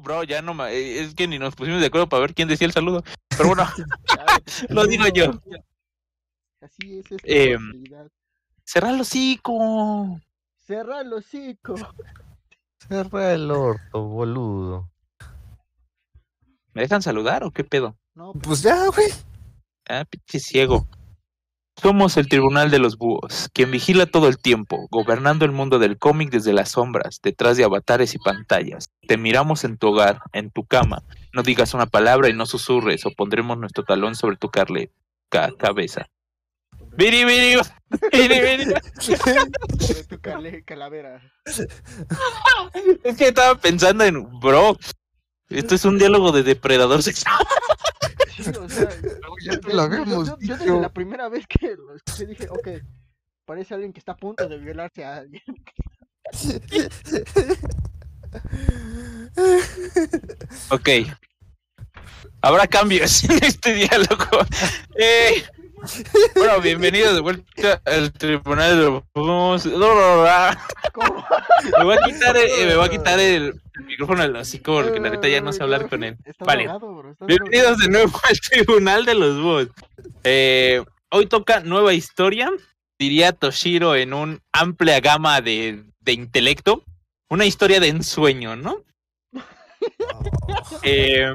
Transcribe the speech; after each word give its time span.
Bro, 0.00 0.24
ya 0.24 0.42
no 0.42 0.54
me... 0.54 0.70
eh, 0.72 1.00
Es 1.02 1.14
que 1.14 1.26
ni 1.28 1.38
nos 1.38 1.54
pusimos 1.54 1.80
de 1.80 1.86
acuerdo 1.86 2.08
para 2.08 2.20
ver 2.20 2.34
quién 2.34 2.48
decía 2.48 2.66
el 2.66 2.72
saludo. 2.72 3.02
Pero 3.28 3.48
bueno, 3.48 3.64
lo 4.68 4.86
digo 4.86 5.06
yo. 5.08 5.32
Así 6.60 6.98
es 6.98 7.10
esta 7.12 7.26
Em, 7.26 7.66
posibilidad. 7.70 8.08
Cerra 8.64 8.90
el 8.90 9.00
hocico. 9.00 10.20
Cerra 10.56 11.00
el 11.00 11.12
hocico. 11.12 11.74
Cerra 12.88 13.32
el 13.32 13.50
orto, 13.50 14.02
boludo. 14.02 14.90
¿Me 16.74 16.82
dejan 16.82 17.02
saludar 17.02 17.44
o 17.44 17.50
qué 17.50 17.64
pedo? 17.64 17.96
No, 18.14 18.32
Pues 18.32 18.62
ya, 18.62 18.86
güey. 18.88 19.08
Ah, 19.88 20.04
pinche 20.08 20.38
ciego. 20.40 20.86
Somos 21.82 22.16
el 22.16 22.28
Tribunal 22.28 22.70
de 22.70 22.78
los 22.78 22.96
Búhos, 22.96 23.48
quien 23.52 23.72
vigila 23.72 24.06
todo 24.06 24.28
el 24.28 24.38
tiempo, 24.38 24.86
gobernando 24.90 25.44
el 25.44 25.50
mundo 25.50 25.80
del 25.80 25.98
cómic 25.98 26.30
desde 26.30 26.52
las 26.52 26.70
sombras, 26.70 27.18
detrás 27.22 27.56
de 27.56 27.64
avatares 27.64 28.14
y 28.14 28.18
pantallas. 28.18 28.88
Te 29.08 29.16
miramos 29.16 29.64
en 29.64 29.76
tu 29.78 29.88
hogar, 29.88 30.20
en 30.32 30.50
tu 30.52 30.64
cama. 30.64 31.02
No 31.32 31.42
digas 31.42 31.74
una 31.74 31.86
palabra 31.86 32.28
y 32.28 32.34
no 32.34 32.46
susurres, 32.46 33.04
o 33.04 33.10
pondremos 33.10 33.58
nuestro 33.58 33.82
talón 33.82 34.14
sobre 34.14 34.36
tu 34.36 34.48
carle 34.48 34.92
ca- 35.28 35.50
cabeza. 35.58 36.06
Viri, 36.96 37.24
viri, 37.24 37.56
viri, 38.12 38.40
viri. 38.40 38.64
sobre 39.80 40.04
tu 40.04 40.20
cale- 40.20 40.62
calavera. 40.64 41.20
Es 43.02 43.16
que 43.16 43.28
estaba 43.28 43.56
pensando 43.58 44.04
en, 44.04 44.38
bro, 44.40 44.76
esto 45.48 45.74
es 45.74 45.84
un 45.84 45.98
diálogo 45.98 46.30
de 46.30 46.44
depredador 46.44 47.02
sexual. 47.02 47.34
Sí, 48.36 48.42
o 48.58 48.68
sea, 48.68 48.88
Ya 49.44 49.58
te 49.60 49.68
yo- 49.68 49.68
lo 49.68 49.72
yo- 49.74 49.80
habíamos 49.82 50.28
yo, 50.28 50.36
yo 50.40 50.56
desde 50.56 50.80
la 50.80 50.92
primera 50.92 51.28
vez 51.28 51.44
que 51.46 51.74
lo 51.76 51.94
escuché 51.96 52.26
dije, 52.26 52.48
ok, 52.48 52.68
parece 53.44 53.74
alguien 53.74 53.92
que 53.92 53.98
está 53.98 54.12
a 54.12 54.16
punto 54.16 54.48
de 54.48 54.58
violarse 54.58 55.04
a 55.04 55.16
alguien. 55.18 55.42
Ok. 60.70 60.88
Habrá 62.40 62.66
cambios 62.66 63.24
en 63.30 63.42
este 63.44 63.74
diálogo. 63.74 64.26
Eh, 64.96 65.42
bueno, 66.34 66.60
bienvenidos 66.60 67.14
de 67.14 67.20
vuelta 67.20 67.80
al 67.84 68.12
Tribunal 68.12 68.76
de 68.76 68.82
los. 68.84 69.02
Me 69.66 69.76
voy 71.84 71.96
a 71.96 72.06
quitar 72.06 72.36
el, 72.36 72.68
me 72.68 72.76
voy 72.76 72.86
a 72.86 72.88
quitar 72.90 73.18
el, 73.18 73.60
micrófono 73.86 74.22
del 74.22 74.36
hocico 74.36 74.74
porque 74.74 75.00
la 75.00 75.10
neta 75.10 75.26
ya 75.28 75.40
no 75.40 75.52
sé 75.52 75.60
hablar 75.62 75.88
con 75.88 76.04
él. 76.04 76.16
Vale. 76.38 76.68
Bienvenidos 77.26 77.78
de 77.78 77.88
nuevo 77.88 78.20
al 78.22 78.40
Tribunal 78.40 79.04
de 79.04 79.14
los 79.14 79.42
Búhos. 79.42 79.68
Eh, 80.24 80.84
hoy 81.10 81.26
toca 81.26 81.60
nueva 81.60 81.94
historia, 81.94 82.50
diría 82.98 83.32
Toshiro 83.32 83.96
en 83.96 84.14
un 84.14 84.40
amplia 84.52 85.00
gama 85.00 85.40
de, 85.40 85.84
de 86.00 86.12
intelecto. 86.12 86.84
Una 87.28 87.44
historia 87.44 87.80
de 87.80 87.88
ensueño, 87.88 88.56
¿no? 88.56 88.84
Eh, 90.84 91.26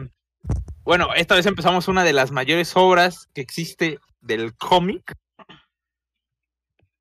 bueno, 0.85 1.13
esta 1.15 1.35
vez 1.35 1.45
empezamos 1.45 1.89
una 1.89 2.05
de 2.05 2.13
las 2.13 2.31
mayores 2.31 2.71
obras 2.75 3.27
que 3.33 3.41
existe 3.41 3.99
del 4.27 4.55
cómic 4.55 5.15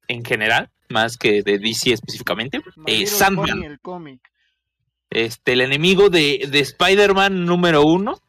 en 0.08 0.24
general, 0.24 0.70
más 0.88 1.16
que 1.16 1.42
de 1.42 1.58
DC 1.58 1.92
específicamente. 1.92 2.60
Eh, 2.86 3.06
Sandman, 3.06 3.62
el 3.64 3.80
cómic. 3.80 4.20
este, 5.10 5.52
el 5.54 5.60
enemigo 5.62 6.08
de, 6.10 6.47
de 6.48 6.60
Spider-Man 6.60 7.44
número 7.44 7.82
uno, 7.82 8.20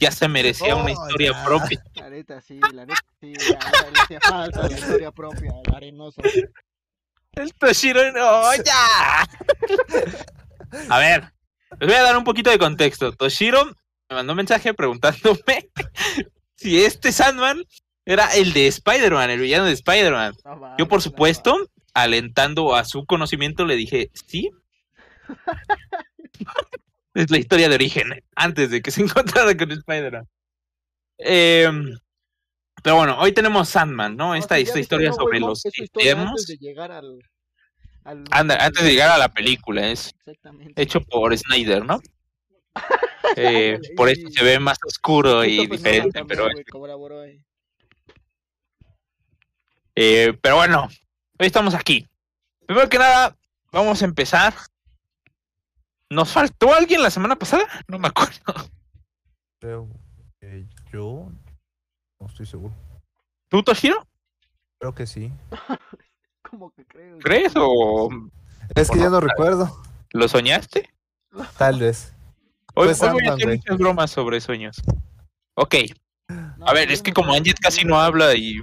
ya 0.00 0.10
se 0.10 0.26
merecía 0.28 0.74
una 0.74 0.86
Oh, 0.86 0.88
historia 0.88 1.32
ya. 1.32 1.44
propia. 1.44 1.84
La 1.94 2.10
neta, 2.10 2.40
sí, 2.40 2.58
la 2.74 2.84
neta, 2.86 3.00
sí. 3.20 3.32
Hacía 4.02 4.20
falta 4.20 4.68
la 4.68 4.72
historia 4.78 5.12
propia, 5.12 5.52
el 5.64 5.74
arenoso. 5.74 6.20
El 7.34 7.54
Toshiro, 7.54 8.10
no, 8.12 8.42
ya. 8.56 9.28
A 10.90 10.98
ver, 10.98 11.32
les 11.78 11.88
voy 11.88 11.96
a 11.96 12.02
dar 12.02 12.16
un 12.16 12.24
poquito 12.24 12.50
de 12.50 12.58
contexto. 12.58 13.12
Toshiro 13.12 13.64
me 14.08 14.16
mandó 14.16 14.32
un 14.32 14.38
mensaje 14.38 14.74
preguntándome 14.74 15.70
si 16.56 16.84
este 16.84 17.12
Sandman 17.12 17.62
era 18.04 18.34
el 18.34 18.52
de 18.52 18.66
Spider-Man, 18.66 19.30
el 19.30 19.40
villano 19.40 19.64
de 19.64 19.72
Spider-Man. 19.72 20.34
No 20.44 20.76
Yo, 20.78 20.88
por 20.88 20.98
no 20.98 21.02
supuesto, 21.02 21.56
alentando 21.94 22.74
a 22.74 22.84
su 22.84 23.04
conocimiento, 23.06 23.64
le 23.64 23.76
dije, 23.76 24.10
sí. 24.12 24.50
es 27.14 27.30
la 27.30 27.38
historia 27.38 27.68
de 27.68 27.74
origen, 27.74 28.22
antes 28.34 28.70
de 28.70 28.82
que 28.82 28.90
se 28.90 29.02
encontrara 29.02 29.56
con 29.56 29.70
Spider-Man. 29.70 30.28
Em, 31.18 31.96
pero 32.82 32.96
bueno, 32.96 33.18
hoy 33.20 33.32
tenemos 33.32 33.68
Sandman, 33.68 34.16
¿no? 34.16 34.34
Esta, 34.34 34.58
esta 34.58 34.80
historia 34.80 35.12
sobre 35.12 35.38
los. 35.38 35.64
Antes 35.64 36.46
de 36.46 36.56
llegar 36.56 36.90
al. 36.90 37.20
al 38.02 38.24
Anda, 38.30 38.56
antes 38.56 38.82
de 38.82 38.90
llegar 38.90 39.10
a 39.10 39.18
la 39.18 39.28
película, 39.28 39.88
es 39.88 40.12
hecho 40.74 41.00
por 41.00 41.36
Snyder, 41.36 41.84
¿no? 41.84 42.00
Eh, 43.36 43.78
por 43.96 44.10
eso 44.10 44.28
se 44.30 44.44
ve 44.44 44.58
más 44.58 44.76
oscuro 44.84 45.42
y 45.42 45.56
Nolan 45.56 45.70
diferente, 45.70 46.24
pero, 46.26 46.50
güey, 46.50 46.64
colaboró 46.64 47.20
ahí. 47.20 47.40
Eh, 49.94 50.36
pero 50.40 50.56
bueno, 50.56 50.88
hoy 51.38 51.46
estamos 51.46 51.74
aquí. 51.74 52.08
Primero 52.66 52.88
que 52.88 52.98
nada, 52.98 53.36
vamos 53.70 54.02
a 54.02 54.04
empezar. 54.04 54.54
¿Nos 56.10 56.30
faltó 56.30 56.74
alguien 56.74 57.02
la 57.02 57.10
semana 57.10 57.36
pasada? 57.36 57.64
No 57.88 57.98
me 57.98 58.08
acuerdo. 58.08 58.54
Creo 59.60 59.88
que 60.40 60.66
yo. 60.92 61.30
No 62.20 62.26
estoy 62.26 62.46
seguro. 62.46 62.74
¿Tú, 63.48 63.62
Toshiro? 63.62 64.06
Creo 64.78 64.94
que 64.94 65.06
sí. 65.06 65.32
¿Cómo 66.50 66.70
que 66.72 66.84
creo? 66.84 67.18
¿Crees 67.18 67.52
o 67.56 68.08
Es 68.74 68.90
que 68.90 68.98
O 68.98 69.00
ya 69.00 69.04
no, 69.06 69.12
no 69.12 69.20
recuerdo. 69.20 69.82
lo 70.10 70.28
soñaste? 70.28 70.90
Tal 71.56 71.78
vez. 71.80 72.14
Hoy, 72.74 72.86
Pues 72.88 73.02
hoy 73.02 73.10
voy 73.12 73.26
a 73.26 73.34
hacer 73.34 73.48
muchas 73.48 73.78
bromas 73.78 74.10
sobre 74.10 74.40
sueños. 74.40 74.80
Ok, 75.54 75.74
No, 76.62 76.68
a 76.68 76.72
ver, 76.72 76.92
es 76.92 77.02
que 77.02 77.12
como 77.12 77.34
Anjet 77.34 77.58
casi 77.58 77.84
no 77.84 78.00
habla 78.00 78.34
y 78.34 78.60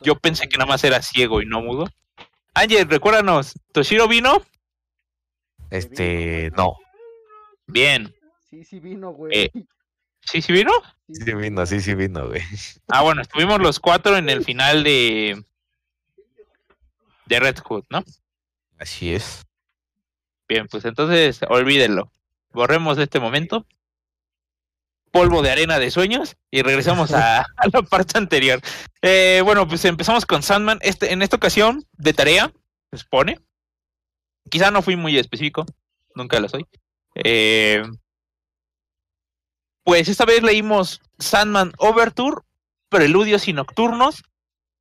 yo 0.00 0.16
pensé 0.16 0.48
que 0.48 0.56
nada 0.56 0.68
más 0.68 0.82
era 0.84 1.02
ciego 1.02 1.42
y 1.42 1.46
no 1.46 1.60
mudo. 1.60 1.88
Anjet, 2.54 2.90
recuérdanos, 2.90 3.54
¿Toshiro 3.72 4.08
vino? 4.08 4.42
Este, 5.70 6.50
no. 6.56 6.76
Bien. 7.66 8.14
Sí, 8.48 8.64
sí 8.64 8.80
vino, 8.80 9.10
güey. 9.12 9.32
Eh, 9.34 9.50
¿Sí, 10.20 10.40
sí 10.40 10.52
vino? 10.52 10.72
Sí, 11.08 11.22
Sí 11.24 11.34
vino, 11.34 11.66
sí, 11.66 11.80
sí 11.80 11.94
vino, 11.94 12.28
güey. 12.28 12.42
Ah, 12.88 13.02
bueno, 13.02 13.22
estuvimos 13.22 13.60
los 13.60 13.78
cuatro 13.80 14.16
en 14.16 14.30
el 14.30 14.44
final 14.44 14.84
de. 14.84 15.44
de 17.26 17.40
Red 17.40 17.58
Hood, 17.58 17.84
¿no? 17.90 18.04
Así 18.78 19.14
es. 19.14 19.44
Bien, 20.48 20.66
pues 20.68 20.84
entonces 20.84 21.40
olvídenlo. 21.48 22.10
Borremos 22.52 22.96
este 22.98 23.20
momento. 23.20 23.66
Polvo 25.14 25.42
de 25.42 25.52
arena 25.52 25.78
de 25.78 25.92
sueños 25.92 26.36
y 26.50 26.62
regresamos 26.62 27.12
a, 27.14 27.46
la 27.72 27.82
parte 27.82 28.18
anterior. 28.18 28.60
Eh, 29.00 29.42
bueno, 29.44 29.68
pues 29.68 29.84
empezamos 29.84 30.26
con 30.26 30.42
Sandman. 30.42 30.80
Este, 30.82 31.12
en 31.12 31.22
esta 31.22 31.36
ocasión, 31.36 31.86
de 31.92 32.12
tarea, 32.12 32.52
se 32.90 32.98
supone. 32.98 33.38
Quizá 34.50 34.72
no 34.72 34.82
fui 34.82 34.96
muy 34.96 35.16
específico, 35.16 35.64
nunca 36.16 36.40
lo 36.40 36.48
soy. 36.48 36.66
Eh, 37.14 37.84
pues 39.84 40.08
esta 40.08 40.24
vez 40.24 40.42
leímos 40.42 41.00
Sandman 41.20 41.74
Overture, 41.78 42.38
Preludios 42.88 43.46
y 43.46 43.52
Nocturnos 43.52 44.24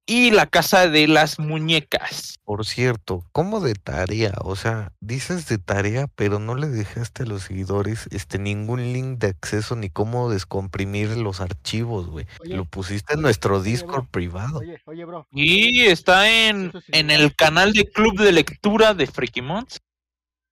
y 0.06 0.32
La 0.32 0.48
Casa 0.48 0.90
de 0.90 1.08
las 1.08 1.40
Muñecas. 1.40 2.40
Por 2.44 2.66
cierto, 2.66 3.26
¿cómo 3.32 3.62
de 3.62 3.74
tarea? 3.74 4.34
O 4.42 4.56
sea, 4.56 4.92
dices 5.00 5.48
de 5.48 5.58
tarea, 5.58 6.08
pero 6.16 6.40
no 6.40 6.56
le 6.56 6.68
dejaste 6.68 7.24
a 7.24 7.26
los 7.26 7.44
seguidores 7.44 8.08
este 8.12 8.38
ningún 8.38 8.94
link 8.94 9.20
de 9.20 9.28
acceso 9.28 9.76
ni 9.76 9.90
cómo 9.90 10.30
descomprimir 10.30 11.16
los 11.18 11.40
archivos, 11.40 12.08
güey. 12.08 12.26
Lo 12.44 12.66
pusiste 12.66 13.14
en 13.14 13.22
nuestro 13.22 13.60
oye, 13.60 13.72
Discord 13.72 14.04
bro, 14.04 14.12
privado. 14.12 14.60
Oye, 14.60 14.82
oye, 14.86 15.06
bro. 15.06 15.28
Y 15.32 15.86
está 15.86 16.30
en, 16.30 16.72
sí 16.72 16.80
en 16.92 17.10
el 17.10 17.34
canal 17.36 17.72
de 17.74 17.86
Club 17.86 18.20
de 18.20 18.32
Lectura 18.34 18.94
de 18.94 19.08
Freakimont. 19.08 19.78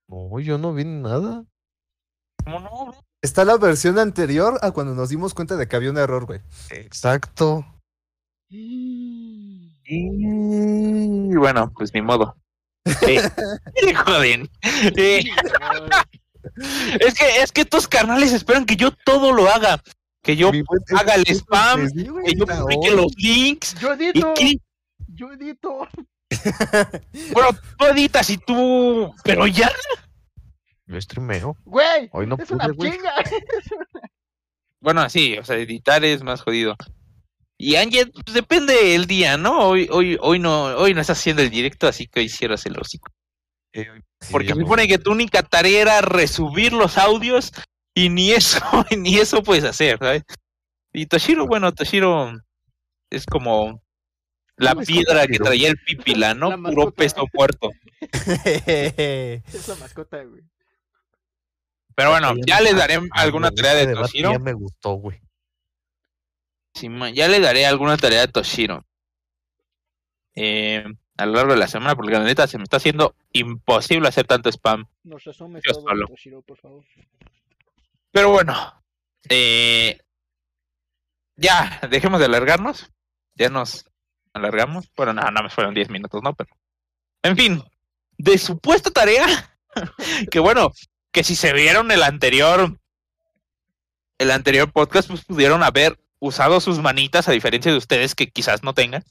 No, 0.08 0.40
yo 0.40 0.58
no 0.58 0.74
vi 0.74 0.86
nada. 0.86 1.44
¿Cómo 2.44 2.60
no? 2.60 2.86
bro? 2.86 3.06
Está 3.22 3.46
la 3.46 3.58
versión 3.58 4.00
anterior 4.00 4.58
a 4.62 4.72
cuando 4.72 4.96
nos 4.96 5.10
dimos 5.10 5.34
cuenta 5.34 5.56
de 5.56 5.68
que 5.68 5.76
había 5.76 5.92
un 5.92 5.98
error, 5.98 6.26
güey. 6.26 6.40
Exacto. 6.72 7.66
Y 8.50 9.41
bueno, 11.38 11.72
pues 11.76 11.94
ni 11.94 12.02
modo. 12.02 12.36
Eh, 12.86 13.22
joden. 14.06 14.50
Eh, 14.98 15.24
es 17.00 17.14
que 17.14 17.42
es 17.42 17.52
que 17.52 17.62
estos 17.62 17.88
carnales 17.88 18.34
esperan 18.34 18.66
que 18.66 18.76
yo 18.76 18.92
todo 18.92 19.32
lo 19.32 19.48
haga. 19.50 19.82
Que 20.24 20.36
yo 20.36 20.52
haga 20.98 21.16
el 21.16 21.26
spam, 21.28 21.88
que 21.92 22.34
yo 22.36 22.46
publique 22.46 22.92
los 22.92 23.14
links. 23.18 23.76
Yo 23.80 23.94
Y 23.94 24.10
edito. 24.10 24.34
que, 24.34 24.58
Yo 25.08 25.32
edito. 25.32 25.88
bueno, 27.34 27.50
tú 27.78 27.86
editas 27.86 28.30
y 28.30 28.38
tú. 28.38 29.14
Pero 29.24 29.48
ya. 29.48 29.70
Yo 30.86 31.02
streameo. 31.02 31.58
Güey. 31.66 32.10
Hoy 32.12 32.28
no 32.28 32.38
es 32.40 32.52
una 32.52 32.66
pude, 32.66 32.76
güey. 32.76 32.92
chinga. 32.92 33.14
Bueno, 34.84 35.08
sí, 35.12 35.38
o 35.38 35.44
sea, 35.46 35.58
editar 35.58 36.04
es 36.04 36.24
más 36.24 36.42
jodido. 36.42 36.76
Y 37.64 37.76
Ángel, 37.76 38.12
pues 38.12 38.34
depende 38.34 38.96
el 38.96 39.06
día, 39.06 39.38
¿no? 39.38 39.60
Hoy, 39.60 39.88
hoy, 39.92 40.18
hoy 40.20 40.40
no, 40.40 40.64
hoy 40.78 40.96
no 40.96 41.02
estás 41.02 41.20
haciendo 41.20 41.44
el 41.44 41.52
directo, 41.52 41.88
así 41.88 42.08
que 42.08 42.22
hoy 42.22 42.28
cierras 42.30 42.66
el 42.66 42.76
hocico. 42.80 43.12
Eh, 43.74 43.88
Porque 44.32 44.56
me- 44.56 44.62
supone 44.64 44.88
que 44.88 44.98
tu 44.98 45.12
única 45.12 45.44
tarea 45.44 45.82
era 45.82 46.02
resubir 46.02 46.74
los 46.74 46.98
audios 46.98 47.52
y 47.94 48.10
ni 48.10 48.32
eso, 48.32 48.60
ni 48.98 49.18
eso 49.18 49.44
puedes 49.44 49.64
hacer, 49.64 50.00
¿sabes? 50.00 50.24
Y 50.92 51.06
Toshiro, 51.06 51.46
bueno, 51.46 51.72
Toshiro 51.72 52.32
es 53.12 53.26
como 53.28 53.82
la 54.58 54.74
piedra 54.76 55.28
que 55.28 55.38
traía 55.38 55.70
el 55.70 55.78
pipila, 55.78 56.34
¿no? 56.34 56.50
La 56.50 56.58
Puro 56.58 56.92
peso 56.92 57.26
muerto. 57.32 57.70
Es 58.66 59.68
la 59.68 59.76
mascota, 59.76 60.24
güey. 60.24 60.42
Pero 61.96 62.10
bueno, 62.10 62.34
Ya 62.46 62.60
les 62.60 62.76
daré 62.76 63.00
alguna 63.12 63.52
tarea 63.52 63.74
este 63.74 63.82
de 63.82 63.88
debate 63.88 64.08
Toshiro. 64.08 64.32
Ya 64.32 64.40
me 64.40 64.54
gustó, 64.54 64.94
güey. 64.94 65.22
Sí, 66.74 66.90
ya 67.14 67.28
le 67.28 67.40
daré 67.40 67.66
alguna 67.66 67.98
tarea 67.98 68.22
de 68.22 68.28
Toshiro. 68.28 68.86
Eh, 70.36 70.84
a 71.18 71.26
lo 71.26 71.34
largo 71.34 71.54
de 71.54 71.60
la 71.60 71.68
semana, 71.68 71.96
porque 71.96 72.14
la 72.14 72.24
neta 72.24 72.48
se 72.48 72.58
me 72.58 72.64
está 72.64 72.78
haciendo 72.78 73.16
imposible 73.34 74.08
hacer 74.08 74.26
tanto 74.26 74.50
spam. 74.50 74.88
Nos 75.04 75.24
resumes 75.24 75.62
todo, 75.64 75.82
solo. 75.82 76.08
Toshiro, 76.08 76.42
por 76.42 76.58
favor. 76.58 76.84
Pero 78.12 78.32
bueno, 78.32 78.84
eh, 79.30 80.00
ya, 81.36 81.80
dejemos 81.90 82.20
de 82.20 82.26
alargarnos. 82.26 82.92
Ya 83.36 83.50
nos 83.50 83.86
alargamos. 84.34 84.90
Bueno, 84.96 85.14
no, 85.14 85.30
no 85.30 85.44
me 85.44 85.50
fueron 85.50 85.74
10 85.74 85.90
minutos, 85.90 86.22
¿no? 86.24 86.34
Pero, 86.34 86.50
en 87.24 87.38
fin, 87.38 87.64
de 88.18 88.38
supuesta 88.38 88.92
tarea, 88.92 89.26
que 90.32 90.40
bueno, 90.40 90.72
que 91.12 91.24
si 91.24 91.36
se 91.36 91.54
vieron 91.54 91.92
el 91.92 92.04
anterior, 92.04 92.78
el 94.18 94.32
anterior 94.32 94.72
podcast, 94.72 95.10
pues 95.10 95.26
pudieron 95.26 95.64
haber 95.64 96.00
usado 96.22 96.62
sus 96.62 96.80
manitas, 96.80 97.28
a 97.28 97.34
diferencia 97.34 97.72
de 97.72 97.78
ustedes 97.78 98.16
que 98.16 98.30
quizás 98.30 98.64
no 98.64 98.74
tengan, 98.74 99.04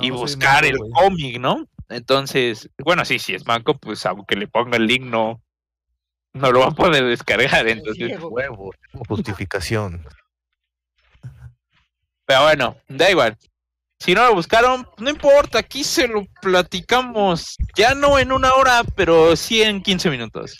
y 0.00 0.10
No, 0.10 0.18
buscar 0.18 0.64
manco, 0.64 0.84
el 0.84 0.92
cómic, 0.92 1.40
¿no? 1.40 1.66
Entonces, 1.88 2.68
bueno, 2.78 3.04
sí, 3.04 3.18
si 3.18 3.34
es 3.34 3.46
manco, 3.46 3.76
pues 3.78 4.04
aunque 4.06 4.36
le 4.36 4.46
ponga 4.46 4.76
el 4.76 4.86
link, 4.86 5.02
no, 5.02 5.42
no 6.34 6.52
lo 6.52 6.60
va 6.60 6.66
a 6.66 6.70
poder 6.72 7.04
descargar. 7.04 7.66
Entonces. 7.66 8.20
Huevo, 8.20 8.72
justificación. 9.08 10.06
Pero 12.26 12.42
bueno, 12.42 12.76
da 12.88 13.10
igual. 13.10 13.36
Si 13.98 14.14
no 14.14 14.26
lo 14.26 14.34
buscaron, 14.34 14.86
no 14.98 15.10
importa, 15.10 15.60
aquí 15.60 15.84
se 15.84 16.08
lo 16.08 16.26
platicamos. 16.42 17.56
Ya 17.76 17.94
no 17.94 18.18
en 18.18 18.32
una 18.32 18.54
hora, 18.54 18.82
pero 18.96 19.36
sí 19.36 19.62
en 19.62 19.82
15 19.82 20.10
minutos. 20.10 20.58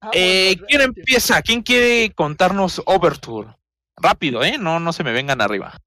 Ah, 0.00 0.10
Eh, 0.12 0.56
¿Quién 0.68 0.82
empieza? 0.82 1.40
¿Quién 1.42 1.62
quiere 1.62 2.12
contarnos 2.14 2.82
Overture? 2.84 3.57
Rápido, 4.00 4.42
¿eh? 4.44 4.58
No, 4.58 4.80
no 4.80 4.92
se 4.92 5.04
me 5.04 5.12
vengan 5.12 5.40
arriba. 5.40 5.78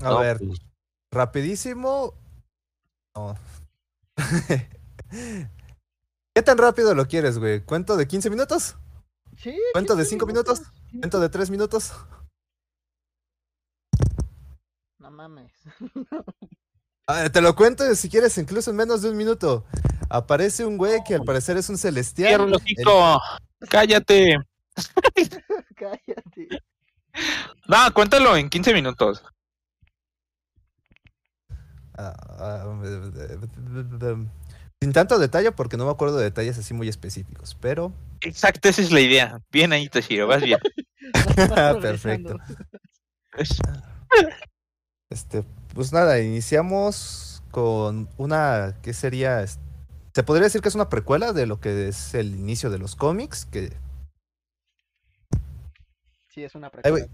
A 0.00 0.04
No, 0.10 0.18
ver, 0.20 0.38
pues, 0.38 0.58
rapidísimo. 1.10 2.14
No. 3.14 3.36
¿Qué 6.34 6.42
tan 6.42 6.58
rápido 6.58 6.94
lo 6.94 7.06
quieres, 7.06 7.38
güey? 7.38 7.60
¿Cuento 7.60 7.96
de 7.96 8.06
15 8.08 8.30
minutos? 8.30 8.76
Sí, 9.36 9.56
¿Cuento 9.72 9.94
de 9.94 10.02
15 10.02 10.10
cinco 10.10 10.26
minutos? 10.26 10.62
Sí. 10.90 10.98
¿Cuento 10.98 11.20
de 11.20 11.28
3 11.28 11.50
minutos? 11.50 11.92
No 14.98 15.10
mames. 15.10 15.52
Ah, 17.06 17.28
te 17.28 17.42
lo 17.42 17.54
cuento 17.54 17.94
si 17.96 18.08
quieres, 18.08 18.38
incluso 18.38 18.70
en 18.70 18.76
menos 18.76 19.02
de 19.02 19.10
un 19.10 19.16
minuto. 19.18 19.66
Aparece 20.08 20.64
un 20.64 20.78
güey 20.78 21.04
que 21.06 21.14
al 21.16 21.22
parecer 21.22 21.58
es 21.58 21.68
un 21.68 21.76
celestial. 21.76 22.50
El. 22.50 22.58
Cállate. 23.68 24.38
Cállate. 25.76 26.48
No, 27.66 27.94
cuéntalo 27.94 28.36
en 28.36 28.50
15 28.50 28.74
minutos. 28.74 29.22
Ah, 31.96 32.14
ah, 32.38 32.76
sin 34.80 34.92
tanto 34.92 35.18
detalle, 35.18 35.52
porque 35.52 35.76
no 35.76 35.86
me 35.86 35.92
acuerdo 35.92 36.18
de 36.18 36.24
detalles 36.24 36.58
así 36.58 36.74
muy 36.74 36.88
específicos, 36.88 37.56
pero 37.60 37.92
Exacto, 38.24 38.68
esa 38.68 38.82
es 38.82 38.90
la 38.90 39.00
idea. 39.00 39.40
Bien 39.52 39.72
ahí, 39.72 39.88
Toshiro, 39.88 40.26
vas 40.26 40.42
bien. 40.42 40.58
perfecto. 41.80 42.38
Este, 45.10 45.44
pues 45.74 45.92
nada, 45.92 46.20
iniciamos 46.20 47.42
con 47.50 48.08
una 48.16 48.76
que 48.82 48.94
sería, 48.94 49.44
se 49.46 50.22
podría 50.24 50.44
decir 50.44 50.60
que 50.60 50.68
es 50.68 50.74
una 50.74 50.88
precuela 50.88 51.32
de 51.32 51.46
lo 51.46 51.60
que 51.60 51.88
es 51.88 52.14
el 52.14 52.34
inicio 52.34 52.70
de 52.70 52.78
los 52.78 52.96
cómics, 52.96 53.44
que 53.44 53.72
Sí, 56.34 56.42
es 56.42 56.54
una 56.56 56.68
precuela. 56.70 57.06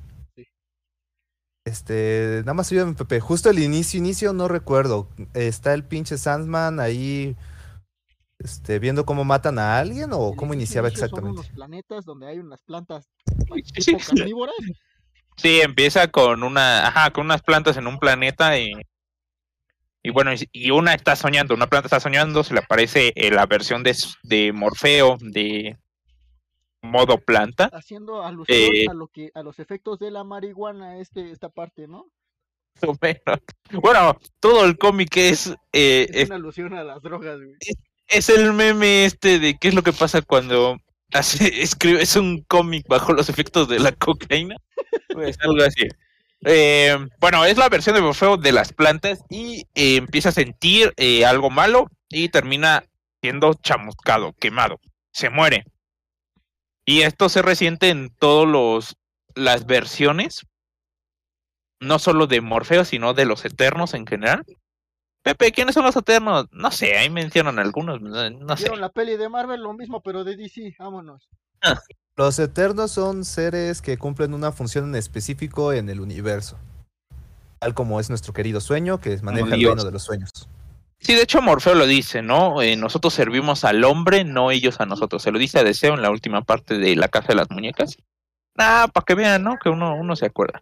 este, 1.67 2.39
nada 2.41 2.55
más 2.55 2.73
ayúdame, 2.73 2.95
Pepe, 2.95 3.21
justo 3.21 3.51
el 3.51 3.59
inicio, 3.59 3.99
inicio 3.99 4.33
no 4.33 4.49
recuerdo. 4.49 5.09
Está 5.35 5.75
el 5.75 5.85
pinche 5.85 6.17
Sandman 6.17 6.81
ahí, 6.81 7.37
este, 8.39 8.79
viendo 8.79 9.05
cómo 9.05 9.25
matan 9.25 9.59
a 9.59 9.79
alguien 9.79 10.11
o 10.13 10.31
El 10.31 10.37
cómo 10.37 10.55
inicio- 10.55 10.55
iniciaba 10.55 10.89
inicio 10.89 11.09
Son 11.09 11.19
exactamente. 11.19 11.41
unos 11.41 11.51
planetas 11.51 12.05
donde 12.07 12.29
hay 12.29 12.39
unas 12.39 12.63
plantas 12.63 13.11
Sí, 13.75 13.85
tipo 13.93 13.99
carnívoras. 13.99 14.55
Sí, 15.37 15.61
empieza 15.61 16.09
con 16.09 16.43
una, 16.43 16.87
ajá, 16.89 17.11
con 17.13 17.27
unas 17.27 17.43
plantas 17.43 17.77
en 17.77 17.87
un 17.87 17.99
planeta 17.99 18.59
y, 18.59 18.73
y 20.03 20.11
bueno, 20.11 20.33
y- 20.53 20.71
una 20.71 20.95
está 20.95 21.15
soñando, 21.15 21.55
una 21.55 21.67
planta 21.67 21.87
está 21.89 22.01
soñando, 22.01 22.43
se 22.43 22.55
le 22.55 22.61
aparece 22.61 23.13
eh, 23.17 23.31
la 23.31 23.45
versión 23.47 23.83
de, 23.83 23.95
de 24.23 24.53
Morfeo 24.53 25.19
de 25.21 25.79
modo 26.83 27.19
planta. 27.19 27.71
haciendo 27.73 28.23
alusión 28.25 28.59
Eh. 28.59 28.87
a 28.89 28.95
lo 28.95 29.09
que 29.09 29.31
a 29.35 29.43
los 29.43 29.59
efectos 29.59 29.99
de 29.99 30.11
la 30.11 30.25
marihuana 30.25 30.99
este 30.99 31.31
esta 31.31 31.49
parte 31.49 31.87
no. 31.87 32.07
Bueno, 33.83 34.19
todo 34.41 34.65
el 34.65 34.79
cómic 34.79 35.17
es, 35.17 35.49
eh, 35.73 36.07
es 36.11 36.23
es, 36.23 36.27
una 36.27 36.37
alusión 36.37 36.75
a 36.75 36.85
las 36.85 37.03
drogas 37.03 37.39
güey. 37.39 37.55
es 38.09 38.29
el 38.29 38.53
meme 38.53 39.05
este 39.05 39.39
de 39.39 39.57
qué 39.59 39.69
es 39.69 39.75
lo 39.75 39.83
que 39.83 39.93
pasa 39.93 40.23
cuando 40.23 40.79
hace, 41.13 41.45
escribe, 41.63 42.03
es 42.03 42.17
un 42.17 42.43
cómic 42.49 42.87
bajo 42.89 43.13
los 43.13 43.29
efectos 43.29 43.69
de 43.69 43.81
la 43.81 43.93
cocaína. 43.93 44.57
Pues 45.13 45.37
algo 45.43 45.63
así. 45.63 45.87
Eh, 46.47 46.97
bueno, 47.21 47.45
es 47.45 47.59
la 47.59 47.69
versión 47.69 47.95
de 47.95 48.01
Morfeo 48.01 48.39
de 48.39 48.53
las 48.53 48.73
plantas 48.73 49.23
y 49.29 49.67
eh, 49.75 49.97
empieza 49.97 50.31
a 50.31 50.33
sentir 50.33 50.95
algo 51.27 51.51
malo 51.51 51.91
y 52.09 52.31
termina 52.31 52.85
siendo 53.21 53.53
chamuscado, 53.55 54.33
quemado. 54.41 54.81
Se 55.13 55.29
muere. 55.29 55.65
Y 56.91 57.03
esto 57.03 57.29
se 57.29 57.41
resiente 57.41 57.89
en 57.91 58.11
todos 58.11 58.49
los 58.49 58.97
las 59.37 59.65
versiones, 59.65 60.45
no 61.79 62.01
solo 62.01 62.27
de 62.27 62.41
Morfeo, 62.41 62.85
sino 62.85 63.15
de 63.15 63.27
los 63.27 63.45
Eternos 63.45 63.95
en 63.95 64.09
general. 64.09 64.45
Pepe, 65.23 65.53
¿quiénes 65.53 65.77
son 65.77 65.85
los 65.85 65.95
Eternos? 65.95 66.49
No 66.51 66.73
sé, 66.73 66.99
ahí 66.99 67.09
mencionan 67.09 67.61
algunos, 67.61 68.01
no 68.01 68.29
no 68.29 68.57
sé. 68.57 68.65
vieron 68.65 68.81
la 68.81 68.89
peli 68.89 69.17
de 69.17 69.29
Marvel 69.29 69.63
lo 69.63 69.73
mismo 69.73 70.03
pero 70.03 70.25
de 70.25 70.35
DC 70.35 70.75
vámonos 70.81 71.29
Los 72.17 72.41
Eternos 72.41 72.91
son 72.91 73.25
seres 73.25 73.83
que 73.83 73.97
cumplen 73.97 74.35
una 74.35 74.51
función 74.51 74.87
en 74.87 74.97
específico 74.97 75.73
en 75.73 75.91
el 75.91 76.01
universo. 76.01 76.59
Tal 77.61 77.73
como 77.73 78.01
es 78.01 78.09
nuestro 78.09 78.33
querido 78.33 78.61
sueño, 78.61 79.01
que 79.01 79.17
maneja 79.23 79.55
el 79.55 79.65
reino 79.65 79.85
de 79.85 79.93
los 79.93 80.03
sueños. 80.03 80.49
Sí, 81.01 81.15
de 81.15 81.23
hecho 81.23 81.41
Morfeo 81.41 81.75
lo 81.75 81.87
dice, 81.87 82.21
¿no? 82.21 82.61
Eh, 82.61 82.77
nosotros 82.77 83.15
servimos 83.15 83.65
al 83.65 83.83
hombre, 83.85 84.25
no 84.25 84.51
ellos 84.51 84.81
a 84.81 84.87
nosotros. 84.87 85.23
Se 85.23 85.33
lo 85.33 85.39
dice 85.39 85.59
a 85.59 85.65
Deseo 85.65 85.95
en 85.95 86.03
la 86.03 86.11
última 86.11 86.43
parte 86.43 86.79
de 86.79 86.95
La 86.95 87.09
Casa 87.09 87.29
de 87.29 87.37
las 87.37 87.51
Muñecas. 87.51 87.97
Ah, 88.59 88.89
para 88.93 89.05
que 89.05 89.15
vean, 89.15 89.43
¿no? 89.43 89.59
Que 89.59 89.71
uno, 89.71 89.95
uno 89.95 90.15
se 90.15 90.27
acuerda. 90.27 90.61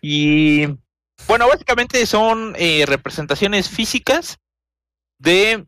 Y 0.00 0.66
bueno, 1.26 1.48
básicamente 1.48 2.06
son 2.06 2.54
eh, 2.56 2.84
representaciones 2.86 3.68
físicas 3.68 4.38
de, 5.18 5.66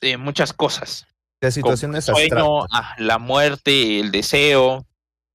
de 0.00 0.16
muchas 0.18 0.52
cosas. 0.52 1.06
De 1.40 1.48
Como 1.48 1.52
situaciones 1.52 2.08
el 2.08 2.14
sueño, 2.14 2.64
ah, 2.70 2.94
la 2.98 3.18
muerte, 3.18 3.98
el 3.98 4.12
deseo. 4.12 4.86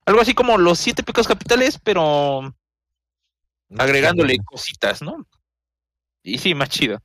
Algo 0.05 0.21
así 0.21 0.33
como 0.33 0.57
los 0.57 0.79
siete 0.79 1.03
picos 1.03 1.27
capitales, 1.27 1.79
pero 1.83 2.53
agregándole 3.77 4.37
cositas, 4.45 5.01
¿no? 5.01 5.25
Y 6.23 6.37
sí, 6.37 6.55
más 6.55 6.69
chido. 6.69 7.01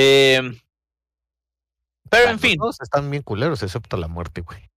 Eh, 0.00 0.40
pero 2.08 2.30
en 2.30 2.38
fin, 2.38 2.56
Todos 2.56 2.80
están 2.80 3.10
bien 3.10 3.24
culeros, 3.24 3.62
excepto 3.64 3.96
la 3.96 4.06
muerte, 4.06 4.42
güey. 4.42 4.70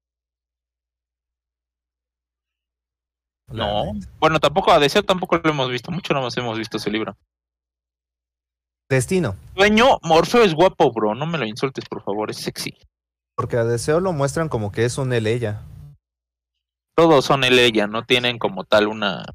no. 3.48 3.94
Bueno, 4.20 4.40
tampoco 4.40 4.72
a 4.72 4.80
Deseo 4.80 5.04
tampoco 5.04 5.38
lo 5.38 5.50
hemos 5.50 5.70
visto. 5.70 5.92
Mucho 5.92 6.14
no 6.16 6.28
hemos 6.36 6.58
visto 6.58 6.78
ese 6.78 6.90
libro. 6.90 7.16
Destino. 8.90 9.36
Sueño, 9.56 10.00
Morfeo 10.02 10.44
es 10.44 10.56
guapo, 10.56 10.92
bro. 10.92 11.14
No 11.14 11.28
me 11.28 11.38
lo 11.38 11.46
insultes, 11.46 11.86
por 11.88 12.04
favor. 12.04 12.32
Es 12.32 12.38
sexy. 12.38 12.76
Porque 13.36 13.58
a 13.58 13.64
Deseo 13.64 14.00
lo 14.00 14.14
muestran 14.14 14.50
como 14.50 14.72
que 14.72 14.86
es 14.86 14.98
un 14.98 15.14
él 15.14 15.28
ella. 15.28 15.62
Todos 16.96 17.26
son 17.26 17.44
él 17.44 17.60
ella. 17.60 17.88
No 17.88 18.06
tienen 18.06 18.40
como 18.40 18.64
tal 18.64 18.88
una 18.88 19.26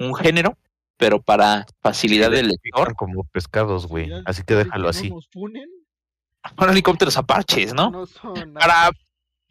un 0.00 0.14
género, 0.14 0.56
pero 0.98 1.22
para 1.22 1.64
facilidad 1.80 2.30
del 2.30 2.48
lector, 2.48 2.94
como 2.94 3.24
pescados, 3.24 3.86
güey. 3.86 4.10
Así 4.26 4.42
que 4.42 4.56
déjalo 4.56 4.88
así. 4.88 5.10
son 5.38 6.70
helicópteros 6.70 7.16
apaches, 7.16 7.72
¿no? 7.72 7.90
no 7.90 8.06
son 8.06 8.52
para, 8.52 8.90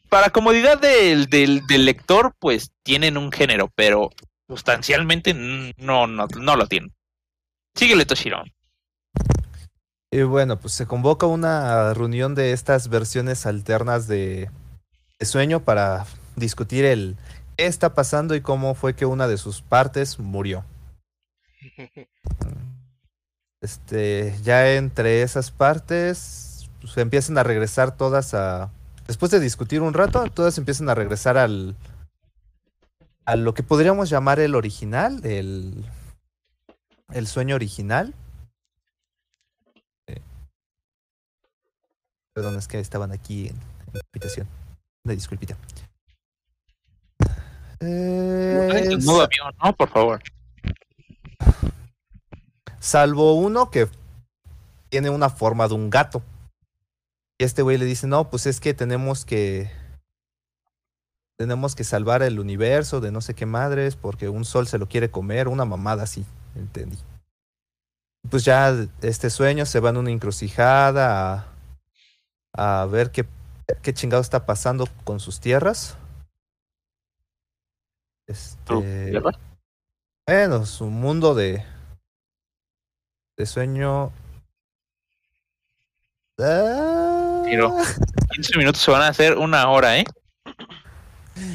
para 0.09 0.29
comodidad 0.29 0.79
del, 0.79 1.27
del, 1.27 1.65
del 1.65 1.85
lector, 1.85 2.35
pues 2.37 2.71
tienen 2.83 3.17
un 3.17 3.31
género, 3.31 3.71
pero 3.75 4.11
sustancialmente 4.47 5.33
no, 5.33 6.05
no, 6.05 6.27
no 6.27 6.55
lo 6.55 6.67
tienen. 6.67 6.93
Síguele, 7.75 8.05
Toshiro. 8.05 8.43
Y 10.11 10.21
bueno, 10.23 10.59
pues 10.59 10.73
se 10.73 10.85
convoca 10.85 11.25
una 11.25 11.93
reunión 11.93 12.35
de 12.35 12.51
estas 12.51 12.89
versiones 12.89 13.45
alternas 13.45 14.07
de, 14.07 14.49
de 15.19 15.25
sueño 15.25 15.61
para 15.61 16.05
discutir 16.35 16.85
el 16.85 17.17
qué 17.57 17.65
está 17.65 17.93
pasando 17.93 18.35
y 18.35 18.41
cómo 18.41 18.73
fue 18.75 18.95
que 18.95 19.05
una 19.05 19.27
de 19.27 19.37
sus 19.37 19.61
partes 19.61 20.19
murió. 20.19 20.63
Este, 23.61 24.35
ya 24.43 24.75
entre 24.75 25.23
esas 25.23 25.49
partes 25.51 26.69
pues, 26.79 26.95
empiezan 26.97 27.37
a 27.37 27.43
regresar 27.43 27.97
todas 27.97 28.33
a. 28.33 28.71
Después 29.07 29.31
de 29.31 29.39
discutir 29.39 29.81
un 29.81 29.93
rato, 29.93 30.23
todas 30.31 30.57
empiezan 30.57 30.89
a 30.89 30.95
regresar 30.95 31.37
al. 31.37 31.75
a 33.25 33.35
lo 33.35 33.53
que 33.53 33.63
podríamos 33.63 34.09
llamar 34.09 34.39
el 34.39 34.53
original, 34.55 35.25
el. 35.25 35.85
el 37.13 37.27
sueño 37.27 37.55
original. 37.55 38.13
Eh, 40.07 40.21
Perdón, 42.33 42.57
es 42.57 42.67
que 42.67 42.79
estaban 42.79 43.11
aquí 43.11 43.47
en, 43.47 43.55
en 43.55 43.93
la 43.93 44.01
habitación. 44.13 44.47
Una 45.03 45.15
disculpita. 45.15 45.57
Eh, 47.79 48.89
En 48.91 49.05
modo 49.05 49.21
avión, 49.23 49.53
¿no? 49.63 49.73
Por 49.73 49.89
favor. 49.89 50.21
Salvo 52.79 53.33
uno 53.33 53.69
que 53.69 53.89
tiene 54.89 55.09
una 55.09 55.29
forma 55.29 55.67
de 55.67 55.73
un 55.73 55.89
gato. 55.89 56.21
Y 57.37 57.43
este 57.43 57.61
güey 57.61 57.77
le 57.77 57.85
dice, 57.85 58.07
no, 58.07 58.29
pues 58.29 58.45
es 58.45 58.59
que 58.59 58.73
tenemos 58.73 59.25
que... 59.25 59.71
Tenemos 61.37 61.75
que 61.75 61.83
salvar 61.83 62.23
el 62.23 62.39
universo 62.39 62.99
de 62.99 63.11
no 63.11 63.21
sé 63.21 63.35
qué 63.35 63.45
madres 63.45 63.95
porque 63.95 64.27
un 64.27 64.43
sol 64.43 64.67
se 64.67 64.79
lo 64.79 64.87
quiere 64.87 65.11
comer, 65.11 65.47
una 65.47 65.65
mamada 65.65 66.03
así, 66.03 66.25
entendí. 66.55 66.97
Pues 68.27 68.43
ya 68.43 68.73
este 69.01 69.29
sueño 69.29 69.67
se 69.67 69.79
va 69.79 69.91
en 69.91 69.97
una 69.97 70.09
encrucijada 70.09 71.51
a, 72.55 72.81
a 72.81 72.85
ver 72.87 73.11
qué, 73.11 73.27
qué 73.83 73.93
chingado 73.93 74.21
está 74.21 74.47
pasando 74.47 74.87
con 75.03 75.19
sus 75.19 75.39
tierras. 75.39 75.95
¿Tú, 78.65 78.81
Este. 78.81 79.21
Bueno, 80.27 80.65
su 80.65 80.87
mundo 80.87 81.33
de, 81.35 81.63
de 83.37 83.45
sueño. 83.45 84.11
Ah, 86.37 87.43
Pero 87.45 87.75
15 88.31 88.57
minutos 88.57 88.81
se 88.81 88.91
van 88.91 89.03
a 89.03 89.07
hacer 89.07 89.37
una 89.37 89.69
hora, 89.69 89.97
¿eh? 89.97 90.05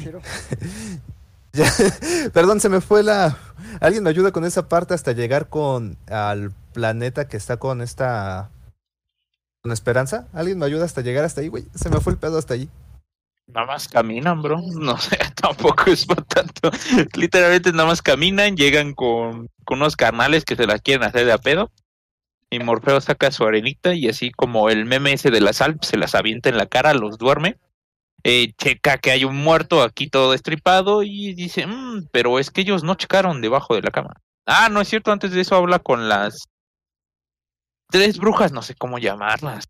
Pero, 0.03 0.21
ya, 1.53 1.71
perdón, 2.33 2.59
se 2.59 2.69
me 2.69 2.81
fue 2.81 3.03
la. 3.03 3.37
Alguien 3.79 4.03
me 4.03 4.09
ayuda 4.09 4.31
con 4.31 4.43
esa 4.43 4.67
parte 4.67 4.95
hasta 4.95 5.11
llegar 5.11 5.49
con 5.49 5.97
al 6.07 6.51
planeta 6.73 7.27
que 7.27 7.37
está 7.37 7.57
con 7.57 7.81
esta. 7.81 8.49
Con 9.61 9.71
Esperanza. 9.71 10.27
Alguien 10.33 10.57
me 10.57 10.65
ayuda 10.65 10.85
hasta 10.85 11.01
llegar 11.01 11.25
hasta 11.25 11.41
ahí, 11.41 11.47
güey. 11.47 11.65
Se 11.75 11.89
me 11.89 11.99
fue 12.01 12.13
el 12.13 12.19
pedo 12.19 12.39
hasta 12.39 12.55
allí. 12.55 12.69
Nada 13.47 13.67
más 13.67 13.87
caminan, 13.87 14.41
bro. 14.41 14.59
No 14.79 14.97
sé, 14.97 15.17
tampoco 15.35 15.91
es 15.91 16.05
para 16.05 16.23
tanto. 16.23 16.71
Literalmente 17.15 17.71
nada 17.71 17.85
más 17.87 18.01
caminan, 18.01 18.55
llegan 18.55 18.93
con, 18.93 19.49
con 19.65 19.79
unos 19.79 19.95
carnales 19.95 20.45
que 20.45 20.55
se 20.55 20.65
las 20.65 20.81
quieren 20.81 21.03
hacer 21.07 21.25
de 21.25 21.33
a 21.33 21.37
pedo. 21.37 21.71
Y 22.49 22.59
Morfeo 22.59 23.01
saca 23.01 23.31
su 23.31 23.45
arenita 23.45 23.95
y 23.95 24.09
así 24.09 24.31
como 24.31 24.69
el 24.69 24.85
meme 24.85 25.13
ese 25.13 25.31
de 25.31 25.41
la 25.41 25.53
sal, 25.53 25.77
se 25.81 25.97
las 25.97 26.15
avienta 26.15 26.49
en 26.49 26.57
la 26.57 26.67
cara, 26.67 26.93
los 26.93 27.17
duerme. 27.17 27.57
Eh, 28.23 28.53
checa 28.57 28.97
que 28.99 29.11
hay 29.11 29.25
un 29.25 29.37
muerto 29.37 29.83
aquí 29.83 30.09
todo 30.09 30.31
destripado 30.33 31.03
y 31.03 31.33
dice, 31.35 31.67
"Mm, 31.67 32.07
pero 32.11 32.39
es 32.39 32.51
que 32.51 32.61
ellos 32.61 32.83
no 32.83 32.95
checaron 32.95 33.41
debajo 33.41 33.75
de 33.75 33.81
la 33.83 33.91
cama. 33.91 34.13
Ah, 34.45 34.69
no 34.71 34.81
es 34.81 34.89
cierto, 34.89 35.11
antes 35.11 35.31
de 35.31 35.41
eso 35.41 35.55
habla 35.55 35.79
con 35.79 36.09
las 36.09 36.45
tres 37.89 38.17
brujas, 38.17 38.51
no 38.51 38.61
sé 38.61 38.75
cómo 38.75 38.97
llamarlas. 38.99 39.65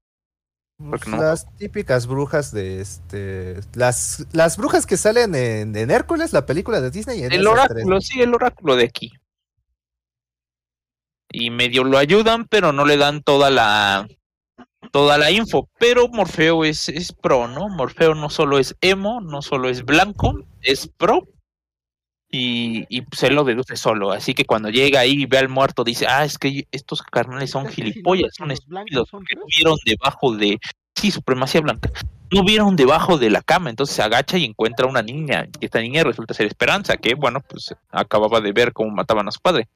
No- 0.83 0.97
Las 1.17 1.47
típicas 1.57 2.07
brujas 2.07 2.51
de 2.51 2.81
este. 2.81 3.59
Las, 3.73 4.25
las 4.33 4.57
brujas 4.57 4.85
que 4.85 4.97
salen 4.97 5.33
en, 5.35 5.75
en 5.75 5.91
Hércules, 5.91 6.33
la 6.33 6.45
película 6.45 6.81
de 6.81 6.91
Disney. 6.91 7.23
en 7.23 7.31
El 7.31 7.47
oráculo, 7.47 7.97
tres. 7.97 8.07
sí, 8.07 8.21
el 8.21 8.33
oráculo 8.33 8.75
de 8.75 8.83
aquí. 8.85 9.11
Y 11.31 11.49
medio 11.49 11.83
lo 11.83 11.97
ayudan, 11.97 12.45
pero 12.47 12.71
no 12.73 12.85
le 12.85 12.97
dan 12.97 13.23
toda 13.23 13.49
la 13.49 14.07
toda 14.91 15.17
la 15.17 15.31
info. 15.31 15.67
Pero 15.79 16.07
Morfeo 16.09 16.63
es, 16.65 16.89
es 16.89 17.11
pro, 17.13 17.47
¿no? 17.47 17.69
Morfeo 17.69 18.13
no 18.13 18.29
solo 18.29 18.59
es 18.59 18.75
emo, 18.81 19.21
no 19.21 19.41
solo 19.41 19.69
es 19.69 19.83
blanco, 19.83 20.35
es 20.61 20.87
pro. 20.87 21.27
Y, 22.35 22.87
y 22.89 23.01
pues 23.01 23.21
él 23.21 23.35
lo 23.35 23.43
deduce 23.43 23.75
solo. 23.75 24.11
Así 24.11 24.33
que 24.33 24.43
cuando 24.43 24.71
llega 24.71 25.01
ahí 25.01 25.21
y 25.21 25.25
ve 25.27 25.37
al 25.37 25.49
muerto, 25.49 25.83
dice, 25.83 26.07
ah, 26.07 26.25
es 26.25 26.39
que 26.39 26.67
estos 26.71 27.03
carnales 27.03 27.51
son 27.51 27.67
que 27.67 27.73
gilipollas, 27.73 28.33
son 28.35 28.49
estúpidos, 28.49 29.07
porque 29.11 29.35
no 29.35 29.43
vieron 29.55 29.77
debajo 29.85 30.35
de... 30.35 30.57
Sí, 30.95 31.11
supremacía 31.11 31.61
blanca. 31.61 31.91
No 32.31 32.43
vieron 32.43 32.75
debajo 32.75 33.19
de 33.19 33.29
la 33.29 33.43
cama, 33.43 33.69
entonces 33.69 33.95
se 33.95 34.01
agacha 34.01 34.39
y 34.39 34.45
encuentra 34.45 34.87
una 34.87 35.03
niña. 35.03 35.47
Y 35.59 35.65
esta 35.65 35.79
niña 35.79 36.03
resulta 36.03 36.33
ser 36.33 36.47
Esperanza, 36.47 36.97
que 36.97 37.13
bueno, 37.13 37.39
pues 37.47 37.75
acababa 37.91 38.41
de 38.41 38.51
ver 38.51 38.73
cómo 38.73 38.89
mataban 38.89 39.27
a 39.27 39.31
su 39.31 39.39
padre. 39.39 39.69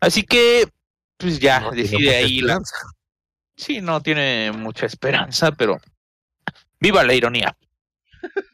Así 0.00 0.22
que, 0.22 0.68
pues 1.16 1.40
ya, 1.40 1.60
No 1.60 1.70
decide 1.70 2.14
ahí 2.14 2.42
la... 2.42 2.60
Sí, 3.56 3.80
no 3.80 4.02
tiene 4.02 4.52
mucha 4.52 4.84
esperanza, 4.84 5.52
pero 5.52 5.80
viva 6.78 7.04
la 7.04 7.14
ironía. 7.14 7.56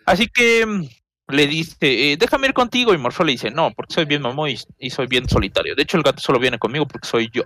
Así 0.04 0.28
que 0.28 0.64
mm, 0.64 0.84
le 1.28 1.46
dice, 1.46 1.76
eh, 1.80 2.16
déjame 2.16 2.48
ir 2.48 2.54
contigo, 2.54 2.94
y 2.94 2.98
Morfeo 2.98 3.26
le 3.26 3.32
dice, 3.32 3.50
no, 3.50 3.72
porque 3.72 3.94
soy 3.94 4.04
bien 4.04 4.22
mamón 4.22 4.50
y, 4.50 4.56
y 4.78 4.90
soy 4.90 5.06
bien 5.06 5.28
solitario. 5.28 5.74
De 5.74 5.82
hecho, 5.82 5.96
el 5.96 6.02
gato 6.02 6.20
solo 6.20 6.38
viene 6.38 6.58
conmigo 6.58 6.86
porque 6.86 7.08
soy 7.08 7.30
yo. 7.32 7.42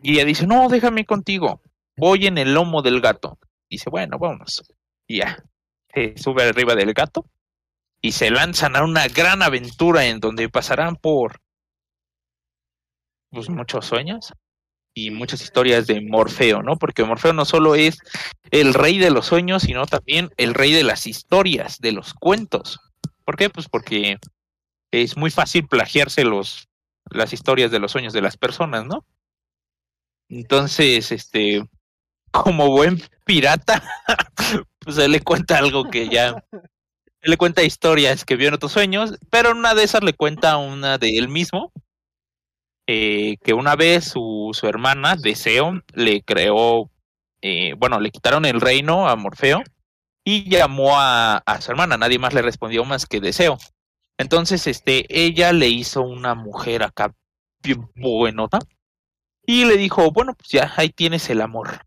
Y 0.00 0.14
ella 0.14 0.24
dice, 0.24 0.46
no, 0.46 0.68
déjame 0.68 1.02
ir 1.02 1.06
contigo. 1.06 1.62
Voy 1.96 2.26
en 2.26 2.38
el 2.38 2.54
lomo 2.54 2.82
del 2.82 3.00
gato. 3.00 3.38
Dice, 3.70 3.88
bueno, 3.88 4.18
vámonos. 4.18 4.62
Y 5.06 5.18
ya, 5.18 5.42
se 5.94 6.16
sube 6.16 6.42
arriba 6.42 6.74
del 6.74 6.92
gato 6.92 7.26
y 8.00 8.12
se 8.12 8.30
lanzan 8.30 8.76
a 8.76 8.82
una 8.82 9.06
gran 9.06 9.42
aventura 9.42 10.04
en 10.06 10.18
donde 10.18 10.48
pasarán 10.48 10.96
por 10.96 11.40
pues, 13.30 13.48
muchos 13.48 13.86
sueños 13.86 14.32
y 14.94 15.10
muchas 15.10 15.42
historias 15.42 15.86
de 15.86 16.00
Morfeo, 16.00 16.62
¿no? 16.62 16.76
Porque 16.76 17.04
Morfeo 17.04 17.32
no 17.32 17.44
solo 17.44 17.74
es 17.74 17.98
el 18.50 18.74
rey 18.74 18.98
de 18.98 19.10
los 19.10 19.26
sueños, 19.26 19.62
sino 19.62 19.86
también 19.86 20.30
el 20.36 20.54
rey 20.54 20.72
de 20.72 20.84
las 20.84 21.06
historias, 21.06 21.78
de 21.78 21.92
los 21.92 22.14
cuentos. 22.14 22.80
¿Por 23.24 23.36
qué? 23.36 23.48
Pues 23.48 23.68
porque 23.68 24.18
es 24.90 25.16
muy 25.16 25.30
fácil 25.30 25.66
plagiarse 25.66 26.24
los, 26.24 26.68
las 27.10 27.32
historias 27.32 27.70
de 27.70 27.78
los 27.78 27.92
sueños 27.92 28.12
de 28.12 28.22
las 28.22 28.36
personas, 28.36 28.84
¿no? 28.84 29.04
Entonces, 30.28 31.12
este, 31.12 31.62
como 32.30 32.70
buen 32.70 33.02
pirata, 33.24 33.82
pues 34.78 34.98
él 34.98 35.12
le 35.12 35.20
cuenta 35.20 35.58
algo 35.58 35.90
que 35.90 36.08
ya, 36.08 36.44
él 36.52 37.30
le 37.30 37.36
cuenta 37.36 37.62
historias 37.62 38.24
que 38.24 38.36
vio 38.36 38.48
en 38.48 38.54
otros 38.54 38.72
sueños, 38.72 39.18
pero 39.30 39.52
una 39.52 39.74
de 39.74 39.84
esas 39.84 40.02
le 40.02 40.14
cuenta 40.14 40.56
una 40.56 40.98
de 40.98 41.16
él 41.18 41.28
mismo, 41.28 41.72
eh, 42.86 43.36
que 43.42 43.54
una 43.54 43.76
vez 43.76 44.04
su, 44.04 44.50
su 44.52 44.66
hermana, 44.66 45.16
Deseo, 45.16 45.80
le 45.94 46.22
creó, 46.22 46.90
eh, 47.40 47.74
bueno, 47.78 48.00
le 48.00 48.10
quitaron 48.10 48.44
el 48.44 48.60
reino 48.60 49.08
a 49.08 49.16
Morfeo 49.16 49.62
y 50.24 50.48
llamó 50.48 50.98
a, 50.98 51.38
a 51.38 51.60
su 51.60 51.70
hermana, 51.70 51.96
nadie 51.96 52.18
más 52.18 52.34
le 52.34 52.42
respondió 52.42 52.84
más 52.84 53.06
que 53.06 53.20
Deseo. 53.20 53.58
Entonces, 54.18 54.66
este, 54.66 55.06
ella 55.08 55.52
le 55.52 55.68
hizo 55.68 56.02
una 56.02 56.34
mujer 56.34 56.82
acá 56.82 57.14
bien 57.62 57.90
buenota 57.94 58.58
y 59.46 59.64
le 59.64 59.76
dijo, 59.76 60.10
bueno, 60.12 60.34
pues 60.34 60.50
ya 60.50 60.72
ahí 60.76 60.90
tienes 60.90 61.28
el 61.30 61.40
amor. 61.40 61.80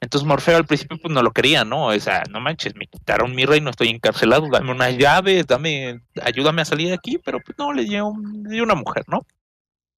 Entonces 0.00 0.26
Morfeo 0.26 0.56
al 0.56 0.66
principio 0.66 0.98
pues 1.00 1.12
no 1.12 1.22
lo 1.22 1.32
quería, 1.32 1.64
¿no? 1.64 1.86
O 1.86 2.00
sea, 2.00 2.22
no 2.30 2.40
manches, 2.40 2.74
me 2.76 2.86
quitaron 2.86 3.34
mi 3.34 3.46
reino, 3.46 3.70
estoy 3.70 3.88
encarcelado, 3.88 4.48
dame 4.50 4.70
una 4.70 4.90
llave, 4.90 5.42
dame, 5.44 6.02
ayúdame 6.22 6.62
a 6.62 6.66
salir 6.66 6.88
de 6.88 6.94
aquí, 6.94 7.18
pero 7.18 7.40
pues 7.40 7.56
no, 7.58 7.72
le 7.72 7.84
dio, 7.84 8.12
le 8.44 8.50
dio 8.50 8.62
una 8.62 8.74
mujer, 8.74 9.04
¿no? 9.08 9.26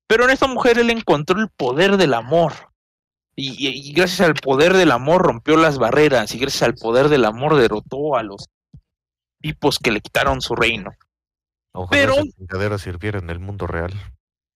Pero 0.09 0.25
en 0.25 0.31
esta 0.31 0.47
mujer 0.47 0.79
él 0.79 0.91
encontró 0.91 1.39
el 1.39 1.51
poder 1.51 1.97
del 1.99 2.15
amor. 2.15 2.55
Y, 3.37 3.93
gracias 3.93 4.23
al 4.23 4.35
poder 4.35 4.73
del 4.77 4.91
amor 4.91 5.23
rompió 5.23 5.57
las 5.57 5.79
barreras. 5.79 6.35
Y 6.35 6.39
gracias 6.39 6.63
al 6.63 6.75
poder 6.75 7.09
del 7.09 7.25
amor 7.25 7.55
derrotó 7.55 8.17
a 8.17 8.25
los 8.25 8.49
tipos 9.41 9.79
que 9.79 9.93
le 9.93 10.01
quitaron 10.01 10.41
su 10.41 10.57
reino. 10.57 10.91
Ojalá 11.73 12.15
Pero- 12.49 12.79
sirviera 12.79 13.19
en 13.19 13.31
el 13.31 13.39
mundo 13.39 13.69
real. 13.69 13.93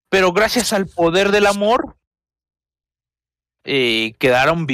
Pero 0.09 0.33
gracias 0.33 0.73
al 0.73 0.87
poder 0.87 1.31
del 1.31 1.45
amor, 1.45 1.95
eh, 3.63 4.13
quedaron 4.19 4.67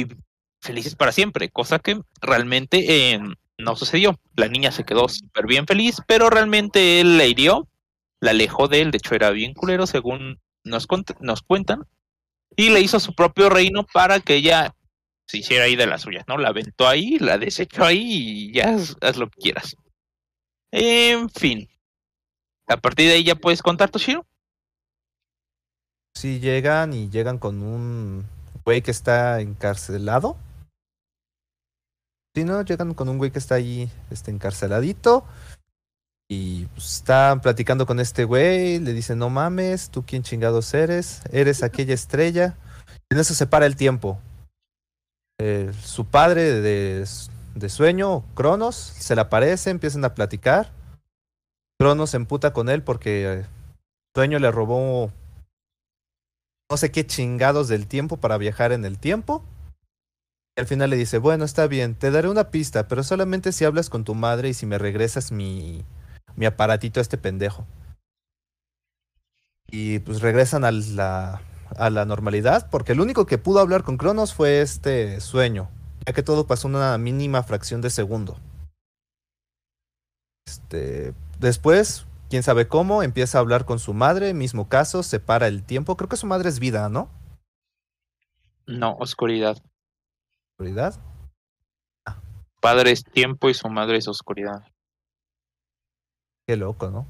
felices 0.60 0.96
para 0.96 1.12
siempre. 1.12 1.50
Cosa 1.50 1.78
que 1.78 2.00
realmente 2.20 3.12
eh, 3.12 3.20
no 3.58 3.76
sucedió. 3.76 4.18
La 4.34 4.48
niña 4.48 4.72
se 4.72 4.84
quedó 4.84 5.08
súper 5.08 5.46
bien 5.46 5.66
feliz, 5.66 5.98
pero 6.06 6.30
realmente 6.30 7.00
él 7.00 7.18
la 7.18 7.26
hirió, 7.26 7.68
la 8.18 8.32
alejó 8.32 8.66
de 8.66 8.80
él. 8.80 8.90
De 8.90 8.98
hecho, 8.98 9.14
era 9.14 9.30
bien 9.30 9.54
culero, 9.54 9.86
según 9.86 10.40
nos, 10.64 10.86
nos 11.20 11.42
cuentan. 11.42 11.86
Y 12.56 12.70
le 12.70 12.80
hizo 12.80 12.98
su 13.00 13.14
propio 13.14 13.48
reino 13.48 13.86
para 13.92 14.20
que 14.20 14.34
ella 14.36 14.74
se 15.26 15.38
hiciera 15.38 15.64
ahí 15.64 15.76
de 15.76 15.86
las 15.86 16.02
suyas, 16.02 16.24
¿no? 16.26 16.36
La 16.38 16.48
aventó 16.48 16.88
ahí, 16.88 17.18
la 17.18 17.38
desechó 17.38 17.84
ahí 17.84 18.02
y 18.02 18.52
ya 18.52 18.74
haz, 18.74 19.16
lo 19.16 19.30
que 19.30 19.40
quieras. 19.40 19.76
En 20.72 21.30
fin. 21.30 21.68
A 22.66 22.76
partir 22.76 23.08
de 23.08 23.14
ahí 23.14 23.24
ya 23.24 23.36
puedes 23.36 23.62
contar, 23.62 23.90
Toshiro. 23.90 24.26
Sí, 26.14 26.40
llegan 26.40 26.92
y 26.92 27.08
llegan 27.08 27.38
con 27.38 27.62
un, 27.62 28.26
güey 28.64 28.82
que 28.82 28.90
está 28.90 29.40
encarcelado. 29.40 30.36
Sí, 32.34 32.44
¿no? 32.44 32.62
Llegan 32.62 32.94
con 32.94 33.08
un 33.08 33.18
güey 33.18 33.30
que 33.30 33.38
está 33.38 33.56
ahí 33.56 33.88
este, 34.10 34.30
encarceladito. 34.30 35.24
Y 36.32 36.66
pues, 36.66 36.94
están 36.94 37.40
platicando 37.40 37.86
con 37.86 37.98
este 37.98 38.24
güey. 38.24 38.78
Le 38.78 38.92
dicen, 38.92 39.18
no 39.18 39.30
mames, 39.30 39.90
¿tú 39.90 40.04
quién 40.06 40.22
chingados 40.22 40.72
eres? 40.72 41.22
Eres 41.32 41.64
aquella 41.64 41.92
estrella. 41.92 42.56
Y 43.10 43.14
en 43.14 43.20
eso 43.20 43.34
se 43.34 43.48
para 43.48 43.66
el 43.66 43.74
tiempo. 43.74 44.18
Su 45.82 46.04
padre 46.04 46.60
de, 46.60 47.04
de 47.54 47.68
sueño, 47.68 48.22
Cronos, 48.34 48.76
se 48.76 49.14
le 49.14 49.22
aparece, 49.22 49.70
empiezan 49.70 50.04
a 50.04 50.14
platicar. 50.14 50.70
Cronos 51.80 52.10
se 52.10 52.18
emputa 52.18 52.52
con 52.52 52.68
él 52.68 52.82
porque 52.82 53.24
eh, 53.26 53.46
Sueño 54.14 54.38
le 54.38 54.50
robó 54.50 55.10
no 56.70 56.76
sé 56.76 56.92
qué 56.92 57.06
chingados 57.06 57.68
del 57.68 57.86
tiempo 57.86 58.18
para 58.18 58.38
viajar 58.38 58.72
en 58.72 58.84
el 58.84 58.98
tiempo. 58.98 59.42
Y 60.56 60.60
al 60.60 60.66
final 60.66 60.90
le 60.90 60.96
dice, 60.96 61.18
bueno, 61.18 61.44
está 61.44 61.66
bien, 61.66 61.94
te 61.94 62.10
daré 62.10 62.28
una 62.28 62.50
pista, 62.50 62.86
pero 62.86 63.02
solamente 63.02 63.50
si 63.50 63.64
hablas 63.64 63.88
con 63.88 64.04
tu 64.04 64.14
madre 64.14 64.50
y 64.50 64.54
si 64.54 64.66
me 64.66 64.78
regresas 64.78 65.32
mi, 65.32 65.84
mi 66.36 66.46
aparatito 66.46 67.00
a 67.00 67.02
este 67.02 67.18
pendejo. 67.18 67.66
Y 69.68 70.00
pues 70.00 70.20
regresan 70.20 70.64
a 70.64 70.72
la, 70.72 71.42
a 71.76 71.90
la 71.90 72.04
normalidad, 72.04 72.68
porque 72.70 72.92
el 72.92 73.00
único 73.00 73.26
que 73.26 73.38
pudo 73.38 73.60
hablar 73.60 73.84
con 73.84 73.96
Cronos 73.96 74.34
fue 74.34 74.60
este 74.60 75.20
sueño, 75.20 75.68
ya 76.06 76.12
que 76.12 76.22
todo 76.22 76.46
pasó 76.46 76.68
en 76.68 76.76
una 76.76 76.98
mínima 76.98 77.42
fracción 77.42 77.80
de 77.80 77.90
segundo. 77.90 78.36
Este, 80.46 81.14
después, 81.38 82.06
quién 82.28 82.42
sabe 82.42 82.66
cómo, 82.66 83.02
empieza 83.02 83.38
a 83.38 83.40
hablar 83.40 83.64
con 83.64 83.78
su 83.78 83.94
madre, 83.94 84.34
mismo 84.34 84.68
caso, 84.68 85.02
separa 85.02 85.46
el 85.46 85.62
tiempo. 85.62 85.96
Creo 85.96 86.08
que 86.08 86.16
su 86.16 86.26
madre 86.26 86.48
es 86.48 86.58
vida, 86.58 86.88
¿no? 86.88 87.08
No, 88.66 88.96
oscuridad. 88.98 89.62
¿Oscuridad? 90.52 90.94
Padre 92.60 92.92
es 92.92 93.04
tiempo 93.04 93.48
y 93.48 93.54
su 93.54 93.68
madre 93.68 93.96
es 93.96 94.06
oscuridad. 94.06 94.62
Qué 96.50 96.56
loco, 96.56 96.90
¿no? 96.90 97.06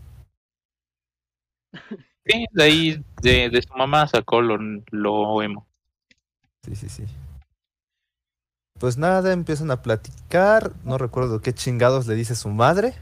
Sí, 2.27 2.45
de 2.53 2.63
ahí, 2.63 3.05
de, 3.23 3.49
de 3.49 3.63
su 3.63 3.73
mamá 3.73 4.07
sacó 4.07 4.43
lo, 4.43 4.59
lo 4.91 5.43
emo. 5.43 5.67
Sí, 6.63 6.77
sí, 6.77 6.91
sí. 6.91 7.05
Pues 8.79 8.99
nada, 8.99 9.33
empiezan 9.33 9.71
a 9.71 9.81
platicar. 9.81 10.75
No 10.85 10.99
recuerdo 10.99 11.41
qué 11.41 11.55
chingados 11.55 12.07
le 12.07 12.17
dice 12.17 12.35
su 12.35 12.51
madre. 12.51 12.95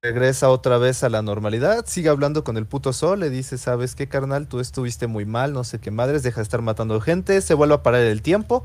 Regresa 0.00 0.48
otra 0.48 0.78
vez 0.78 1.02
a 1.02 1.08
la 1.08 1.22
normalidad, 1.22 1.84
sigue 1.86 2.08
hablando 2.08 2.44
con 2.44 2.56
el 2.56 2.66
puto 2.66 2.92
sol, 2.92 3.18
le 3.18 3.30
dice, 3.30 3.58
¿sabes 3.58 3.96
qué, 3.96 4.08
carnal? 4.08 4.46
Tú 4.46 4.60
estuviste 4.60 5.08
muy 5.08 5.26
mal, 5.26 5.52
no 5.52 5.64
sé 5.64 5.80
qué 5.80 5.90
madres, 5.90 6.22
deja 6.22 6.36
de 6.36 6.44
estar 6.44 6.62
matando 6.62 7.00
gente, 7.00 7.40
se 7.40 7.54
vuelve 7.54 7.74
a 7.74 7.82
parar 7.82 8.02
el 8.02 8.22
tiempo, 8.22 8.64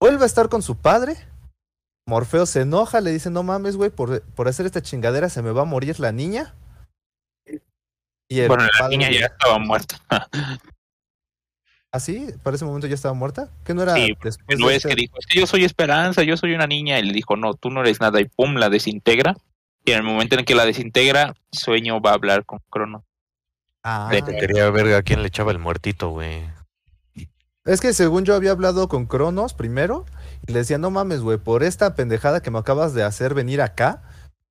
vuelve 0.00 0.24
a 0.24 0.26
estar 0.26 0.48
con 0.48 0.62
su 0.62 0.76
padre. 0.76 1.16
Morfeo 2.06 2.46
se 2.46 2.62
enoja, 2.62 3.00
le 3.00 3.12
dice, 3.12 3.30
no 3.30 3.42
mames, 3.42 3.76
güey, 3.76 3.90
por, 3.90 4.22
por 4.22 4.48
hacer 4.48 4.66
esta 4.66 4.82
chingadera 4.82 5.28
se 5.28 5.42
me 5.42 5.52
va 5.52 5.62
a 5.62 5.66
morir 5.66 6.00
la 6.00 6.12
niña. 6.12 6.54
Y 8.28 8.40
el 8.40 8.48
Bueno, 8.48 8.64
la 8.78 8.88
niña 8.88 9.10
le- 9.10 9.20
ya 9.20 9.26
estaba 9.26 9.58
muerta. 9.58 9.96
¿Ah, 11.92 11.98
sí? 11.98 12.28
¿Para 12.44 12.54
ese 12.54 12.64
momento 12.64 12.86
ya 12.86 12.94
estaba 12.94 13.14
muerta? 13.14 13.48
¿Que 13.64 13.74
no 13.74 13.82
era 13.82 13.94
Sí, 13.94 14.12
después 14.22 14.60
Lo 14.60 14.68
de 14.68 14.76
es 14.76 14.84
este- 14.84 14.94
que 14.94 15.00
dijo, 15.00 15.16
es 15.18 15.26
que 15.26 15.40
yo 15.40 15.46
soy 15.46 15.64
Esperanza, 15.64 16.22
yo 16.22 16.36
soy 16.36 16.54
una 16.54 16.68
niña. 16.68 16.98
Y 17.00 17.02
le 17.02 17.12
dijo, 17.12 17.36
no, 17.36 17.54
tú 17.54 17.70
no 17.70 17.80
eres 17.80 18.00
nada. 18.00 18.20
Y 18.20 18.26
pum, 18.28 18.54
la 18.54 18.68
desintegra. 18.68 19.36
Y 19.84 19.90
en 19.92 19.96
el 19.98 20.02
momento 20.04 20.38
en 20.38 20.44
que 20.44 20.54
la 20.54 20.64
desintegra, 20.66 21.34
Sueño 21.50 22.00
va 22.00 22.10
a 22.10 22.14
hablar 22.14 22.44
con 22.44 22.60
Crono. 22.70 23.04
Ah, 23.82 24.08
de- 24.12 24.22
Quería 24.22 24.70
ver 24.70 24.94
a 24.94 25.02
quién 25.02 25.22
le 25.22 25.28
echaba 25.28 25.50
el 25.50 25.58
muertito, 25.58 26.10
güey. 26.10 26.42
Es 27.64 27.80
que 27.80 27.92
según 27.92 28.24
yo 28.24 28.34
había 28.36 28.52
hablado 28.52 28.88
con 28.88 29.06
Cronos 29.06 29.52
primero 29.54 30.06
le 30.50 30.60
decía, 30.60 30.78
no 30.78 30.90
mames, 30.90 31.20
güey, 31.20 31.38
por 31.38 31.62
esta 31.62 31.94
pendejada 31.94 32.42
que 32.42 32.50
me 32.50 32.58
acabas 32.58 32.94
de 32.94 33.02
hacer 33.02 33.34
venir 33.34 33.62
acá, 33.62 34.02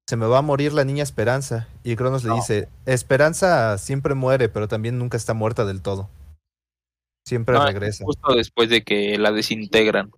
se 0.08 0.18
me 0.18 0.26
va 0.26 0.40
a 0.40 0.42
morir 0.42 0.74
la 0.74 0.84
niña 0.84 1.04
Esperanza. 1.04 1.68
Y 1.84 1.96
Cronos 1.96 2.24
le 2.24 2.34
dice, 2.34 2.70
Esperanza 2.86 3.78
siempre 3.78 4.16
muere, 4.16 4.50
pero 4.50 4.68
también 4.68 4.98
nunca 4.98 5.18
está 5.18 5.34
muerta 5.34 5.66
del 5.66 5.82
todo. 5.82 6.10
Siempre 7.26 7.56
No, 7.56 7.66
regresa. 7.66 8.06
Justo 8.06 8.34
después 8.34 8.70
de 8.70 8.84
que 8.84 9.18
la 9.20 9.32
desintegran. 9.32 10.12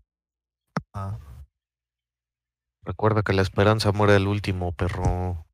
Ah. 0.93 1.19
Recuerda 2.83 3.21
que 3.21 3.33
la 3.33 3.41
esperanza 3.41 3.91
muere 3.91 4.15
el 4.15 4.27
último, 4.27 4.71
perro. 4.71 5.45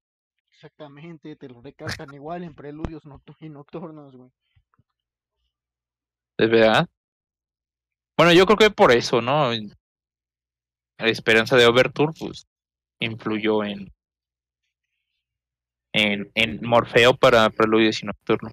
Exactamente, 0.52 1.36
te 1.36 1.50
lo 1.50 1.62
recalcan 1.62 2.14
igual 2.14 2.44
en 2.44 2.54
preludios 2.54 3.04
y 3.40 3.50
nocturnos, 3.50 4.16
güey. 4.16 4.32
¿Es 6.38 6.50
verdad? 6.50 6.88
Bueno, 8.18 8.34
yo 8.34 8.46
creo 8.46 8.58
que 8.58 8.70
por 8.70 8.92
eso, 8.92 9.22
¿no? 9.22 9.52
La 10.98 11.10
esperanza 11.10 11.56
de 11.56 11.66
Overture, 11.66 12.14
pues, 12.18 12.48
influyó 13.00 13.64
en, 13.64 13.92
en, 15.94 16.60
Morfeo 16.62 17.16
para 17.16 17.50
Preludios 17.50 18.02
y 18.02 18.08
Nocturno. 18.08 18.52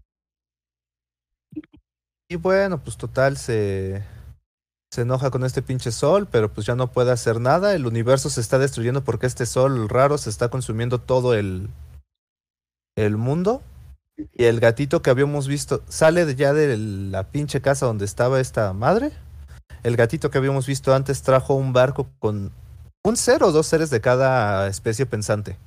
Y 2.29 2.37
bueno, 2.37 2.83
pues 2.83 2.97
total 2.97 3.37
se, 3.37 4.03
se 4.91 5.03
enoja 5.03 5.31
con 5.31 5.45
este 5.45 5.63
pinche 5.63 5.93
sol, 5.93 6.27
pero 6.31 6.53
pues 6.53 6.67
ya 6.67 6.75
no 6.75 6.91
puede 6.91 7.13
hacer 7.13 7.41
nada. 7.41 7.75
El 7.75 7.87
universo 7.87 8.31
se 8.31 8.41
está 8.41 8.59
destruyendo 8.59 9.05
porque 9.05 9.27
este 9.27 9.47
sol 9.47 9.89
raro 9.89 10.19
se 10.19 10.31
está 10.31 10.49
consumiendo 10.49 11.01
todo 11.01 11.35
el, 11.35 11.69
el 12.97 13.17
mundo. 13.17 13.63
Y 14.33 14.45
el 14.45 14.61
gatito 14.61 15.03
que 15.03 15.11
habíamos 15.11 15.49
visto 15.49 15.83
sale 15.89 16.35
ya 16.37 16.53
de 16.53 16.77
la 16.77 17.31
pinche 17.31 17.61
casa 17.61 17.87
donde 17.87 18.05
estaba 18.05 18.41
esta 18.41 18.73
madre. 18.73 19.13
El 19.85 19.97
gatito 19.97 20.31
que 20.31 20.39
habíamos 20.39 20.67
visto 20.67 20.95
antes 20.95 21.23
trajo 21.23 21.55
un 21.55 21.75
barco 21.75 22.09
con 22.19 22.53
un 23.05 23.17
ser 23.17 23.45
o 23.45 23.53
dos 23.53 23.67
seres 23.67 23.91
de 23.91 24.01
cada 24.01 24.67
especie 24.67 25.05
pensante. 25.05 25.59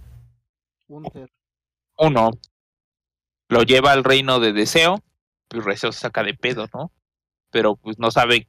Un 0.87 1.05
ser. 1.11 1.29
Uno 1.99 2.31
lo 3.47 3.61
lleva 3.61 3.91
al 3.91 4.03
reino 4.03 4.39
de 4.39 4.53
Deseo, 4.53 5.03
pues 5.47 5.63
Deseo 5.63 5.91
se 5.91 5.99
saca 5.99 6.23
de 6.23 6.33
pedo, 6.33 6.67
¿no? 6.73 6.91
Pero 7.51 7.75
pues 7.75 7.99
no 7.99 8.09
sabe 8.09 8.47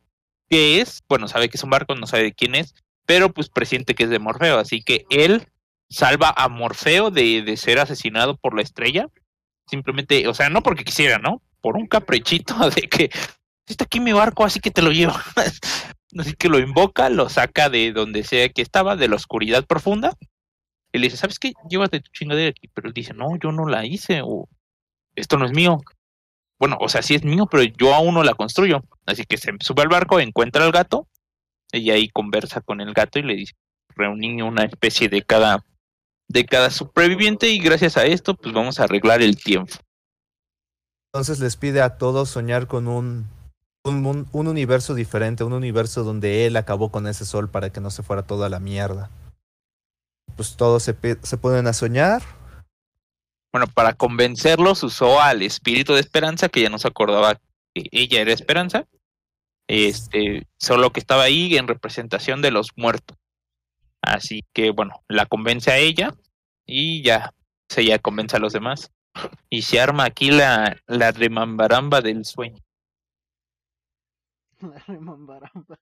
qué 0.49 0.81
es, 0.81 1.03
bueno, 1.07 1.29
sabe 1.29 1.51
que 1.51 1.59
es 1.59 1.65
un 1.65 1.71
barco, 1.71 1.95
no 1.95 2.07
sabe 2.07 2.25
de 2.25 2.33
quién 2.33 2.55
es, 2.55 2.75
pero 3.05 3.33
pues 3.33 3.51
presiente 3.51 3.95
que 3.95 4.05
es 4.05 4.11
de 4.11 4.19
Morfeo, 4.19 4.59
así 4.59 4.83
que 4.83 5.05
él 5.11 5.49
salva 5.91 6.33
a 6.35 6.49
Morfeo 6.49 7.11
de, 7.11 7.43
de 7.43 7.57
ser 7.59 7.79
asesinado 7.79 8.37
por 8.39 8.57
la 8.57 8.63
estrella, 8.63 9.09
simplemente, 9.67 10.27
o 10.29 10.35
sea, 10.35 10.49
no 10.49 10.63
porque 10.63 10.85
quisiera, 10.85 11.19
¿no? 11.19 11.43
Por 11.61 11.77
un 11.77 11.87
caprichito 11.87 12.55
de 12.71 12.83
que 12.89 13.11
está 13.73 13.85
aquí 13.85 14.01
mi 14.01 14.13
barco, 14.13 14.45
así 14.45 14.61
que 14.61 14.71
te 14.71 14.83
lo 14.83 14.93
llevo. 14.93 15.15
Así 16.17 16.33
que 16.33 16.49
lo 16.49 16.59
invoca, 16.59 17.11
lo 17.11 17.29
saca 17.29 17.69
de 17.69 17.93
donde 17.93 18.25
sea 18.25 18.49
que 18.49 18.63
estaba, 18.63 18.97
de 18.97 19.09
la 19.09 19.17
oscuridad 19.17 19.67
profunda, 19.67 20.17
y 20.91 20.99
le 20.99 21.09
dice, 21.09 21.19
¿sabes 21.19 21.39
qué? 21.39 21.53
Llévate 21.69 22.01
tu 22.01 22.11
chingadera 22.13 22.49
aquí. 22.49 22.69
Pero 22.73 22.89
él 22.89 22.95
dice, 22.95 23.13
no, 23.13 23.37
yo 23.37 23.53
no 23.53 23.67
la 23.67 23.85
hice, 23.85 24.23
o 24.25 24.49
esto 25.15 25.37
no 25.37 25.45
es 25.45 25.53
mío. 25.53 25.83
Bueno, 26.59 26.79
o 26.81 26.89
sea, 26.89 27.03
sí 27.03 27.15
es 27.15 27.25
mío, 27.25 27.47
pero 27.47 27.63
yo 27.63 27.95
aún 27.95 28.15
no 28.15 28.23
la 28.25 28.35
construyo. 28.35 28.83
Así 29.05 29.25
que 29.25 29.37
se 29.37 29.53
sube 29.61 29.83
al 29.83 29.89
barco, 29.89 30.19
encuentra 30.19 30.65
al 30.65 30.73
gato, 30.73 31.07
y 31.73 31.91
ahí 31.91 32.09
conversa 32.09 32.63
con 32.63 32.81
el 32.81 32.95
gato 32.95 33.19
y 33.19 33.23
le 33.23 33.35
dice, 33.35 33.55
reuní 33.89 34.41
una 34.41 34.65
especie 34.65 35.11
de 35.11 35.23
cada, 35.23 35.63
de 36.27 36.47
cada 36.47 36.71
superviviente, 36.71 37.51
y 37.51 37.59
gracias 37.59 37.99
a 37.99 38.07
esto, 38.07 38.35
pues 38.35 38.55
vamos 38.55 38.81
a 38.81 38.85
arreglar 38.85 39.21
el 39.21 39.37
tiempo. 39.37 39.75
Entonces 41.13 41.39
les 41.39 41.57
pide 41.57 41.83
a 41.83 41.97
todos 41.97 42.31
soñar 42.31 42.67
con 42.67 42.89
un, 42.89 43.27
un, 43.85 44.29
un 44.31 44.49
universo 44.49 44.95
diferente, 44.95 45.45
un 45.45 45.53
universo 45.53 46.05
donde 46.05 46.47
él 46.47 46.57
acabó 46.57 46.91
con 46.91 47.07
ese 47.07 47.25
sol 47.25 47.51
para 47.51 47.71
que 47.71 47.81
no 47.81 47.91
se 47.91 48.03
fuera 48.03 48.23
toda 48.23 48.49
la 48.49 48.61
mierda. 48.61 49.11
Pues 50.37 50.57
todos 50.57 50.83
se, 50.83 50.97
se 51.23 51.37
ponen 51.39 51.67
a 51.67 51.73
soñar. 51.73 52.23
Bueno, 53.53 53.67
para 53.67 53.95
convencerlos 53.95 54.83
usó 54.83 55.21
al 55.21 55.43
espíritu 55.43 55.95
de 55.95 56.01
Esperanza, 56.01 56.49
que 56.49 56.63
ya 56.63 56.71
no 56.71 56.79
se 56.79 56.89
acordaba 56.89 57.41
que 57.75 57.89
ella 57.91 58.21
era 58.21 58.33
Esperanza. 58.33 58.87
Este, 59.67 60.47
solo 60.59 60.93
que 60.93 61.01
estaba 61.01 61.25
ahí 61.25 61.57
en 61.57 61.69
representación 61.69 62.41
de 62.43 62.51
los 62.51 62.71
muertos. 62.77 63.17
Así 64.03 64.45
que 64.53 64.71
bueno, 64.71 65.03
la 65.09 65.27
convence 65.27 65.71
a 65.71 65.79
ella 65.79 66.15
y 66.67 67.03
ya, 67.03 67.35
se 67.69 67.85
ya 67.85 67.99
convence 67.99 68.37
a 68.37 68.41
los 68.41 68.53
demás. 68.53 68.91
Y 69.51 69.63
se 69.63 69.81
arma 69.81 70.05
aquí 70.05 70.31
la, 70.31 70.77
la 70.87 71.11
remambaramba 71.11 72.01
del 72.01 72.25
sueño. 72.25 72.63
La 74.63 74.79
remambaramba. 74.87 75.79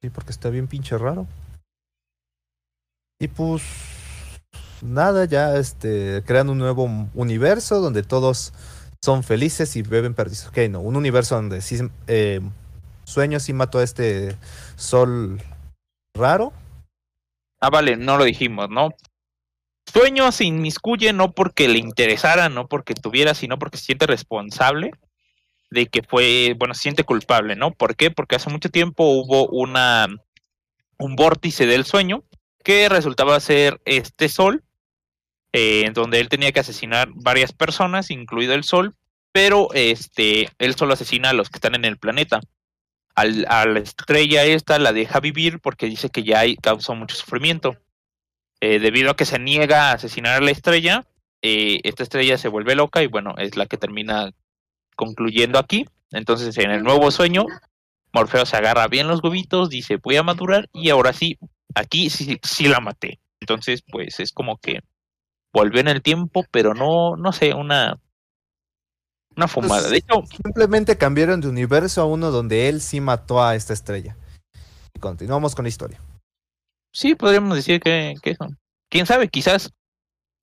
Sí, 0.00 0.10
porque 0.10 0.30
está 0.30 0.50
bien 0.50 0.68
pinche 0.68 0.96
raro. 0.98 1.26
Y 3.18 3.28
pues 3.28 3.62
nada, 4.82 5.24
ya 5.24 5.56
este 5.56 6.22
crean 6.26 6.50
un 6.50 6.58
nuevo 6.58 6.84
universo 7.14 7.80
donde 7.80 8.02
todos 8.02 8.52
son 9.02 9.24
felices 9.24 9.74
y 9.76 9.82
beben 9.82 10.14
perdiz. 10.14 10.46
Ok, 10.46 10.58
no, 10.70 10.80
un 10.80 10.96
universo 10.96 11.34
donde 11.34 11.62
sí 11.62 11.78
eh, 12.06 12.40
sueño 13.04 13.40
sí 13.40 13.52
mató 13.52 13.78
a 13.78 13.84
este 13.84 14.36
sol 14.76 15.40
raro. 16.14 16.52
Ah, 17.58 17.70
vale, 17.70 17.96
no 17.96 18.18
lo 18.18 18.24
dijimos, 18.24 18.68
¿no? 18.68 18.90
sueño 19.90 20.30
se 20.30 20.44
inmiscuye 20.44 21.12
no 21.12 21.32
porque 21.32 21.68
le 21.68 21.78
interesara, 21.78 22.50
no 22.50 22.68
porque 22.68 22.94
tuviera, 22.94 23.34
sino 23.34 23.58
porque 23.58 23.78
se 23.78 23.84
siente 23.86 24.06
responsable 24.06 24.92
de 25.70 25.86
que 25.86 26.02
fue, 26.02 26.54
bueno, 26.58 26.74
se 26.74 26.82
siente 26.82 27.04
culpable, 27.04 27.56
¿no? 27.56 27.72
¿Por 27.72 27.96
qué? 27.96 28.10
Porque 28.10 28.36
hace 28.36 28.50
mucho 28.50 28.70
tiempo 28.70 29.04
hubo 29.04 29.46
una 29.48 30.08
un 30.98 31.14
vórtice 31.16 31.66
del 31.66 31.84
sueño 31.84 32.24
que 32.64 32.88
resultaba 32.88 33.38
ser 33.40 33.80
este 33.84 34.28
sol, 34.28 34.64
eh, 35.52 35.84
en 35.86 35.92
donde 35.92 36.20
él 36.20 36.28
tenía 36.28 36.52
que 36.52 36.60
asesinar 36.60 37.08
varias 37.14 37.52
personas, 37.52 38.10
incluido 38.10 38.54
el 38.54 38.64
sol, 38.64 38.94
pero 39.32 39.68
este, 39.74 40.48
él 40.58 40.74
solo 40.74 40.94
asesina 40.94 41.30
a 41.30 41.32
los 41.34 41.50
que 41.50 41.58
están 41.58 41.74
en 41.74 41.84
el 41.84 41.98
planeta. 41.98 42.40
Al- 43.14 43.46
a 43.48 43.66
la 43.66 43.78
estrella 43.80 44.44
esta 44.44 44.78
la 44.78 44.92
deja 44.92 45.20
vivir 45.20 45.60
porque 45.60 45.86
dice 45.86 46.10
que 46.10 46.22
ya 46.22 46.40
hay, 46.40 46.56
causó 46.56 46.94
mucho 46.94 47.16
sufrimiento. 47.16 47.76
Eh, 48.60 48.78
debido 48.78 49.10
a 49.10 49.16
que 49.16 49.26
se 49.26 49.38
niega 49.38 49.90
a 49.90 49.92
asesinar 49.92 50.36
a 50.36 50.44
la 50.44 50.50
estrella, 50.50 51.06
eh, 51.42 51.80
esta 51.84 52.02
estrella 52.02 52.38
se 52.38 52.48
vuelve 52.48 52.74
loca 52.74 53.02
y 53.02 53.06
bueno, 53.06 53.34
es 53.38 53.56
la 53.56 53.66
que 53.66 53.76
termina 53.76 54.32
concluyendo 54.96 55.58
aquí. 55.58 55.86
Entonces, 56.10 56.56
en 56.58 56.70
el 56.70 56.82
nuevo 56.82 57.10
sueño, 57.10 57.44
Morfeo 58.12 58.46
se 58.46 58.56
agarra 58.56 58.88
bien 58.88 59.08
los 59.08 59.22
huevitos, 59.22 59.68
dice, 59.68 59.98
voy 60.02 60.16
a 60.16 60.22
madurar 60.22 60.68
y 60.72 60.90
ahora 60.90 61.12
sí, 61.12 61.38
aquí 61.74 62.10
sí, 62.10 62.38
sí 62.42 62.66
la 62.66 62.80
maté. 62.80 63.20
Entonces, 63.40 63.82
pues 63.86 64.18
es 64.20 64.32
como 64.32 64.56
que 64.56 64.80
volvió 65.52 65.80
en 65.80 65.88
el 65.88 66.02
tiempo, 66.02 66.44
pero 66.50 66.74
no, 66.74 67.16
no 67.16 67.32
sé, 67.32 67.54
una, 67.54 68.00
una 69.36 69.48
fumada. 69.48 69.88
De 69.88 69.98
hecho, 69.98 70.22
Simplemente 70.42 70.96
cambiaron 70.96 71.40
de 71.40 71.48
universo 71.48 72.00
a 72.00 72.06
uno 72.06 72.30
donde 72.30 72.68
él 72.68 72.80
sí 72.80 73.00
mató 73.00 73.42
a 73.42 73.54
esta 73.54 73.72
estrella. 73.72 74.16
Y 74.94 74.98
continuamos 74.98 75.54
con 75.54 75.64
la 75.64 75.68
historia. 75.68 76.00
sí, 76.92 77.14
podríamos 77.14 77.54
decir 77.54 77.80
que, 77.80 78.14
que 78.22 78.30
eso. 78.30 78.48
Quién 78.88 79.04
sabe, 79.04 79.28
quizás 79.28 79.72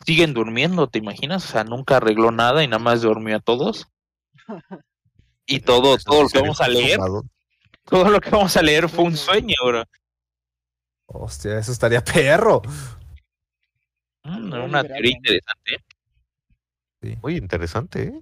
siguen 0.06 0.34
durmiendo, 0.34 0.88
¿te 0.88 1.00
imaginas? 1.00 1.46
O 1.46 1.48
sea, 1.48 1.63
nunca 1.63 1.98
arregló 1.98 2.32
nada 2.32 2.63
y 2.63 2.68
nada 2.68 2.84
más 2.84 3.02
durmió 3.02 3.38
a 3.38 3.39
todos. 3.39 3.88
Y 5.45 5.60
todo, 5.60 5.95
Eso 5.95 6.10
todo 6.10 6.23
lo 6.23 6.29
que 6.29 6.39
vamos 6.39 6.62
a 6.62 6.67
leer, 6.67 6.99
todo 7.86 8.10
lo 8.10 8.21
que 8.21 8.29
vamos 8.29 8.56
a 8.58 8.62
leer 8.62 8.88
fue 8.89 9.03
un 9.06 9.17
sueño, 9.17 9.56
bro. 9.65 9.84
Hostia, 11.08 11.58
eso 11.60 11.71
estaría 11.71 12.03
perro. 12.03 12.62
Mm, 14.23 14.53
una 14.53 14.84
teoría 14.84 15.12
¿no? 15.12 15.17
interesante. 15.17 15.84
Muy 17.21 17.36
interesante, 17.36 18.03
¿eh? 18.03 18.21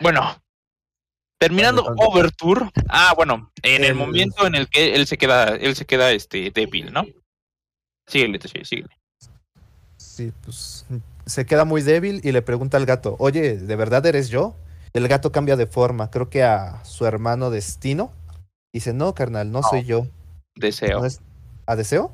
Bueno, 0.00 0.42
terminando 1.38 1.84
Overture. 1.98 2.68
Ah, 2.88 3.12
bueno, 3.16 3.52
en 3.62 3.84
el 3.84 3.90
El- 3.90 3.94
momento 3.94 4.46
en 4.46 4.56
el 4.56 4.68
que 4.68 4.94
él 4.96 5.06
se 5.06 5.16
queda, 5.16 5.54
él 5.56 5.76
se 5.76 5.86
queda 5.86 6.10
este 6.10 6.50
débil, 6.50 6.92
¿no? 6.92 7.04
Síguele, 8.06 8.38
Toshi, 8.40 8.64
síguele. 8.64 8.88
Sí, 9.96 10.32
pues 10.44 10.86
se 11.26 11.46
queda 11.46 11.64
muy 11.64 11.82
débil 11.82 12.20
y 12.24 12.32
le 12.32 12.42
pregunta 12.42 12.76
al 12.76 12.86
gato, 12.86 13.14
oye, 13.20 13.56
¿de 13.56 13.76
verdad 13.76 14.04
eres 14.06 14.28
yo? 14.30 14.56
El 14.92 15.06
gato 15.08 15.32
cambia 15.32 15.56
de 15.56 15.66
forma, 15.66 16.10
creo 16.10 16.28
que 16.30 16.42
a 16.42 16.84
su 16.84 17.06
hermano 17.06 17.50
Destino. 17.50 18.12
Dice, 18.72 18.92
no, 18.92 19.14
carnal, 19.14 19.50
no 19.50 19.62
soy 19.62 19.84
yo. 19.84 20.06
Deseo. 20.54 21.00
¿No 21.00 21.06
es- 21.06 21.20
¿A 21.66 21.76
Deseo? 21.76 22.12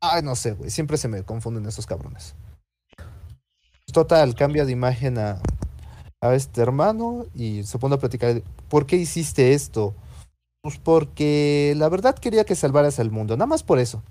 Ay, 0.00 0.22
no 0.22 0.36
sé, 0.36 0.52
güey. 0.52 0.70
Siempre 0.70 0.96
se 0.96 1.08
me 1.08 1.22
confunden 1.22 1.66
esos 1.66 1.86
cabrones. 1.86 2.34
Total, 3.92 4.34
cambia 4.34 4.64
de 4.64 4.72
imagen 4.72 5.18
a, 5.18 5.40
a 6.20 6.34
este 6.34 6.60
hermano 6.60 7.26
y 7.34 7.64
se 7.64 7.78
pone 7.78 7.94
a 7.94 7.98
platicar. 7.98 8.42
¿Por 8.68 8.86
qué 8.86 8.96
hiciste 8.96 9.54
esto? 9.54 9.94
Pues 10.62 10.78
porque 10.78 11.74
la 11.76 11.88
verdad 11.88 12.14
quería 12.16 12.44
que 12.44 12.54
salvaras 12.54 12.98
al 13.00 13.10
mundo, 13.10 13.36
nada 13.36 13.46
más 13.46 13.62
por 13.62 13.78
eso. 13.78 14.02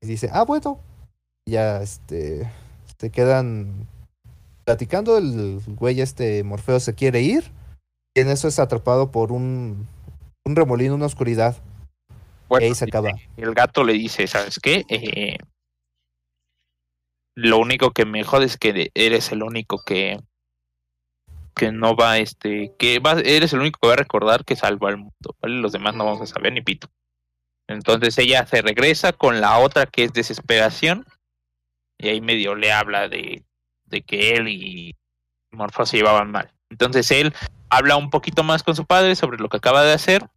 Y 0.00 0.06
dice, 0.06 0.28
ah, 0.32 0.44
bueno. 0.44 0.78
Ya, 1.46 1.82
este, 1.82 2.50
se 2.98 3.10
quedan 3.10 3.86
platicando. 4.64 5.18
El 5.18 5.60
güey, 5.66 6.00
este 6.00 6.42
Morfeo, 6.44 6.80
se 6.80 6.94
quiere 6.94 7.22
ir. 7.22 7.52
Y 8.14 8.20
en 8.20 8.28
eso 8.28 8.48
es 8.48 8.58
atrapado 8.58 9.10
por 9.10 9.32
un, 9.32 9.88
un 10.44 10.56
remolino, 10.56 10.94
una 10.94 11.06
oscuridad. 11.06 11.56
Bueno, 12.48 12.64
y 12.64 12.68
ahí 12.68 12.74
se 12.74 12.84
acaba. 12.84 13.10
el 13.36 13.54
gato 13.54 13.84
le 13.84 13.94
dice, 13.94 14.26
¿sabes 14.26 14.58
qué? 14.60 14.84
Eh, 14.88 15.38
lo 17.34 17.58
único 17.58 17.90
que 17.90 18.04
me 18.04 18.22
jode 18.22 18.46
es 18.46 18.56
que 18.56 18.90
eres 18.94 19.32
el 19.32 19.42
único 19.42 19.82
que 19.82 20.20
que 21.54 21.70
no 21.70 21.94
va, 21.94 22.18
este, 22.18 22.72
que 22.78 22.98
va, 22.98 23.12
eres 23.12 23.52
el 23.52 23.60
único 23.60 23.78
que 23.80 23.86
va 23.86 23.94
a 23.94 23.98
recordar 23.98 24.44
que 24.44 24.56
salvó 24.56 24.88
al 24.88 24.96
mundo, 24.96 25.36
¿vale? 25.40 25.56
Los 25.56 25.72
demás 25.72 25.94
no 25.94 26.04
vamos 26.04 26.22
a 26.22 26.26
saber 26.26 26.52
ni 26.52 26.62
pito. 26.62 26.88
Entonces 27.68 28.18
ella 28.18 28.44
se 28.46 28.60
regresa 28.60 29.12
con 29.12 29.40
la 29.40 29.58
otra 29.58 29.86
que 29.86 30.04
es 30.04 30.12
desesperación 30.12 31.06
y 31.96 32.08
ahí 32.08 32.20
medio 32.20 32.54
le 32.54 32.72
habla 32.72 33.08
de, 33.08 33.44
de 33.94 34.02
que 34.02 34.34
él 34.34 34.48
y 34.48 34.94
Morfeo 35.52 35.86
se 35.86 35.96
llevaban 35.96 36.30
mal. 36.30 36.52
Entonces 36.68 37.10
él 37.10 37.32
habla 37.70 37.96
un 37.96 38.10
poquito 38.10 38.42
más 38.42 38.62
con 38.62 38.76
su 38.76 38.84
padre 38.84 39.16
sobre 39.16 39.38
lo 39.38 39.48
que 39.48 39.56
acaba 39.56 39.82
de 39.84 39.92
hacer 39.92 40.28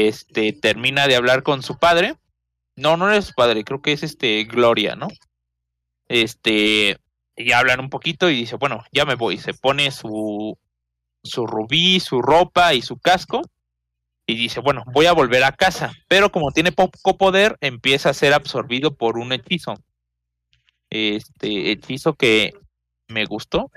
este 0.00 0.52
termina 0.52 1.06
de 1.06 1.16
hablar 1.16 1.42
con 1.42 1.62
su 1.62 1.78
padre. 1.78 2.16
No, 2.76 2.96
no 2.96 3.12
es 3.12 3.26
su 3.26 3.34
padre, 3.34 3.64
creo 3.64 3.82
que 3.82 3.92
es 3.92 4.02
este 4.02 4.44
Gloria, 4.44 4.96
¿no? 4.96 5.08
Este, 6.08 6.96
y 7.36 7.52
hablan 7.52 7.80
un 7.80 7.90
poquito 7.90 8.30
y 8.30 8.36
dice, 8.36 8.56
bueno, 8.56 8.84
ya 8.92 9.04
me 9.04 9.14
voy. 9.14 9.38
Se 9.38 9.54
pone 9.54 9.90
su 9.90 10.58
su 11.24 11.46
rubí, 11.46 12.00
su 12.00 12.20
ropa 12.20 12.74
y 12.74 12.82
su 12.82 12.98
casco 12.98 13.42
y 14.26 14.34
dice, 14.34 14.60
bueno, 14.60 14.82
voy 14.92 15.06
a 15.06 15.12
volver 15.12 15.44
a 15.44 15.52
casa, 15.52 15.92
pero 16.08 16.32
como 16.32 16.50
tiene 16.50 16.72
poco 16.72 17.16
poder, 17.16 17.56
empieza 17.60 18.10
a 18.10 18.14
ser 18.14 18.34
absorbido 18.34 18.94
por 18.94 19.18
un 19.18 19.32
hechizo. 19.32 19.74
Este 20.94 21.70
hechizo 21.70 22.12
que 22.12 22.52
me 23.08 23.24
gustó, 23.24 23.70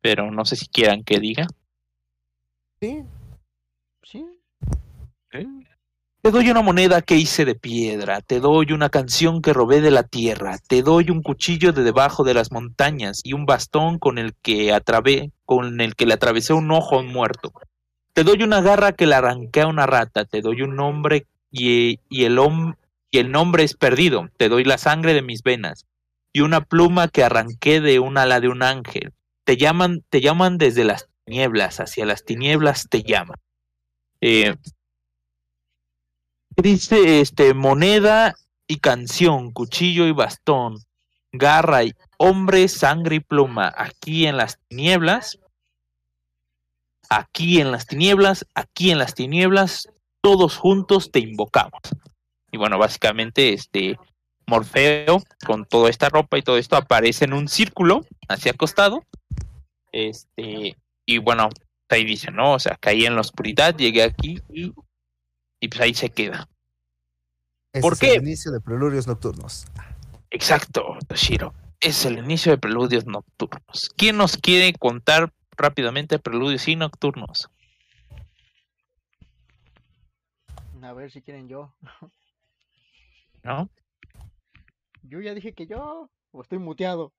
pero 0.00 0.30
no 0.30 0.46
sé 0.46 0.56
si 0.56 0.66
quieran 0.66 1.04
que 1.04 1.18
diga. 1.20 1.46
Sí, 2.80 3.04
Sí, 4.02 4.24
Te 6.22 6.30
doy 6.30 6.50
una 6.50 6.62
moneda 6.62 7.02
que 7.02 7.16
hice 7.16 7.44
de 7.44 7.54
piedra, 7.54 8.22
te 8.22 8.40
doy 8.40 8.72
una 8.72 8.88
canción 8.88 9.42
que 9.42 9.52
robé 9.52 9.82
de 9.82 9.90
la 9.90 10.04
tierra, 10.04 10.56
te 10.66 10.82
doy 10.82 11.10
un 11.10 11.22
cuchillo 11.22 11.72
de 11.72 11.82
debajo 11.82 12.24
de 12.24 12.32
las 12.32 12.50
montañas 12.50 13.20
y 13.24 13.34
un 13.34 13.44
bastón 13.44 13.98
con 13.98 14.16
el 14.16 14.34
que 14.36 14.74
con 15.44 15.80
el 15.82 15.94
que 15.96 16.06
le 16.06 16.14
atravesé 16.14 16.54
un 16.54 16.70
ojo 16.70 16.96
a 16.96 17.00
un 17.00 17.08
muerto. 17.08 17.52
Te 18.14 18.24
doy 18.24 18.42
una 18.42 18.62
garra 18.62 18.92
que 18.92 19.06
le 19.06 19.16
arranqué 19.16 19.60
a 19.60 19.66
una 19.66 19.86
rata, 19.86 20.24
te 20.24 20.40
doy 20.40 20.62
un 20.62 20.76
nombre 20.76 21.26
y, 21.50 22.00
y 22.08 22.24
el 22.24 22.38
hom- 22.38 22.76
y 23.10 23.18
el 23.18 23.30
nombre 23.30 23.64
es 23.64 23.74
perdido, 23.74 24.28
te 24.36 24.48
doy 24.48 24.64
la 24.64 24.78
sangre 24.78 25.14
de 25.14 25.22
mis 25.22 25.42
venas 25.42 25.86
y 26.32 26.40
una 26.40 26.60
pluma 26.60 27.08
que 27.08 27.24
arranqué 27.24 27.80
de 27.80 27.98
un 28.00 28.18
ala 28.18 28.40
de 28.40 28.48
un 28.48 28.62
ángel. 28.62 29.12
Te 29.44 29.56
llaman, 29.56 30.04
te 30.10 30.20
llaman 30.20 30.58
desde 30.58 30.84
las 30.84 31.08
tinieblas, 31.24 31.80
hacia 31.80 32.04
las 32.04 32.24
tinieblas 32.24 32.88
te 32.90 33.02
llaman. 33.02 33.38
Eh, 34.20 34.56
Dice 36.60 37.20
este 37.20 37.54
moneda 37.54 38.34
y 38.66 38.78
canción, 38.78 39.52
cuchillo 39.52 40.08
y 40.08 40.12
bastón, 40.12 40.78
garra 41.30 41.84
y 41.84 41.94
hombre, 42.16 42.66
sangre 42.66 43.16
y 43.16 43.20
pluma, 43.20 43.72
aquí 43.76 44.26
en 44.26 44.36
las 44.36 44.58
tinieblas, 44.66 45.38
aquí 47.08 47.60
en 47.60 47.70
las 47.70 47.86
tinieblas, 47.86 48.44
aquí 48.56 48.90
en 48.90 48.98
las 48.98 49.14
tinieblas, 49.14 49.88
todos 50.20 50.56
juntos 50.56 51.12
te 51.12 51.20
invocamos. 51.20 51.80
Y 52.50 52.56
bueno, 52.56 52.78
básicamente 52.78 53.52
este 53.52 53.98
Morfeo 54.46 55.22
con 55.46 55.66
toda 55.66 55.90
esta 55.90 56.08
ropa 56.08 56.38
y 56.38 56.42
todo 56.42 56.58
esto 56.58 56.76
aparece 56.76 57.24
en 57.26 57.34
un 57.34 57.48
círculo 57.48 58.06
hacia 58.28 58.52
acostado. 58.52 59.04
Este, 59.92 60.76
y 61.04 61.18
bueno, 61.18 61.50
ahí 61.88 62.04
dice, 62.04 62.30
¿no? 62.30 62.54
O 62.54 62.58
sea, 62.58 62.76
caí 62.80 63.04
en 63.04 63.14
la 63.14 63.20
oscuridad, 63.20 63.76
llegué 63.76 64.02
aquí 64.02 64.40
y 64.48 64.72
y 65.60 65.68
pues 65.68 65.80
ahí 65.80 65.94
se 65.94 66.10
queda. 66.10 66.48
ese 67.72 67.82
¿Por 67.82 67.92
es 67.94 67.98
qué? 67.98 68.14
el 68.14 68.22
inicio 68.22 68.52
de 68.52 68.60
Preludios 68.60 69.06
Nocturnos. 69.06 69.66
Exacto, 70.30 70.96
Toshiro. 71.06 71.54
Es 71.80 72.04
el 72.04 72.18
inicio 72.18 72.52
de 72.52 72.58
Preludios 72.58 73.06
Nocturnos. 73.06 73.90
¿Quién 73.96 74.16
nos 74.16 74.36
quiere 74.36 74.72
contar 74.74 75.32
rápidamente 75.56 76.18
Preludios 76.18 76.68
y 76.68 76.76
Nocturnos? 76.76 77.48
a 80.80 80.92
ver 80.94 81.10
si 81.10 81.20
quieren 81.20 81.48
yo. 81.48 81.74
¿No? 83.42 83.68
Yo 85.02 85.20
ya 85.20 85.34
dije 85.34 85.52
que 85.54 85.66
yo, 85.66 86.10
o 86.32 86.42
estoy 86.42 86.58
muteado. 86.58 87.12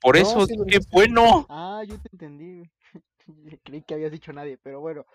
Por 0.00 0.16
No, 0.16 0.22
eso, 0.22 0.46
sí 0.46 0.54
qué 0.68 0.78
bueno. 0.92 1.46
Ah, 1.48 1.82
yo 1.86 1.98
te 2.00 2.08
entendí. 2.12 2.70
Creí 3.64 3.82
que 3.82 3.94
habías 3.94 4.12
dicho 4.12 4.32
nadie, 4.32 4.58
pero 4.58 4.80
bueno. 4.80 5.06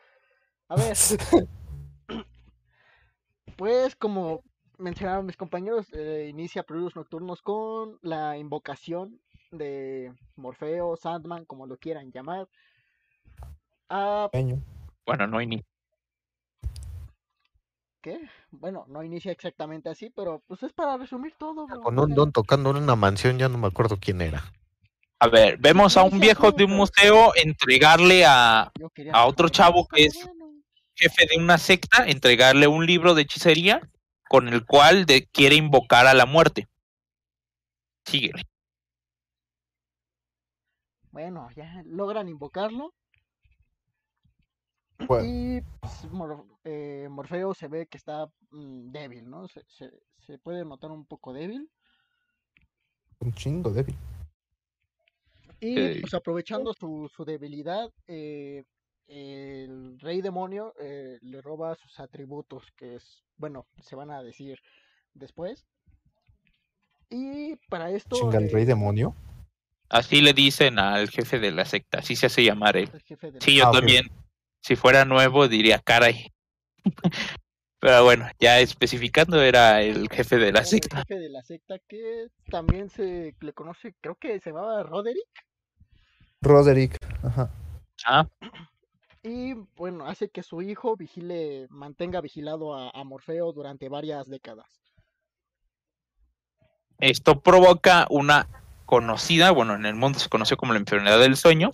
A 0.67 0.75
ver, 0.75 0.95
pues 3.57 3.95
como 3.95 4.43
mencionaron 4.77 5.25
mis 5.25 5.38
compañeros, 5.38 5.88
eh, 5.93 6.27
inicia 6.29 6.63
Preludios 6.63 6.95
Nocturnos 6.95 7.41
con 7.41 7.99
la 8.01 8.38
invocación 8.38 9.19
de 9.51 10.13
Morfeo, 10.35 10.95
Sandman, 10.95 11.45
como 11.45 11.67
lo 11.67 11.77
quieran 11.77 12.12
llamar. 12.12 12.47
a 13.89 14.29
Pequeño. 14.31 14.62
Bueno, 15.05 15.27
no 15.27 15.38
hay 15.39 15.47
ni. 15.47 15.65
¿Qué? 18.01 18.19
Bueno, 18.51 18.85
no 18.88 19.03
inicia 19.03 19.31
exactamente 19.31 19.89
así, 19.89 20.09
pero 20.09 20.41
pues 20.47 20.63
es 20.63 20.73
para 20.73 20.97
resumir 20.97 21.33
todo. 21.38 21.67
bro, 21.67 21.81
Con 21.81 21.99
o 21.99 22.03
un 22.03 22.15
don 22.15 22.31
tocando 22.31 22.69
en 22.71 22.77
una 22.77 22.95
mansión, 22.95 23.38
ya 23.38 23.49
no 23.49 23.57
me 23.57 23.67
acuerdo 23.67 23.97
quién 23.99 24.21
era. 24.21 24.43
A 25.19 25.27
ver, 25.27 25.57
vemos 25.57 25.97
a 25.97 26.03
un 26.03 26.19
viejo 26.19 26.51
de 26.51 26.63
un 26.63 26.71
museo 26.77 27.33
entregarle 27.35 28.25
a 28.25 28.71
a 29.12 29.25
otro 29.25 29.49
chavo 29.49 29.85
que 29.88 30.05
es- 30.05 30.29
jefe 30.95 31.25
de 31.29 31.38
una 31.41 31.57
secta, 31.57 32.05
entregarle 32.07 32.67
un 32.67 32.85
libro 32.85 33.13
de 33.13 33.21
hechicería 33.23 33.81
con 34.29 34.47
el 34.47 34.65
cual 34.65 35.05
de- 35.05 35.27
quiere 35.27 35.55
invocar 35.55 36.07
a 36.07 36.13
la 36.13 36.25
muerte. 36.25 36.67
Síguele. 38.05 38.43
Bueno, 41.12 41.49
ya 41.55 41.81
logran 41.85 42.29
invocarlo. 42.29 42.93
Bueno. 45.07 45.27
Y 45.27 45.62
pues, 45.79 46.12
Mor- 46.12 46.45
eh, 46.63 47.07
Morfeo 47.09 47.53
se 47.53 47.67
ve 47.67 47.88
que 47.88 47.97
está 47.97 48.27
mm, 48.51 48.91
débil, 48.91 49.29
¿no? 49.29 49.47
Se, 49.47 49.63
se, 49.67 49.91
se 50.25 50.38
puede 50.38 50.65
notar 50.65 50.91
un 50.91 51.05
poco 51.05 51.33
débil. 51.33 51.69
Un 53.19 53.33
chingo 53.33 53.69
débil. 53.71 53.95
Y 55.62 55.99
pues 55.99 56.13
aprovechando 56.13 56.73
su, 56.73 57.09
su 57.13 57.25
debilidad, 57.25 57.91
eh, 58.07 58.63
el 59.07 59.99
rey 59.99 60.21
demonio 60.21 60.73
eh, 60.79 61.17
le 61.21 61.41
roba 61.41 61.75
sus 61.75 61.99
atributos, 61.99 62.63
que 62.77 62.95
es, 62.95 63.23
bueno, 63.38 63.65
se 63.81 63.95
van 63.95 64.12
a 64.12 64.23
decir 64.23 64.59
después. 65.13 65.65
Y 67.09 67.55
para 67.69 67.89
esto... 67.91 68.15
Chinga 68.15 68.38
el 68.38 68.45
eh, 68.45 68.51
rey 68.53 68.65
demonio. 68.65 69.15
Así 69.89 70.21
le 70.21 70.33
dicen 70.33 70.77
al 70.79 71.09
jefe 71.09 71.39
de 71.39 71.51
la 71.51 71.65
secta, 71.65 71.99
así 71.99 72.15
se 72.15 72.27
hace 72.27 72.43
llamar 72.43 72.77
él. 72.77 72.89
el 72.93 73.01
jefe 73.01 73.31
de 73.31 73.39
la- 73.39 73.45
Sí, 73.45 73.57
yo 73.57 73.67
Ah, 73.67 73.71
también. 73.71 74.05
Si 74.62 74.76
fuera 74.76 75.06
nuevo 75.06 75.48
diría 75.48 75.80
caray. 75.80 76.32
Pero 77.80 78.04
bueno, 78.04 78.28
ya 78.39 78.60
especificando 78.60 79.41
era 79.41 79.82
el 79.82 80.10
jefe 80.10 80.38
de 80.38 80.52
la 80.52 80.63
el 80.63 80.65
secta. 80.65 81.06
jefe 81.06 81.19
de 81.19 81.30
la 81.30 81.43
secta 81.43 81.80
que 81.80 82.28
también 82.50 82.89
se 82.89 83.36
le 83.39 83.54
conoce, 83.54 83.95
creo 84.02 84.15
que 84.15 84.39
se 84.39 84.52
llamaba 84.52 84.84
Roderick. 84.84 85.28
Roderick. 86.41 86.98
Ajá. 87.24 87.50
Ah, 88.06 88.26
Y 89.24 89.54
bueno, 89.78 90.06
hace 90.08 90.30
que 90.30 90.43
su 90.43 90.62
hijo 90.62 90.95
vigile, 90.98 91.67
mantenga 91.69 92.22
vigilado 92.22 92.74
a, 92.76 92.89
a 92.89 93.04
Morfeo 93.06 93.52
durante 93.54 93.88
varias 93.89 94.28
décadas. 94.30 94.67
esto 97.00 97.39
provoca 97.41 98.08
una 98.10 98.48
conocida, 98.89 99.52
bueno, 99.52 99.75
en 99.75 99.86
el 99.86 99.93
mundo 99.93 100.17
se 100.17 100.30
conoció 100.30 100.58
como 100.58 100.73
la 100.73 100.80
enfermedad 100.80 101.19
del 101.19 101.38
sueño, 101.38 101.69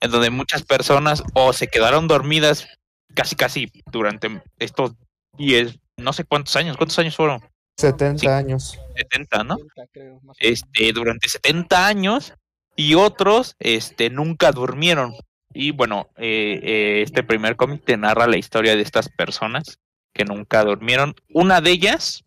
en 0.00 0.10
donde 0.10 0.28
muchas 0.30 0.64
personas 0.64 1.22
o 1.32 1.52
se 1.52 1.68
quedaron 1.68 2.08
dormidas 2.08 2.66
casi 3.14 3.36
casi 3.36 3.70
durante 3.92 4.42
estos 4.58 4.94
10, 5.36 5.78
no 5.98 6.12
sé 6.12 6.24
cuántos 6.24 6.56
años, 6.56 6.76
¿cuántos 6.76 6.98
años 6.98 7.14
fueron? 7.14 7.40
70 7.76 8.18
Sí. 8.18 8.26
años. 8.26 8.76
70, 8.96 9.44
¿no? 9.44 9.56
70, 9.56 9.86
creo, 9.92 10.14
más 10.14 10.36
o 10.36 10.42
menos. 10.42 10.64
Este, 10.64 10.92
durante 10.92 11.28
70 11.28 11.86
años 11.86 12.34
y 12.74 12.94
otros 12.94 13.54
este, 13.60 14.10
nunca 14.10 14.50
durmieron. 14.50 15.14
Y 15.54 15.70
bueno, 15.70 16.08
eh, 16.16 16.58
eh, 16.60 17.02
este 17.02 17.22
primer 17.22 17.54
cómic 17.54 17.84
te 17.84 17.96
narra 17.96 18.26
la 18.26 18.36
historia 18.36 18.74
de 18.74 18.82
estas 18.82 19.08
personas 19.08 19.78
que 20.12 20.24
nunca 20.24 20.64
durmieron. 20.64 21.14
Una 21.32 21.60
de 21.60 21.70
ellas, 21.70 22.24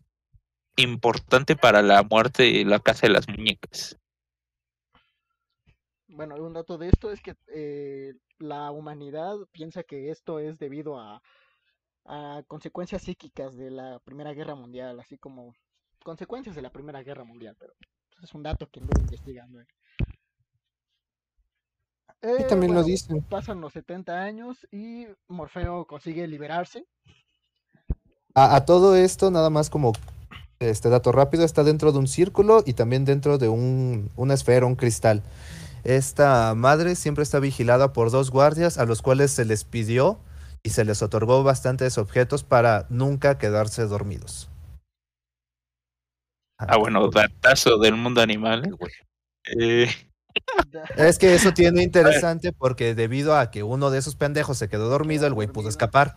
importante 0.76 1.54
para 1.54 1.82
la 1.82 2.02
muerte 2.02 2.44
de 2.44 2.64
la 2.64 2.78
casa 2.80 3.06
de 3.06 3.12
las 3.12 3.28
muñecas. 3.28 3.98
Bueno, 6.12 6.34
un 6.36 6.52
dato 6.52 6.76
de 6.78 6.88
esto 6.88 7.10
es 7.10 7.20
que 7.20 7.36
eh, 7.48 8.14
la 8.38 8.70
humanidad 8.70 9.36
piensa 9.50 9.82
que 9.82 10.10
esto 10.10 10.38
es 10.38 10.58
debido 10.58 10.98
a, 10.98 11.22
a 12.04 12.42
consecuencias 12.48 13.02
psíquicas 13.02 13.56
de 13.56 13.70
la 13.70 13.98
Primera 14.00 14.32
Guerra 14.34 14.54
Mundial, 14.54 15.00
así 15.00 15.16
como 15.16 15.54
consecuencias 16.04 16.54
de 16.54 16.62
la 16.62 16.70
Primera 16.70 17.02
Guerra 17.02 17.24
Mundial, 17.24 17.56
pero 17.58 17.72
pues, 18.10 18.24
es 18.24 18.34
un 18.34 18.42
dato 18.42 18.68
que 18.68 18.80
anduve 18.80 19.00
investigando. 19.00 19.60
eh. 19.60 19.66
Y 22.22 22.44
Eh, 22.44 22.46
también 22.48 22.74
lo 22.74 22.82
dicen. 22.84 23.24
Pasan 23.28 23.60
los 23.60 23.72
70 23.72 24.22
años 24.22 24.66
y 24.70 25.06
Morfeo 25.28 25.86
consigue 25.86 26.26
liberarse. 26.28 26.86
A, 28.34 28.56
a 28.56 28.64
todo 28.64 28.96
esto, 28.96 29.30
nada 29.30 29.50
más 29.50 29.70
como 29.70 29.92
este 30.60 30.88
dato 30.88 31.12
rápido, 31.12 31.44
está 31.44 31.64
dentro 31.64 31.92
de 31.92 31.98
un 31.98 32.06
círculo 32.08 32.62
y 32.64 32.74
también 32.74 33.04
dentro 33.04 33.38
de 33.38 33.48
un, 33.48 34.10
una 34.16 34.34
esfera, 34.34 34.66
un 34.66 34.76
cristal. 34.76 35.22
Esta 35.84 36.54
madre 36.54 36.94
siempre 36.94 37.22
está 37.24 37.38
vigilada 37.40 37.92
por 37.92 38.10
dos 38.10 38.30
guardias 38.30 38.78
a 38.78 38.86
los 38.86 39.02
cuales 39.02 39.30
se 39.32 39.44
les 39.44 39.64
pidió 39.64 40.20
y 40.62 40.70
se 40.70 40.84
les 40.84 41.02
otorgó 41.02 41.42
bastantes 41.42 41.98
objetos 41.98 42.44
para 42.44 42.86
nunca 42.88 43.38
quedarse 43.38 43.84
dormidos. 43.86 44.48
Ah, 46.58 46.76
bueno, 46.76 47.08
datazo 47.08 47.78
del 47.78 47.96
mundo 47.96 48.20
animal. 48.20 48.64
¿eh? 48.66 48.88
Eh, 49.58 49.86
Es 50.96 51.18
que 51.18 51.34
eso 51.34 51.52
tiene 51.52 51.82
interesante 51.82 52.52
porque 52.52 52.94
debido 52.94 53.36
a 53.36 53.50
que 53.50 53.62
uno 53.62 53.90
de 53.90 53.98
esos 53.98 54.16
pendejos 54.16 54.56
se 54.58 54.68
quedó 54.68 54.88
dormido, 54.88 55.26
el 55.26 55.34
güey 55.34 55.48
pudo 55.48 55.68
escapar. 55.68 56.16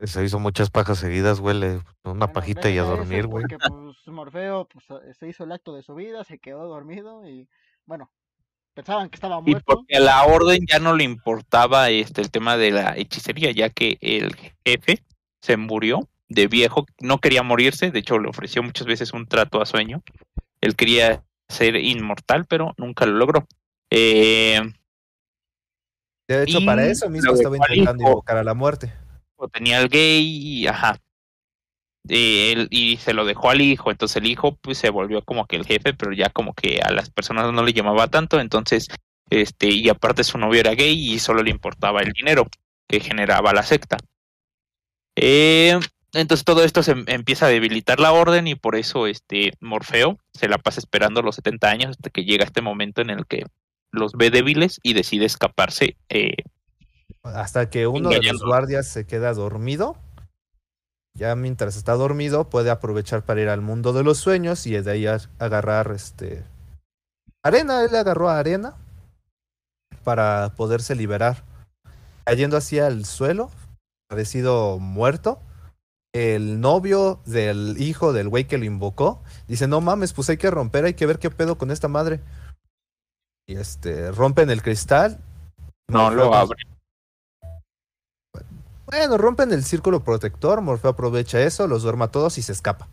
Se 0.00 0.24
hizo 0.24 0.38
muchas 0.40 0.70
pajas 0.70 0.98
seguidas, 0.98 1.38
güey. 1.40 1.56
le- 1.58 1.74
Una 2.02 2.26
Bueno, 2.26 2.32
pajita 2.32 2.70
y 2.70 2.78
a 2.78 2.82
dormir, 2.82 3.26
güey. 3.26 3.42
Porque 3.42 3.58
pues, 3.58 4.08
Morfeo 4.08 4.66
pues, 4.68 4.84
se 5.16 5.28
hizo 5.28 5.44
el 5.44 5.52
acto 5.52 5.74
de 5.74 5.82
su 5.82 5.94
vida, 5.94 6.24
se 6.24 6.38
quedó 6.38 6.66
dormido 6.66 7.28
y 7.28 7.48
bueno, 7.86 8.10
pensaban 8.74 9.08
que 9.08 9.14
estaba 9.16 9.38
Y 9.46 9.50
muerto. 9.52 9.64
porque 9.66 9.96
a 9.96 10.00
la 10.00 10.24
orden 10.24 10.64
ya 10.68 10.78
no 10.78 10.94
le 10.94 11.04
importaba 11.04 11.88
este 11.90 12.20
el 12.20 12.30
tema 12.30 12.56
de 12.56 12.70
la 12.72 12.96
hechicería, 12.96 13.50
ya 13.52 13.70
que 13.70 13.96
el 14.00 14.34
jefe 14.64 15.02
se 15.40 15.56
murió 15.56 16.08
de 16.28 16.48
viejo, 16.48 16.86
no 17.00 17.18
quería 17.18 17.42
morirse, 17.42 17.90
de 17.90 17.98
hecho 18.00 18.18
le 18.18 18.28
ofreció 18.28 18.62
muchas 18.62 18.86
veces 18.86 19.12
un 19.12 19.26
trato 19.26 19.60
a 19.62 19.66
sueño. 19.66 20.02
Él 20.60 20.74
quería 20.74 21.22
ser 21.48 21.76
inmortal, 21.76 22.46
pero 22.46 22.74
nunca 22.78 23.06
lo 23.06 23.12
logró. 23.12 23.46
Eh, 23.90 24.60
De 26.26 26.42
hecho, 26.42 26.58
para 26.64 26.86
Y 26.86 26.90
eso 26.90 27.08
mismo 27.10 27.32
estaba 27.34 27.56
intentando 27.56 28.02
invocar 28.04 28.38
a 28.38 28.44
la 28.44 28.54
muerte. 28.54 28.92
o 29.36 29.46
tenía 29.48 29.78
el 29.80 29.88
gay 29.88 30.22
y 30.24 30.66
ajá. 30.66 30.96
Eh, 32.08 32.52
él- 32.52 32.68
y 32.70 32.98
se 32.98 33.14
lo 33.14 33.24
dejó 33.24 33.50
al 33.50 33.60
hijo, 33.62 33.90
entonces 33.90 34.16
el 34.18 34.26
hijo 34.26 34.56
pues 34.56 34.76
se 34.78 34.90
volvió 34.90 35.22
como 35.22 35.46
que 35.46 35.56
el 35.56 35.64
jefe, 35.64 35.94
pero 35.94 36.12
ya 36.12 36.28
como 36.30 36.52
que 36.54 36.80
a 36.82 36.92
las 36.92 37.10
personas 37.10 37.52
no 37.52 37.62
le 37.62 37.72
llamaba 37.72 38.08
tanto, 38.08 38.40
entonces 38.40 38.88
este 39.30 39.68
y 39.70 39.88
aparte 39.88 40.22
su 40.22 40.36
novio 40.36 40.60
era 40.60 40.74
gay 40.74 40.94
y 41.14 41.18
solo 41.18 41.42
le 41.42 41.50
importaba 41.50 42.02
el 42.02 42.12
dinero 42.12 42.46
que 42.86 43.00
generaba 43.00 43.54
la 43.54 43.62
secta. 43.62 43.96
Eh, 45.16 45.78
entonces 46.12 46.44
todo 46.44 46.62
esto 46.64 46.82
se 46.82 46.92
em- 46.92 47.04
empieza 47.08 47.46
a 47.46 47.48
debilitar 47.48 48.00
la 48.00 48.12
orden 48.12 48.46
y 48.46 48.54
por 48.54 48.76
eso 48.76 49.06
este 49.06 49.52
Morfeo 49.60 50.18
se 50.32 50.48
la 50.48 50.58
pasa 50.58 50.80
esperando 50.80 51.22
los 51.22 51.36
70 51.36 51.70
años 51.70 51.90
hasta 51.92 52.10
que 52.10 52.24
llega 52.24 52.44
este 52.44 52.60
momento 52.62 53.00
en 53.00 53.10
el 53.10 53.26
que 53.26 53.44
los 53.90 54.12
ve 54.12 54.30
débiles 54.30 54.78
y 54.82 54.92
decide 54.92 55.24
escaparse 55.24 55.96
eh, 56.08 56.34
Hasta 57.22 57.70
que 57.70 57.86
uno 57.86 58.10
de 58.10 58.22
los 58.22 58.42
guardias 58.44 58.88
se 58.88 59.06
queda 59.06 59.32
dormido. 59.32 59.96
Ya 61.16 61.34
mientras 61.36 61.76
está 61.76 61.92
dormido, 61.94 62.50
puede 62.50 62.70
aprovechar 62.70 63.22
para 63.24 63.40
ir 63.40 63.48
al 63.48 63.60
mundo 63.60 63.92
de 63.92 64.02
los 64.02 64.18
sueños 64.18 64.66
y 64.66 64.76
de 64.80 64.90
ahí 64.90 65.06
a- 65.06 65.20
agarrar 65.38 65.92
este 65.92 66.42
arena. 67.44 67.84
Él 67.84 67.94
agarró 67.94 68.28
arena 68.30 68.74
para 70.02 70.54
poderse 70.56 70.94
liberar. 70.94 71.44
Cayendo 72.24 72.56
hacia 72.56 72.88
el 72.88 73.04
suelo, 73.04 73.50
parecido 74.08 74.78
muerto. 74.78 75.40
El 76.12 76.60
novio 76.60 77.20
del 77.26 77.76
hijo 77.78 78.12
del 78.12 78.28
güey 78.28 78.46
que 78.46 78.58
lo 78.58 78.64
invocó 78.64 79.22
dice: 79.46 79.68
No 79.68 79.80
mames, 79.80 80.12
pues 80.12 80.28
hay 80.30 80.36
que 80.36 80.50
romper, 80.50 80.84
hay 80.84 80.94
que 80.94 81.06
ver 81.06 81.18
qué 81.18 81.30
pedo 81.30 81.58
con 81.58 81.70
esta 81.70 81.88
madre. 81.88 82.20
Y 83.46 83.56
este, 83.56 84.10
rompen 84.10 84.48
el 84.50 84.62
cristal. 84.62 85.20
no 85.88 86.10
lo 86.10 86.30
Morfeo- 86.30 86.34
abre. 86.34 86.62
Bueno, 88.98 89.18
rompen 89.18 89.52
el 89.52 89.64
círculo 89.64 90.04
protector, 90.04 90.60
Morfeo 90.60 90.90
aprovecha 90.90 91.40
eso, 91.42 91.66
los 91.66 91.82
duerma 91.82 92.06
a 92.06 92.10
todos 92.10 92.38
y 92.38 92.42
se 92.42 92.52
escapa. 92.52 92.88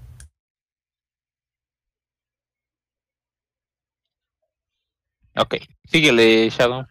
Ok, 5.38 5.56
síguele, 5.86 6.50
Shadow. 6.50 6.86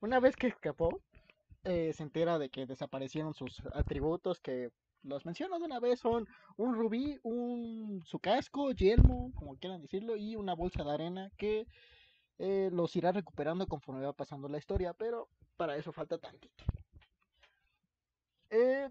Una 0.00 0.20
vez 0.20 0.36
que 0.36 0.48
escapó, 0.48 1.00
eh, 1.64 1.92
se 1.92 2.02
entera 2.02 2.38
de 2.38 2.48
que 2.48 2.66
desaparecieron 2.66 3.34
sus 3.34 3.62
atributos 3.74 4.40
que 4.40 4.70
los 5.02 5.24
menciono 5.24 5.58
de 5.58 5.64
una 5.64 5.80
vez 5.80 6.00
son 6.00 6.28
un 6.56 6.74
rubí, 6.74 7.18
un 7.22 8.02
su 8.04 8.18
casco, 8.18 8.72
yelmo, 8.72 9.32
como 9.34 9.56
quieran 9.56 9.82
decirlo, 9.82 10.16
y 10.16 10.36
una 10.36 10.54
bolsa 10.54 10.84
de 10.84 10.92
arena 10.92 11.30
que 11.36 11.66
eh, 12.38 12.70
los 12.72 12.94
irá 12.96 13.12
recuperando 13.12 13.66
conforme 13.66 14.04
va 14.04 14.12
pasando 14.12 14.48
la 14.48 14.58
historia, 14.58 14.92
pero 14.92 15.28
para 15.56 15.76
eso 15.76 15.92
falta 15.92 16.18
tantito. 16.18 16.64
Eh, 18.50 18.88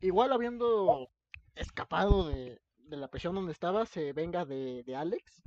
igual 0.00 0.32
habiendo 0.32 1.08
escapado 1.54 2.28
de, 2.28 2.60
de 2.78 2.96
la 2.96 3.08
prisión 3.08 3.34
donde 3.34 3.52
estaba, 3.52 3.86
se 3.86 4.12
venga 4.12 4.44
de, 4.44 4.82
de 4.84 4.96
Alex. 4.96 5.42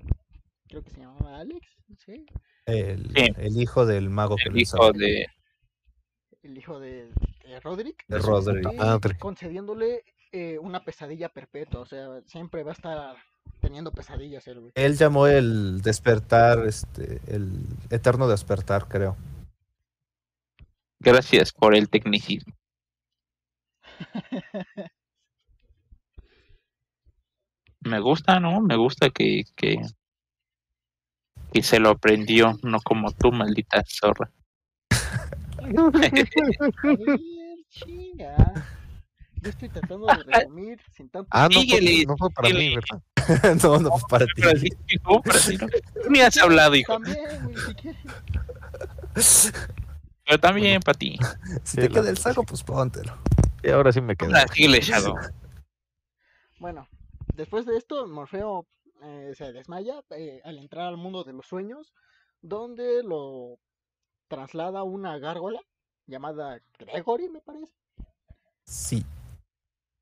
Creo 0.68 0.84
que 0.84 0.92
se 0.92 1.02
llamaba 1.02 1.40
Alex, 1.40 1.68
¿sí? 1.98 2.26
El, 2.66 3.10
Sí. 3.16 3.26
el 3.38 3.60
hijo 3.62 3.86
del 3.86 4.10
mago 4.10 4.36
que 4.36 4.50
El 4.50 4.54
lo 4.56 4.60
hijo 4.60 4.78
hizo. 4.90 4.92
de. 4.94 5.28
el 6.44 6.58
hijo 6.58 6.80
de, 6.80 7.08
de 7.44 7.50
de 7.50 7.60
Roderick, 7.60 8.06
De 8.08 8.20
Roderick. 8.20 8.74
madre. 8.76 9.18
concediéndole 9.18 10.04
eh, 10.32 10.60
una 10.60 10.84
pesadilla 10.84 11.30
perpetua. 11.30 11.82
O 11.82 11.86
sea, 11.86 12.22
siempre 12.28 12.64
va 12.64 12.72
a 12.72 12.74
estar 12.76 13.18
teniendo 13.60 13.92
pesadillas 13.92 14.46
güey. 14.46 14.72
Él 14.76 14.98
llamó 14.98 15.28
el 15.28 15.82
despertar, 15.82 16.66
este, 16.66 17.22
el 17.28 17.66
eterno 17.90 18.28
despertar, 18.28 18.88
creo. 18.88 19.16
Gracias 21.00 21.54
por 21.54 21.76
el 21.76 21.90
tecnicismo. 21.90 22.54
Me 27.82 28.02
gusta, 28.02 28.40
¿no? 28.40 28.60
Me 28.60 28.76
gusta 28.76 29.10
que, 29.10 29.44
que, 29.56 29.78
que 31.54 31.64
se 31.64 31.80
lo 31.80 31.90
aprendió, 31.90 32.60
no 32.62 32.82
como 32.82 33.14
tú, 33.14 33.32
maldita 33.32 33.84
zorra. 33.88 34.30
Yo 39.42 39.50
estoy 39.50 39.70
tratando 39.70 40.08
de 40.08 40.24
resumir 40.26 40.82
sin 40.92 41.10
tanto. 41.10 41.30
Ah, 41.32 41.48
no 41.52 41.62
fue, 41.62 42.06
no 42.06 42.18
fue 42.18 42.30
para 42.32 42.50
mí. 42.50 42.76
¿verdad? 42.76 43.02
no, 43.64 43.80
no, 43.80 43.92
para 44.10 44.26
ti. 44.26 44.42
Para 44.42 44.60
ti, 44.60 44.70
no, 45.04 45.22
para 45.22 45.40
ti, 45.40 45.58
no. 45.58 45.68
Tú 45.68 46.10
ni 46.10 46.20
has 46.20 46.38
hablado, 46.38 46.76
hijo. 46.76 46.94
También. 46.94 47.18
Pero 50.26 50.40
también 50.40 50.82
para 50.82 50.98
ti. 50.98 51.18
Si 51.64 51.78
te 51.78 51.90
queda 51.90 52.10
el 52.10 52.18
saco, 52.18 52.44
pues 52.44 52.64
póntelo. 52.64 53.18
Y 53.64 53.70
ahora 53.70 53.92
sí 53.92 54.02
me 54.02 54.16
Shadow. 54.16 55.16
Bueno, 56.60 56.88
después 57.34 57.66
de 57.66 57.78
esto, 57.78 58.08
Morfeo 58.08 58.68
eh, 59.02 59.34
se 59.36 59.52
desmaya 59.54 60.04
eh, 60.12 60.42
al 60.44 60.58
entrar 60.58 60.88
al 60.88 60.98
mundo 60.98 61.24
de 61.24 61.34
los 61.34 61.48
sueños, 61.48 61.94
donde 62.42 63.04
lo 63.04 63.60
traslada 64.28 64.84
una 64.84 65.18
gárgola 65.18 65.62
llamada 66.06 66.60
Gregory, 66.78 67.30
me 67.30 67.42
parece, 67.42 67.74
Sí. 68.64 69.06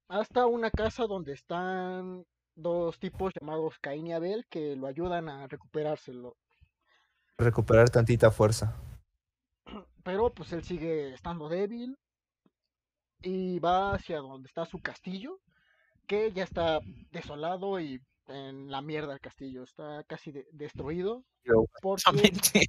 hasta 0.08 0.46
una 0.46 0.72
casa 0.72 1.06
donde 1.06 1.34
están 1.34 2.26
dos 2.58 3.00
tipos 3.00 3.32
llamados 3.40 3.78
Caín 3.80 4.08
y 4.08 4.14
Abel 4.14 4.46
que 4.50 4.76
lo 4.76 4.88
ayudan 4.88 5.30
a 5.30 5.48
recuperárselo. 5.48 6.36
Recuperar 7.38 7.90
tantita 7.90 8.32
fuerza. 8.32 8.76
Pero 10.04 10.34
pues 10.34 10.52
él 10.54 10.64
sigue 10.64 11.14
estando 11.14 11.50
débil 11.50 11.98
y 13.22 13.60
va 13.60 13.94
hacia 13.94 14.18
donde 14.20 14.48
está 14.48 14.66
su 14.66 14.80
castillo, 14.80 15.40
que 16.08 16.32
ya 16.32 16.44
está 16.44 16.80
desolado 17.12 17.80
y 17.80 18.02
en 18.28 18.70
la 18.72 18.82
mierda 18.82 19.14
el 19.14 19.20
castillo, 19.22 19.64
está 19.64 20.04
casi 20.04 20.32
de- 20.32 20.48
destruido 20.52 21.24
porque, 21.82 22.66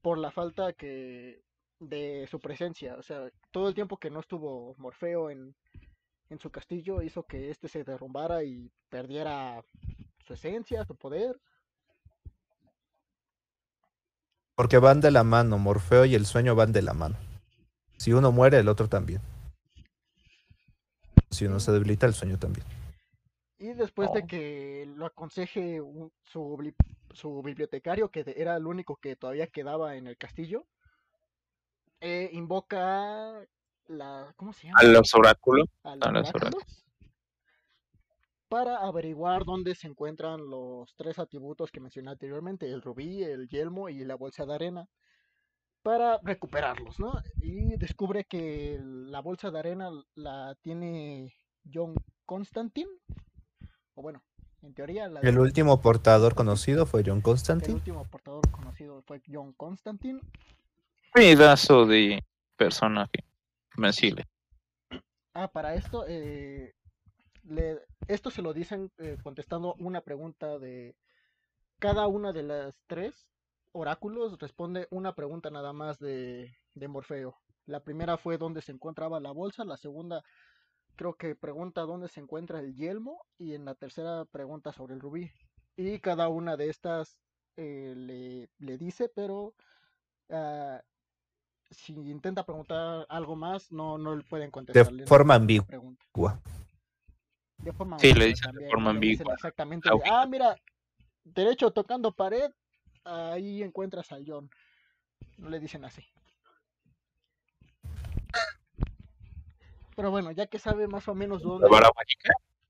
por 0.00 0.18
la 0.18 0.30
falta 0.30 0.72
que 0.72 1.42
de 1.80 2.26
su 2.30 2.38
presencia, 2.38 2.94
o 2.96 3.02
sea, 3.02 3.28
todo 3.50 3.68
el 3.68 3.74
tiempo 3.74 3.96
que 3.96 4.10
no 4.10 4.20
estuvo 4.20 4.74
Morfeo 4.78 5.30
en, 5.30 5.54
en 6.32 6.38
su 6.38 6.50
castillo 6.50 7.02
hizo 7.02 7.24
que 7.24 7.50
este 7.50 7.68
se 7.68 7.84
derrumbara 7.84 8.42
y 8.42 8.70
perdiera 8.88 9.62
su 10.26 10.32
esencia, 10.34 10.84
su 10.84 10.96
poder. 10.96 11.38
Porque 14.54 14.78
van 14.78 15.00
de 15.00 15.10
la 15.10 15.24
mano. 15.24 15.58
Morfeo 15.58 16.04
y 16.04 16.14
el 16.14 16.26
sueño 16.26 16.54
van 16.54 16.72
de 16.72 16.82
la 16.82 16.94
mano. 16.94 17.16
Si 17.98 18.12
uno 18.12 18.32
muere, 18.32 18.58
el 18.58 18.68
otro 18.68 18.88
también. 18.88 19.20
Si 21.30 21.46
uno 21.46 21.60
se 21.60 21.72
debilita, 21.72 22.06
el 22.06 22.14
sueño 22.14 22.38
también. 22.38 22.66
Y 23.58 23.72
después 23.74 24.12
de 24.12 24.20
Oh. 24.22 24.26
que 24.26 24.84
lo 24.96 25.06
aconseje 25.06 25.80
un- 25.80 26.12
su, 26.24 26.72
su 27.12 27.42
bibliotecario, 27.42 28.10
que 28.10 28.24
era 28.36 28.56
el 28.56 28.66
único 28.66 28.96
que 28.96 29.16
todavía 29.16 29.46
quedaba 29.46 29.96
en 29.96 30.06
el 30.08 30.16
castillo, 30.18 30.66
eh, 32.00 32.28
invoca 32.32 33.46
la... 33.86 34.32
¿Cómo 34.36 34.52
se 34.52 34.66
llama? 34.66 34.80
A 34.80 34.84
los 34.84 35.14
oráculos. 35.14 35.68
a 35.84 35.92
a 35.92 35.96
los 35.96 36.12
los 36.12 36.34
oráculos 36.34 36.82
para 38.52 38.76
averiguar 38.86 39.46
dónde 39.46 39.74
se 39.74 39.86
encuentran 39.86 40.38
los 40.46 40.94
tres 40.94 41.18
atributos 41.18 41.70
que 41.70 41.80
mencioné 41.80 42.10
anteriormente, 42.10 42.70
el 42.70 42.82
rubí, 42.82 43.22
el 43.22 43.48
yelmo 43.48 43.88
y 43.88 44.04
la 44.04 44.14
bolsa 44.14 44.44
de 44.44 44.54
arena, 44.54 44.88
para 45.82 46.18
recuperarlos, 46.22 47.00
¿no? 47.00 47.14
Y 47.36 47.78
descubre 47.78 48.24
que 48.24 48.78
la 48.82 49.20
bolsa 49.20 49.50
de 49.50 49.58
arena 49.58 49.88
la 50.16 50.54
tiene 50.60 51.32
John 51.72 51.94
Constantine, 52.26 52.90
o 53.94 54.02
bueno, 54.02 54.22
en 54.60 54.74
teoría 54.74 55.08
la 55.08 55.20
El 55.20 55.38
último 55.38 55.80
portador 55.80 56.34
conocido 56.34 56.84
fue 56.84 57.02
John 57.06 57.16
el 57.16 57.22
Constantine. 57.22 57.72
último 57.72 58.04
portador 58.04 58.50
conocido 58.50 59.00
fue 59.06 59.22
John 59.26 59.54
Constantine, 59.54 60.20
Pedazo 61.14 61.86
de 61.86 62.22
personaje. 62.58 63.24
Ah, 65.34 65.48
para 65.48 65.74
esto, 65.74 66.04
eh, 66.06 66.74
esto 68.06 68.30
se 68.30 68.42
lo 68.42 68.52
dicen 68.52 68.90
eh, 68.98 69.16
contestando 69.22 69.74
una 69.78 70.02
pregunta 70.02 70.58
de 70.58 70.94
cada 71.78 72.06
una 72.06 72.32
de 72.32 72.42
las 72.42 72.74
tres 72.86 73.26
oráculos 73.72 74.38
responde 74.38 74.86
una 74.90 75.14
pregunta 75.14 75.50
nada 75.50 75.72
más 75.72 75.98
de, 75.98 76.54
de 76.74 76.88
Morfeo. 76.88 77.34
La 77.66 77.80
primera 77.80 78.18
fue 78.18 78.38
dónde 78.38 78.60
se 78.60 78.72
encontraba 78.72 79.20
la 79.20 79.32
bolsa, 79.32 79.64
la 79.64 79.76
segunda 79.76 80.22
creo 80.96 81.14
que 81.14 81.34
pregunta 81.34 81.82
dónde 81.82 82.08
se 82.08 82.20
encuentra 82.20 82.60
el 82.60 82.74
yelmo 82.74 83.24
y 83.38 83.54
en 83.54 83.64
la 83.64 83.74
tercera 83.74 84.24
pregunta 84.26 84.72
sobre 84.72 84.94
el 84.94 85.00
rubí. 85.00 85.30
Y 85.76 85.98
cada 86.00 86.28
una 86.28 86.56
de 86.56 86.68
estas 86.68 87.18
eh, 87.56 87.94
le, 87.96 88.50
le 88.58 88.78
dice, 88.78 89.08
pero 89.08 89.54
ah, 90.30 90.82
si 91.72 91.92
intenta 91.92 92.44
preguntar 92.44 93.06
algo 93.08 93.36
más, 93.36 93.70
no, 93.72 93.98
no 93.98 94.16
le 94.16 94.22
pueden 94.24 94.48
De 94.48 94.52
contestar. 94.52 95.06
forma 95.06 95.34
ambigua. 95.34 95.66
pregunta. 95.66 96.04
De 97.58 97.72
forma 97.72 97.98
Sí, 97.98 98.12
le 98.12 98.26
dicen 98.26 98.52
de 98.52 98.68
forma 98.68 98.90
ambigua. 98.90 99.34
Exactamente. 99.34 99.88
De, 99.88 100.02
ah, 100.06 100.26
mira, 100.26 100.56
derecho 101.24 101.70
tocando 101.70 102.12
pared, 102.12 102.50
ahí 103.04 103.62
encuentras 103.62 104.10
al 104.12 104.24
John. 104.26 104.50
No 105.38 105.48
le 105.48 105.60
dicen 105.60 105.84
así. 105.84 106.04
Pero 109.94 110.10
bueno, 110.10 110.30
ya 110.32 110.46
que 110.46 110.58
sabe 110.58 110.88
más 110.88 111.06
o 111.08 111.14
menos 111.14 111.42
dónde, 111.42 111.68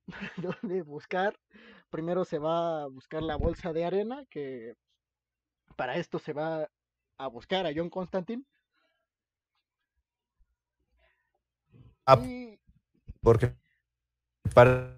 dónde 0.37 0.83
buscar, 0.83 1.39
primero 1.91 2.25
se 2.25 2.39
va 2.39 2.83
a 2.83 2.87
buscar 2.87 3.23
la 3.23 3.37
bolsa 3.37 3.73
de 3.73 3.85
arena, 3.85 4.25
que 4.29 4.75
para 5.77 5.97
esto 5.97 6.19
se 6.19 6.33
va 6.33 6.69
a 7.19 7.27
buscar 7.29 7.67
a 7.67 7.73
John 7.75 7.89
Constantine. 7.91 8.45
Ah, 8.45 8.49
Y 11.73 11.92
porque 13.21 13.53
para 14.55 14.97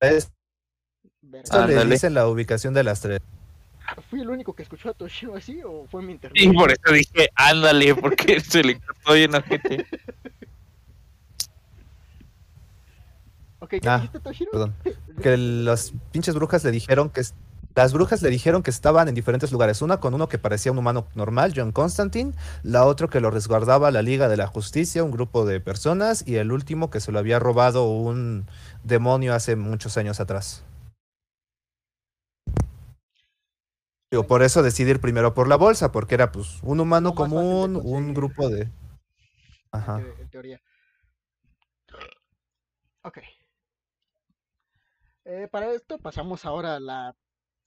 esto 0.00 0.30
verga, 1.22 1.84
le 1.84 1.90
dicen 1.92 2.14
la 2.14 2.28
ubicación 2.28 2.74
de 2.74 2.84
las 2.84 3.00
tres. 3.00 3.20
¿fui 4.10 4.20
el 4.20 4.28
único 4.30 4.52
que 4.54 4.64
escuchó 4.64 4.90
a 4.90 4.94
Toshiro 4.94 5.36
así 5.36 5.62
o 5.64 5.86
fue 5.86 6.02
mi 6.02 6.12
internet? 6.12 6.42
Y 6.42 6.52
por 6.52 6.70
eso 6.72 6.92
dije, 6.92 7.30
ándale, 7.34 7.94
porque 7.94 8.40
se 8.40 8.62
le 8.62 8.80
cortó 8.80 9.14
bien 9.14 9.34
a 9.34 9.42
gente. 9.42 9.86
Ok, 13.60 13.70
¿qué 13.70 13.88
Ah, 13.88 13.96
dijiste, 13.98 14.20
Toshiro? 14.20 14.50
Perdón. 14.50 14.74
Que 15.22 15.36
las 15.36 15.94
pinches 16.12 16.34
brujas 16.34 16.62
le 16.64 16.70
dijeron 16.72 17.08
que 17.08 17.22
las 17.76 17.92
brujas 17.92 18.22
le 18.22 18.30
dijeron 18.30 18.62
que 18.62 18.70
estaban 18.70 19.06
en 19.06 19.14
diferentes 19.14 19.52
lugares. 19.52 19.82
Una 19.82 20.00
con 20.00 20.14
uno 20.14 20.30
que 20.30 20.38
parecía 20.38 20.72
un 20.72 20.78
humano 20.78 21.06
normal, 21.14 21.52
John 21.54 21.72
Constantine, 21.72 22.32
la 22.62 22.86
otra 22.86 23.08
que 23.08 23.20
lo 23.20 23.30
resguardaba 23.30 23.90
la 23.90 24.00
Liga 24.00 24.28
de 24.28 24.38
la 24.38 24.46
Justicia, 24.46 25.04
un 25.04 25.10
grupo 25.10 25.44
de 25.44 25.60
personas, 25.60 26.26
y 26.26 26.36
el 26.36 26.52
último 26.52 26.88
que 26.88 27.00
se 27.00 27.12
lo 27.12 27.18
había 27.18 27.38
robado 27.38 27.86
un 27.90 28.46
demonio 28.82 29.34
hace 29.34 29.56
muchos 29.56 29.98
años 29.98 30.20
atrás. 30.20 30.64
Digo, 34.10 34.26
por 34.26 34.42
eso 34.42 34.62
decidí 34.62 34.92
ir 34.92 35.00
primero 35.00 35.34
por 35.34 35.46
la 35.46 35.56
bolsa, 35.56 35.92
porque 35.92 36.14
era 36.14 36.32
pues 36.32 36.62
un 36.62 36.80
humano 36.80 37.14
común, 37.14 37.78
un 37.84 38.14
grupo 38.14 38.48
de. 38.48 38.70
Ajá. 39.70 40.00
en 40.00 40.30
teoría. 40.30 40.62
Ok. 43.02 43.18
Eh, 45.26 45.48
para 45.50 45.72
esto 45.72 45.98
pasamos 45.98 46.46
ahora 46.46 46.76
a, 46.76 46.80
la, 46.80 47.16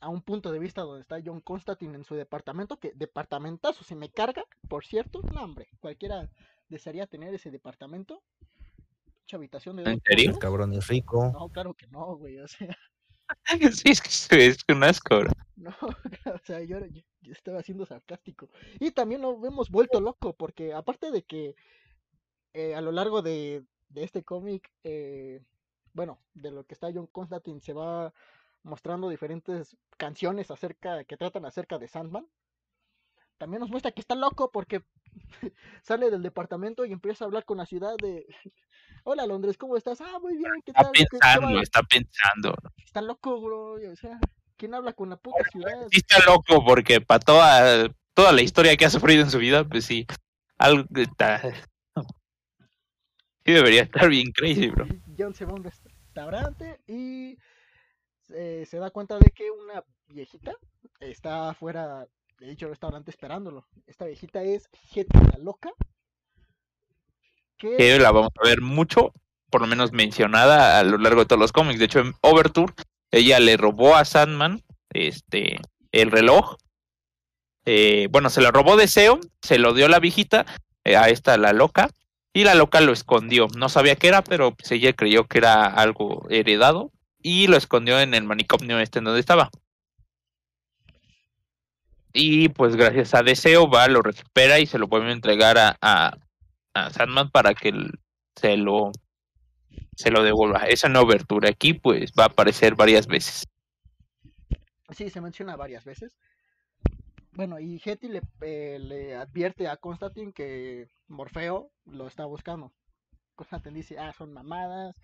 a 0.02 0.10
un 0.10 0.22
punto 0.22 0.52
de 0.52 0.60
vista 0.60 0.82
donde 0.82 1.02
está 1.02 1.18
John 1.24 1.42
Constantine 1.42 1.96
en 1.96 2.04
su 2.04 2.16
departamento, 2.16 2.78
que 2.80 2.94
departamentazo, 2.96 3.84
se 3.84 3.96
me 3.96 4.10
carga, 4.10 4.44
por 4.68 4.86
cierto, 4.86 5.22
no 5.34 5.44
hombre, 5.44 5.68
cualquiera 5.80 6.30
desearía 6.70 7.08
tener 7.08 7.34
ese 7.34 7.52
departamento. 7.52 8.22
Mucha 9.22 9.38
habitación 9.38 9.76
de 9.76 9.84
¿En 9.92 10.02
serio? 10.06 10.40
Cabrón 10.40 10.74
es 10.74 10.88
rico. 10.88 11.32
No, 11.34 11.50
claro 11.50 11.74
que 11.74 11.88
no, 11.88 12.16
güey, 12.16 12.40
o 12.40 12.48
sea, 12.48 12.76
Sí, 13.84 13.90
es 13.92 14.28
que 14.28 14.48
es 14.48 14.58
un 14.70 14.84
asco. 14.84 15.20
bro. 15.20 15.32
no, 15.56 15.76
o 16.34 16.40
sea, 16.44 16.62
yo, 16.64 16.80
yo- 16.86 17.04
yo 17.22 17.34
estaba 17.34 17.62
siendo 17.62 17.86
sarcástico. 17.86 18.50
Y 18.80 18.92
también 18.92 19.22
lo 19.22 19.46
hemos 19.46 19.70
vuelto 19.70 20.00
loco, 20.00 20.34
porque 20.34 20.74
aparte 20.74 21.12
de 21.12 21.24
que 21.24 21.56
eh, 22.54 22.74
a 22.74 22.82
lo 22.82 22.92
largo 22.92 23.22
de, 23.22 23.64
de 23.90 24.04
este 24.04 24.24
cómic, 24.24 24.72
eh, 24.84 25.44
bueno, 25.94 26.20
de 26.34 26.52
lo 26.52 26.66
que 26.66 26.74
está 26.74 26.90
John 26.94 27.08
Constantine, 27.08 27.60
se 27.62 27.74
va 27.74 28.14
mostrando 28.64 29.10
diferentes 29.10 29.76
canciones 29.98 30.52
acerca, 30.52 31.04
que 31.04 31.18
tratan 31.18 31.46
acerca 31.46 31.78
de 31.78 31.88
Sandman. 31.88 32.28
también 33.38 33.62
nos 33.62 33.70
muestra 33.70 33.92
que 33.92 34.02
está 34.02 34.16
loco 34.16 34.52
porque 34.52 34.84
sale 35.82 36.12
del 36.12 36.22
departamento 36.22 36.86
y 36.86 36.92
empieza 36.92 37.24
a 37.24 37.28
hablar 37.28 37.46
con 37.46 37.58
la 37.58 37.66
ciudad 37.66 37.96
de... 38.02 38.26
Hola 39.06 39.26
Londres, 39.26 39.58
¿cómo 39.58 39.78
estás? 39.78 40.02
Ah, 40.02 40.20
muy 40.22 40.36
bien, 40.38 40.52
¿qué 40.66 40.72
Está 40.72 40.84
tal? 40.84 40.92
¿Qué- 40.92 41.00
qué 41.04 41.08
pensando, 41.12 41.56
va?" 41.56 41.62
está 41.62 41.82
pensando. 41.84 42.54
Está 42.84 43.02
loco, 43.02 43.40
bro. 43.42 43.74
O 43.92 43.96
sea, 43.96 44.20
¿quién 44.58 44.74
habla 44.74 44.92
con 44.94 45.10
la 45.10 45.16
puta 45.18 45.44
ciudad? 45.52 45.88
Sí 45.90 45.98
está 46.00 46.20
loco 46.30 46.64
porque 46.66 47.00
para 47.00 47.20
toda, 47.22 47.88
toda 48.14 48.32
la 48.34 48.42
historia 48.42 48.76
que 48.76 48.86
ha 48.86 48.90
sufrido 48.90 49.24
en 49.24 49.32
su 49.32 49.38
vida, 49.40 49.64
pues 49.64 49.86
sí, 49.86 50.06
algo 50.58 50.84
está... 50.96 51.42
Sí 53.46 53.54
debería 53.54 53.84
estar 53.84 54.08
bien 54.10 54.32
crazy, 54.32 54.68
bro. 54.70 54.86
John 55.18 55.34
se 55.34 55.44
va 55.46 55.54
a 55.54 55.56
un 55.56 55.64
restaurante 55.64 56.82
y 56.88 57.36
eh, 58.34 58.66
se 58.70 58.78
da 58.78 58.92
cuenta 58.92 59.18
de 59.18 59.32
que 59.32 59.50
una 59.52 59.84
viejita 60.08 60.54
está 61.00 61.50
afuera 61.50 62.08
de 62.40 62.48
dicho 62.48 62.68
restaurante 62.68 63.12
esperándolo. 63.12 63.66
Esta 63.88 64.06
viejita 64.06 64.44
es 64.44 64.70
Hetty 64.94 65.18
la 65.32 65.38
loca. 65.40 65.72
Que 67.58 67.76
Que 67.76 68.00
la 68.00 68.12
vamos 68.12 68.32
a 68.42 68.48
ver 68.48 68.62
mucho, 68.62 69.14
por 69.50 69.62
lo 69.62 69.68
menos 69.68 69.92
mencionada 69.92 70.80
a 70.80 70.84
lo 70.84 70.98
largo 70.98 71.22
de 71.22 71.26
todos 71.26 71.40
los 71.40 71.52
cómics. 71.52 71.80
De 71.80 71.86
hecho, 71.86 72.00
en 72.00 72.14
Overture, 72.22 72.74
ella 73.12 73.40
le 73.40 73.58
robó 73.58 73.96
a 73.96 74.06
Sandman 74.06 74.64
este, 74.92 75.60
el 75.92 76.12
reloj. 76.12 76.56
Eh, 77.66 78.08
bueno, 78.12 78.30
se 78.30 78.42
lo 78.42 78.52
robó 78.52 78.78
Deseo, 78.78 79.20
se 79.42 79.60
lo 79.60 79.74
dio 79.74 79.88
la 79.90 80.00
viejita, 80.00 80.46
eh, 80.86 80.96
a 80.96 81.10
esta 81.10 81.38
la 81.38 81.52
loca, 81.52 81.90
y 82.34 82.46
la 82.46 82.56
loca 82.56 82.80
lo 82.80 82.94
escondió. 82.94 83.48
No 83.58 83.68
sabía 83.68 83.96
qué 83.96 84.08
era, 84.08 84.24
pero 84.24 84.56
pues, 84.56 84.72
ella 84.72 84.94
creyó 84.94 85.28
que 85.28 85.40
era 85.40 85.66
algo 85.66 86.26
heredado 86.30 86.92
y 87.22 87.48
lo 87.48 87.58
escondió 87.58 88.00
en 88.00 88.14
el 88.14 88.24
manicomio 88.24 88.80
este 88.80 89.00
en 89.00 89.06
donde 89.06 89.20
estaba. 89.20 89.50
Y 92.14 92.50
pues 92.50 92.76
gracias 92.76 93.14
a 93.14 93.24
Deseo 93.24 93.70
va, 93.70 93.88
lo 93.88 94.02
recupera 94.02 94.60
y 94.60 94.66
se 94.66 94.80
lo 94.80 94.88
vuelve 94.88 95.10
a 95.10 95.14
entregar 95.14 95.58
a, 95.58 95.78
a, 95.82 96.18
a 96.74 96.90
Sandman 96.90 97.30
para 97.30 97.54
que 97.54 97.72
se 98.36 98.58
lo 98.58 98.92
se 99.96 100.12
lo 100.12 100.24
devuelva. 100.24 100.66
Esa 100.68 100.90
no 100.90 101.00
abertura 101.00 101.50
aquí 101.50 101.74
pues 101.74 102.12
va 102.18 102.24
a 102.24 102.28
aparecer 102.28 102.76
varias 102.76 103.06
veces. 103.06 103.46
sí 104.92 105.10
se 105.10 105.22
menciona 105.22 105.56
varias 105.56 105.84
veces. 105.84 106.18
Bueno, 107.34 107.60
y 107.60 107.82
Hetty 107.84 108.08
le, 108.08 108.22
eh, 108.42 108.80
le 108.80 109.16
advierte 109.16 109.68
a 109.68 109.78
Constantine 109.78 110.34
que 110.34 110.88
Morfeo 111.08 111.72
lo 111.86 112.08
está 112.08 112.26
buscando. 112.26 112.74
Constantine 113.36 113.76
dice, 113.76 113.98
ah, 114.00 114.14
son 114.14 114.34
mamadas, 114.34 114.96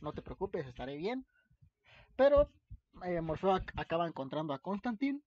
no 0.00 0.12
te 0.12 0.22
preocupes, 0.22 0.66
estaré 0.66 0.96
bien. 0.96 1.26
Pero 2.16 2.50
eh, 3.04 3.20
Morfeo 3.20 3.52
ac- 3.52 3.72
acaba 3.76 4.06
encontrando 4.06 4.52
a 4.54 4.58
Constantine, 4.58 5.20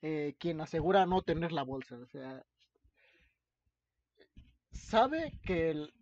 eh, 0.00 0.34
quien 0.38 0.60
asegura 0.60 1.06
no 1.06 1.22
tener 1.22 1.52
la 1.52 1.62
bolsa. 1.62 1.96
O 1.96 2.06
sea, 2.06 2.44
sabe 4.72 5.38
que 5.44 5.70
el- 5.70 5.92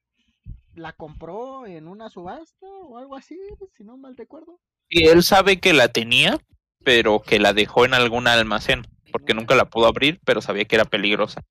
la 0.74 0.92
compró 0.92 1.66
en 1.66 1.88
una 1.88 2.08
subasta 2.08 2.66
o 2.66 2.98
algo 2.98 3.16
así, 3.16 3.38
si 3.76 3.84
no 3.84 3.96
mal 3.96 4.16
recuerdo. 4.16 4.60
Y 4.88 5.08
él 5.08 5.22
sabe 5.22 5.60
que 5.60 5.72
la 5.72 5.88
tenía, 5.88 6.38
pero 6.84 7.20
que 7.20 7.38
la 7.38 7.52
dejó 7.52 7.84
en 7.84 7.94
algún 7.94 8.26
almacén, 8.26 8.82
porque 9.12 9.34
nunca 9.34 9.54
la 9.54 9.70
pudo 9.70 9.86
abrir, 9.86 10.20
pero 10.24 10.40
sabía 10.40 10.64
que 10.64 10.76
era 10.76 10.84
peligrosa. 10.84 11.42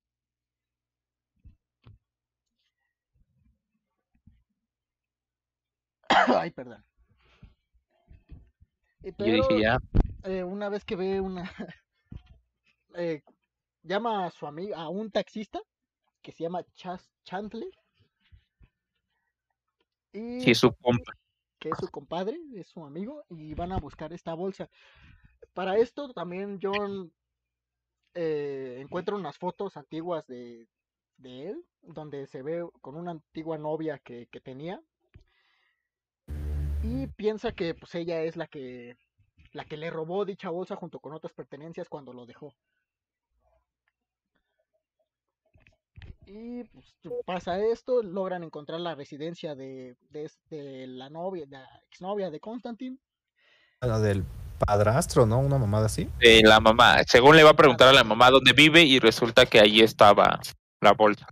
Ay, 6.40 6.50
perdón. 6.50 6.84
Yo 9.02 9.12
pero, 9.16 9.32
dije, 9.48 9.62
ya, 9.62 9.78
eh, 10.24 10.44
una 10.44 10.68
vez 10.68 10.84
que 10.84 10.96
ve 10.96 11.20
una 11.20 11.50
eh, 12.94 13.22
llama 13.82 14.26
a 14.26 14.30
su 14.30 14.46
amigo 14.46 14.76
a 14.76 14.88
un 14.88 15.10
taxista 15.10 15.60
que 16.22 16.32
se 16.32 16.44
llama 16.44 16.64
Chas 16.74 17.10
Chantley 17.24 17.70
y 20.12 20.40
sí, 20.40 20.54
su 20.54 20.74
compa. 20.74 21.12
que 21.58 21.70
es 21.70 21.78
su 21.78 21.88
compadre, 21.88 22.38
es 22.54 22.68
su 22.68 22.84
amigo 22.84 23.24
y 23.30 23.54
van 23.54 23.72
a 23.72 23.78
buscar 23.78 24.12
esta 24.12 24.34
bolsa. 24.34 24.68
Para 25.54 25.78
esto 25.78 26.12
también 26.12 26.58
John 26.60 27.12
eh, 28.14 28.78
encuentra 28.80 29.14
unas 29.14 29.38
fotos 29.38 29.76
antiguas 29.76 30.26
de, 30.26 30.68
de 31.16 31.50
él 31.50 31.64
donde 31.82 32.26
se 32.26 32.42
ve 32.42 32.68
con 32.80 32.96
una 32.96 33.12
antigua 33.12 33.56
novia 33.56 33.98
que, 33.98 34.26
que 34.26 34.40
tenía 34.40 34.82
y 36.82 37.06
piensa 37.08 37.52
que 37.52 37.74
pues 37.74 37.94
ella 37.94 38.22
es 38.22 38.36
la 38.36 38.46
que 38.46 38.96
la 39.52 39.64
que 39.64 39.76
le 39.76 39.90
robó 39.90 40.24
dicha 40.24 40.48
bolsa 40.48 40.76
junto 40.76 41.00
con 41.00 41.12
otras 41.12 41.32
pertenencias 41.32 41.88
cuando 41.88 42.12
lo 42.12 42.26
dejó. 42.26 42.54
Y 46.26 46.62
pues, 46.64 46.86
pasa 47.26 47.58
esto, 47.58 48.02
logran 48.02 48.44
encontrar 48.44 48.80
la 48.80 48.94
residencia 48.94 49.56
de, 49.56 49.96
de, 50.10 50.86
la 50.86 51.10
novia, 51.10 51.44
de 51.46 51.58
la 51.58 51.68
exnovia 51.90 52.30
de 52.30 52.38
Constantine. 52.38 52.98
Bueno, 53.80 53.98
del 53.98 54.24
padrastro, 54.64 55.26
¿no? 55.26 55.40
Una 55.40 55.58
mamada 55.58 55.86
así. 55.86 56.08
De 56.20 56.42
la 56.44 56.60
mamá. 56.60 57.02
Según 57.04 57.36
le 57.36 57.42
va 57.42 57.50
a 57.50 57.56
preguntar 57.56 57.88
a 57.88 57.92
la 57.92 58.04
mamá 58.04 58.30
dónde 58.30 58.52
vive 58.52 58.82
y 58.82 59.00
resulta 59.00 59.46
que 59.46 59.58
ahí 59.58 59.80
estaba 59.80 60.38
la 60.80 60.92
bolsa. 60.92 61.26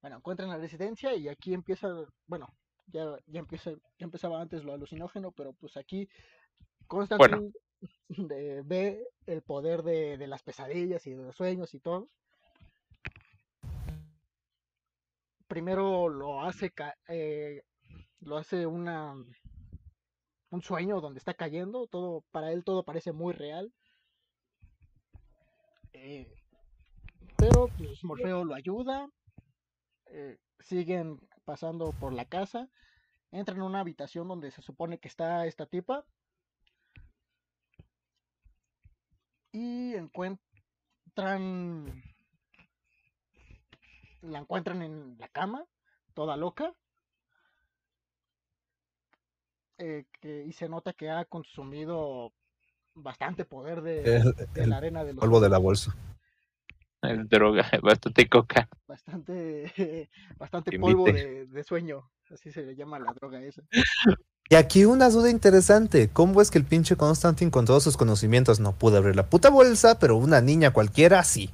Bueno, 0.00 0.16
encuentran 0.16 0.48
la 0.48 0.56
residencia 0.56 1.14
y 1.14 1.28
aquí 1.28 1.52
empieza, 1.52 1.88
bueno, 2.26 2.48
ya, 2.86 3.16
ya 3.26 3.40
empieza, 3.40 3.70
ya 3.72 4.04
empezaba 4.04 4.40
antes 4.40 4.64
lo 4.64 4.72
alucinógeno, 4.72 5.30
pero 5.32 5.52
pues 5.52 5.76
aquí 5.76 6.08
Constantine 6.86 7.52
de- 8.08 8.62
ve 8.64 9.06
el 9.26 9.42
poder 9.42 9.82
de, 9.82 10.16
de 10.16 10.26
las 10.26 10.42
pesadillas 10.42 11.06
y 11.06 11.14
de 11.14 11.22
los 11.22 11.36
sueños 11.36 11.74
y 11.74 11.80
todo. 11.80 12.08
Primero 15.46 16.08
lo 16.08 16.42
hace 16.42 16.72
eh, 17.08 17.62
lo 18.20 18.36
hace 18.36 18.66
una 18.66 19.14
un 20.50 20.62
sueño 20.62 21.00
donde 21.00 21.18
está 21.18 21.34
cayendo, 21.34 21.86
todo 21.86 22.24
para 22.30 22.52
él 22.52 22.64
todo 22.64 22.84
parece 22.84 23.12
muy 23.12 23.32
real. 23.32 23.72
Eh, 25.92 26.32
pero 27.36 27.68
pues 27.76 28.04
Morfeo 28.04 28.44
lo 28.44 28.54
ayuda, 28.54 29.08
eh, 30.10 30.38
siguen 30.60 31.20
pasando 31.44 31.92
por 31.92 32.12
la 32.12 32.24
casa, 32.24 32.68
entran 33.32 33.58
en 33.58 33.64
una 33.64 33.80
habitación 33.80 34.28
donde 34.28 34.50
se 34.50 34.62
supone 34.62 34.98
que 34.98 35.08
está 35.08 35.46
esta 35.46 35.66
tipa 35.66 36.04
y 39.52 39.94
encuentran 39.94 40.40
la 44.22 44.38
encuentran 44.38 44.82
en 44.82 45.16
la 45.18 45.28
cama, 45.28 45.64
toda 46.14 46.36
loca. 46.36 46.74
eh, 49.82 50.04
que- 50.20 50.44
y 50.44 50.52
se 50.52 50.68
nota 50.68 50.92
que 50.92 51.08
ha 51.08 51.24
consumido 51.24 52.34
bastante 52.92 53.46
poder 53.46 53.80
de, 53.80 54.16
El, 54.16 54.34
de 54.52 54.66
la 54.66 54.76
arena 54.76 55.04
de 55.04 55.14
los 55.14 55.20
polvo 55.22 55.40
de 55.40 55.48
la 55.48 55.56
bolsa. 55.56 55.96
El 57.02 57.28
droga, 57.28 57.68
bastante 57.82 58.28
coca. 58.28 58.68
bastante 58.86 60.10
bastante 60.38 60.78
polvo 60.78 61.06
de, 61.06 61.46
de 61.46 61.64
sueño 61.64 62.10
así 62.32 62.50
se 62.52 62.62
le 62.62 62.76
llama 62.76 62.98
la 62.98 63.12
droga 63.12 63.42
esa 63.42 63.62
Y 64.48 64.54
aquí 64.54 64.84
una 64.84 65.08
duda 65.10 65.30
interesante. 65.30 66.10
¿Cómo 66.12 66.40
es 66.40 66.50
que 66.50 66.58
el 66.58 66.64
pinche 66.64 66.96
Constantine 66.96 67.50
con 67.50 67.64
todos 67.66 67.82
sus 67.84 67.96
conocimientos 67.96 68.60
no 68.60 68.72
pudo 68.76 68.98
abrir 68.98 69.16
la 69.16 69.28
puta 69.28 69.50
bolsa, 69.50 69.98
pero 69.98 70.16
una 70.16 70.40
niña 70.40 70.72
cualquiera 70.72 71.22
sí? 71.24 71.50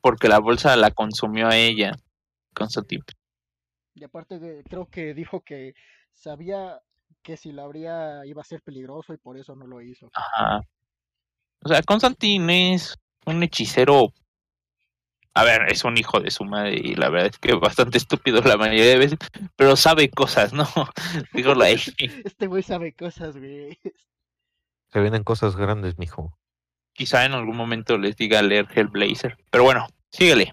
Porque 0.00 0.28
la 0.28 0.38
bolsa 0.38 0.76
la 0.76 0.90
consumió 0.92 1.48
a 1.48 1.56
ella 1.56 1.98
con 2.54 2.70
su 2.70 2.82
tipo. 2.82 3.04
y 3.94 4.04
aparte 4.04 4.38
de- 4.38 4.62
creo 4.64 4.86
que 4.86 5.14
dijo 5.14 5.40
que 5.42 5.74
sabía 6.12 6.80
que 7.22 7.36
si 7.36 7.50
la 7.52 7.64
abría 7.64 8.24
iba 8.26 8.42
a 8.42 8.44
ser 8.44 8.62
peligroso 8.62 9.12
y 9.12 9.16
por 9.18 9.36
eso 9.36 9.56
no 9.56 9.66
lo 9.66 9.80
hizo 9.82 10.08
Ajá. 10.14 10.60
O 11.64 11.68
sea, 11.68 11.82
Constantine 11.82 12.74
es 12.74 12.96
un 13.26 13.42
hechicero. 13.42 14.12
A 15.34 15.44
ver, 15.44 15.70
es 15.70 15.84
un 15.84 15.96
hijo 15.96 16.20
de 16.20 16.30
su 16.30 16.44
madre 16.44 16.74
y 16.74 16.94
la 16.94 17.10
verdad 17.10 17.28
es 17.28 17.38
que 17.38 17.54
bastante 17.54 17.98
estúpido 17.98 18.40
la 18.42 18.56
mayoría 18.56 18.86
de 18.86 18.98
veces, 18.98 19.18
pero 19.56 19.76
sabe 19.76 20.10
cosas, 20.10 20.52
¿no? 20.52 20.66
Dígalo 21.32 21.62
ahí. 21.64 21.74
este 22.24 22.46
güey 22.46 22.62
sabe 22.62 22.92
cosas 22.92 23.36
güey 23.36 23.78
Se 24.88 25.00
vienen 25.00 25.24
cosas 25.24 25.56
grandes, 25.56 25.98
mijo. 25.98 26.36
Quizá 26.92 27.24
en 27.24 27.32
algún 27.32 27.56
momento 27.56 27.98
les 27.98 28.16
diga 28.16 28.42
leer 28.42 28.66
Hellblazer. 28.74 29.38
Pero 29.50 29.64
bueno, 29.64 29.86
síguele. 30.10 30.52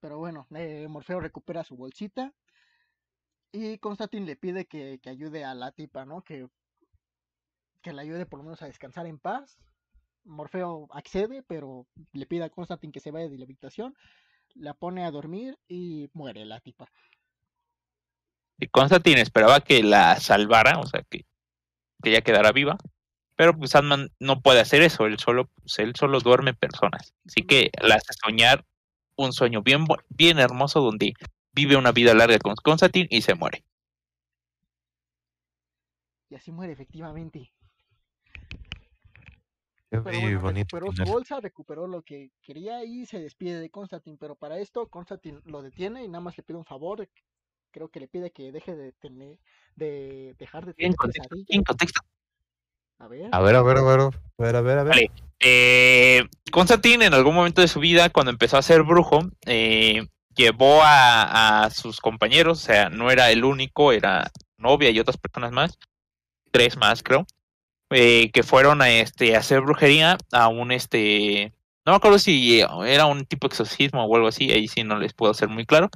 Pero 0.00 0.18
bueno, 0.18 0.46
eh, 0.54 0.86
Morfeo 0.88 1.20
recupera 1.20 1.64
su 1.64 1.76
bolsita 1.76 2.32
y 3.52 3.78
Constantine 3.78 4.26
le 4.26 4.36
pide 4.36 4.66
que, 4.66 5.00
que 5.02 5.10
ayude 5.10 5.44
a 5.44 5.54
la 5.54 5.72
tipa, 5.72 6.04
¿no? 6.04 6.22
Que, 6.22 6.48
que 7.82 7.92
le 7.92 8.02
ayude 8.02 8.26
por 8.26 8.38
lo 8.38 8.44
menos 8.44 8.62
a 8.62 8.66
descansar 8.66 9.06
en 9.06 9.18
paz. 9.18 9.58
Morfeo 10.28 10.88
accede, 10.92 11.42
pero 11.42 11.86
le 12.12 12.26
pide 12.26 12.44
a 12.44 12.50
Constantine 12.50 12.92
que 12.92 13.00
se 13.00 13.10
vaya 13.10 13.28
de 13.28 13.38
la 13.38 13.44
habitación, 13.44 13.96
la 14.54 14.74
pone 14.74 15.04
a 15.04 15.10
dormir 15.10 15.58
y 15.66 16.08
muere 16.12 16.44
la 16.44 16.60
tipa. 16.60 16.90
Y 18.58 18.66
Constantine 18.68 19.20
esperaba 19.20 19.60
que 19.60 19.82
la 19.82 20.16
salvara, 20.16 20.78
o 20.78 20.86
sea, 20.86 21.02
que, 21.08 21.26
que 22.02 22.10
ella 22.10 22.22
quedara 22.22 22.52
viva. 22.52 22.76
Pero 23.36 23.56
pues 23.56 23.70
Sandman 23.70 24.10
no 24.18 24.40
puede 24.40 24.60
hacer 24.60 24.82
eso, 24.82 25.06
él 25.06 25.18
solo, 25.18 25.46
pues, 25.46 25.78
él 25.78 25.94
solo 25.94 26.18
duerme 26.20 26.54
personas. 26.54 27.14
Así 27.24 27.42
que 27.42 27.70
le 27.80 27.94
hace 27.94 28.12
soñar 28.20 28.64
un 29.16 29.32
sueño 29.32 29.62
bien, 29.62 29.84
bien 30.08 30.38
hermoso 30.38 30.80
donde 30.80 31.14
vive 31.52 31.76
una 31.76 31.92
vida 31.92 32.14
larga 32.14 32.38
con 32.38 32.56
Constantine 32.56 33.08
y 33.10 33.22
se 33.22 33.34
muere. 33.34 33.64
Y 36.30 36.34
así 36.34 36.50
muere 36.52 36.72
efectivamente. 36.72 37.52
Qué 39.90 40.00
Pero 40.02 40.20
bueno, 40.20 40.40
bonito 40.40 40.78
recuperó 40.78 41.06
su 41.06 41.12
bolsa, 41.12 41.40
recuperó 41.40 41.86
lo 41.86 42.02
que 42.02 42.30
quería 42.42 42.84
y 42.84 43.06
se 43.06 43.20
despide 43.20 43.58
de 43.58 43.70
Constantine. 43.70 44.18
Pero 44.20 44.34
para 44.34 44.58
esto, 44.58 44.86
Constantine 44.88 45.40
lo 45.46 45.62
detiene 45.62 46.04
y 46.04 46.08
nada 46.08 46.20
más 46.20 46.36
le 46.36 46.42
pide 46.42 46.58
un 46.58 46.64
favor. 46.64 47.08
Creo 47.70 47.88
que 47.88 48.00
le 48.00 48.08
pide 48.08 48.30
que 48.30 48.52
deje 48.52 48.76
de 48.76 48.92
tener, 48.92 49.38
de 49.76 50.34
dejar 50.38 50.66
de 50.66 50.72
En 50.72 50.76
tener 50.76 50.96
contexto, 50.96 51.36
en 51.48 51.62
contexto. 51.62 52.00
A 52.98 53.08
ver. 53.08 53.28
A 53.32 53.40
ver, 53.40 53.56
a 53.56 53.62
ver, 53.62 53.78
a 53.78 53.82
ver. 53.82 54.00
A 54.00 54.10
ver, 54.38 54.56
a 54.56 54.60
ver, 54.60 54.78
a 54.78 54.82
ver. 54.84 54.94
Vale. 54.94 55.10
Eh, 55.40 56.24
Constantine 56.50 57.06
en 57.06 57.14
algún 57.14 57.34
momento 57.34 57.60
de 57.62 57.68
su 57.68 57.80
vida, 57.80 58.10
cuando 58.10 58.30
empezó 58.30 58.58
a 58.58 58.62
ser 58.62 58.82
brujo, 58.82 59.20
eh, 59.46 60.06
llevó 60.34 60.82
a, 60.82 61.64
a 61.64 61.70
sus 61.70 62.00
compañeros, 62.00 62.62
o 62.62 62.64
sea, 62.64 62.90
no 62.90 63.10
era 63.10 63.30
el 63.30 63.44
único, 63.44 63.92
era 63.92 64.30
novia 64.58 64.90
y 64.90 65.00
otras 65.00 65.16
personas 65.16 65.52
más, 65.52 65.78
tres 66.50 66.76
más 66.76 67.02
creo, 67.02 67.26
eh, 67.90 68.30
que 68.32 68.42
fueron 68.42 68.82
a 68.82 68.90
este 68.90 69.34
a 69.34 69.40
hacer 69.40 69.60
brujería 69.60 70.18
a 70.32 70.48
un 70.48 70.72
este, 70.72 71.52
no 71.86 71.92
me 71.92 71.96
acuerdo 71.96 72.18
si 72.18 72.60
era 72.60 73.06
un 73.06 73.24
tipo 73.24 73.48
de 73.48 73.52
exorcismo 73.52 74.04
o 74.04 74.16
algo 74.16 74.28
así, 74.28 74.50
ahí 74.50 74.68
sí 74.68 74.84
no 74.84 74.98
les 74.98 75.12
puedo 75.12 75.32
hacer 75.32 75.48
muy 75.48 75.64
claro, 75.64 75.90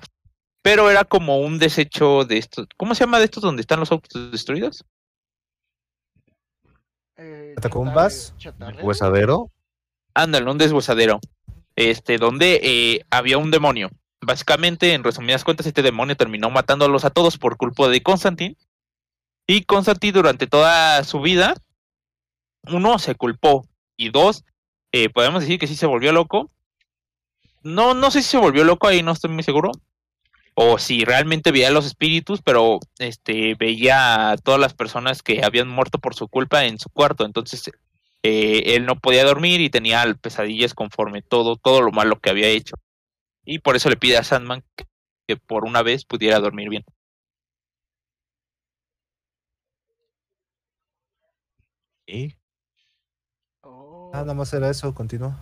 pero 0.62 0.90
era 0.90 1.04
como 1.04 1.40
un 1.40 1.58
desecho 1.58 2.24
de 2.24 2.38
estos, 2.38 2.66
¿cómo 2.76 2.94
se 2.94 3.04
llama 3.04 3.18
de 3.18 3.26
estos 3.26 3.42
donde 3.42 3.60
están 3.60 3.80
los 3.80 3.92
autos 3.92 4.30
destruidos? 4.30 4.84
Eh. 7.16 7.54
Huesadero. 8.82 9.50
Ándale, 10.14 10.50
un 10.50 10.58
deshuesadero. 10.58 11.20
Este, 11.76 12.18
donde 12.18 12.60
eh, 12.62 13.04
había 13.10 13.38
un 13.38 13.50
demonio. 13.50 13.90
Básicamente, 14.20 14.92
en 14.92 15.04
resumidas 15.04 15.44
cuentas, 15.44 15.66
este 15.66 15.82
demonio 15.82 16.16
terminó 16.16 16.50
matándolos 16.50 17.04
a 17.04 17.10
todos 17.10 17.38
por 17.38 17.56
culpa 17.56 17.88
de 17.88 18.02
Constantine. 18.02 18.56
Y 19.46 19.64
Constantine, 19.64 20.12
durante 20.12 20.46
toda 20.46 21.02
su 21.04 21.20
vida, 21.20 21.54
uno, 22.68 22.98
se 22.98 23.14
culpó. 23.14 23.66
Y 23.96 24.10
dos, 24.10 24.44
eh, 24.92 25.08
podemos 25.08 25.42
decir 25.42 25.58
que 25.58 25.66
sí 25.66 25.76
se 25.76 25.86
volvió 25.86 26.12
loco. 26.12 26.50
No, 27.62 27.94
no 27.94 28.10
sé 28.10 28.22
si 28.22 28.30
se 28.30 28.38
volvió 28.38 28.64
loco, 28.64 28.88
ahí 28.88 29.02
no 29.02 29.12
estoy 29.12 29.30
muy 29.30 29.42
seguro. 29.42 29.72
O 30.54 30.78
si 30.78 31.04
realmente 31.04 31.50
veía 31.50 31.70
los 31.70 31.86
espíritus, 31.86 32.42
pero 32.42 32.78
este 32.98 33.54
veía 33.54 34.32
a 34.32 34.36
todas 34.36 34.60
las 34.60 34.74
personas 34.74 35.22
que 35.22 35.44
habían 35.44 35.68
muerto 35.68 35.98
por 35.98 36.14
su 36.14 36.28
culpa 36.28 36.64
en 36.66 36.78
su 36.78 36.90
cuarto. 36.90 37.24
Entonces, 37.24 37.70
eh, 38.22 38.74
él 38.76 38.86
no 38.86 38.96
podía 38.96 39.24
dormir 39.24 39.60
y 39.60 39.70
tenía 39.70 40.04
pesadillas 40.20 40.74
conforme 40.74 41.22
todo, 41.22 41.56
todo 41.56 41.82
lo 41.82 41.90
malo 41.92 42.20
que 42.20 42.30
había 42.30 42.48
hecho. 42.48 42.76
Y 43.44 43.60
por 43.60 43.76
eso 43.76 43.90
le 43.90 43.96
pide 43.96 44.18
a 44.18 44.24
Sandman 44.24 44.64
que, 45.26 45.36
por 45.36 45.64
una 45.64 45.82
vez 45.82 46.04
pudiera 46.04 46.40
dormir 46.40 46.68
bien. 46.68 46.84
Ah, 54.12 54.20
nada 54.20 54.34
más 54.34 54.52
era 54.52 54.68
eso, 54.68 54.94
continúa. 54.94 55.38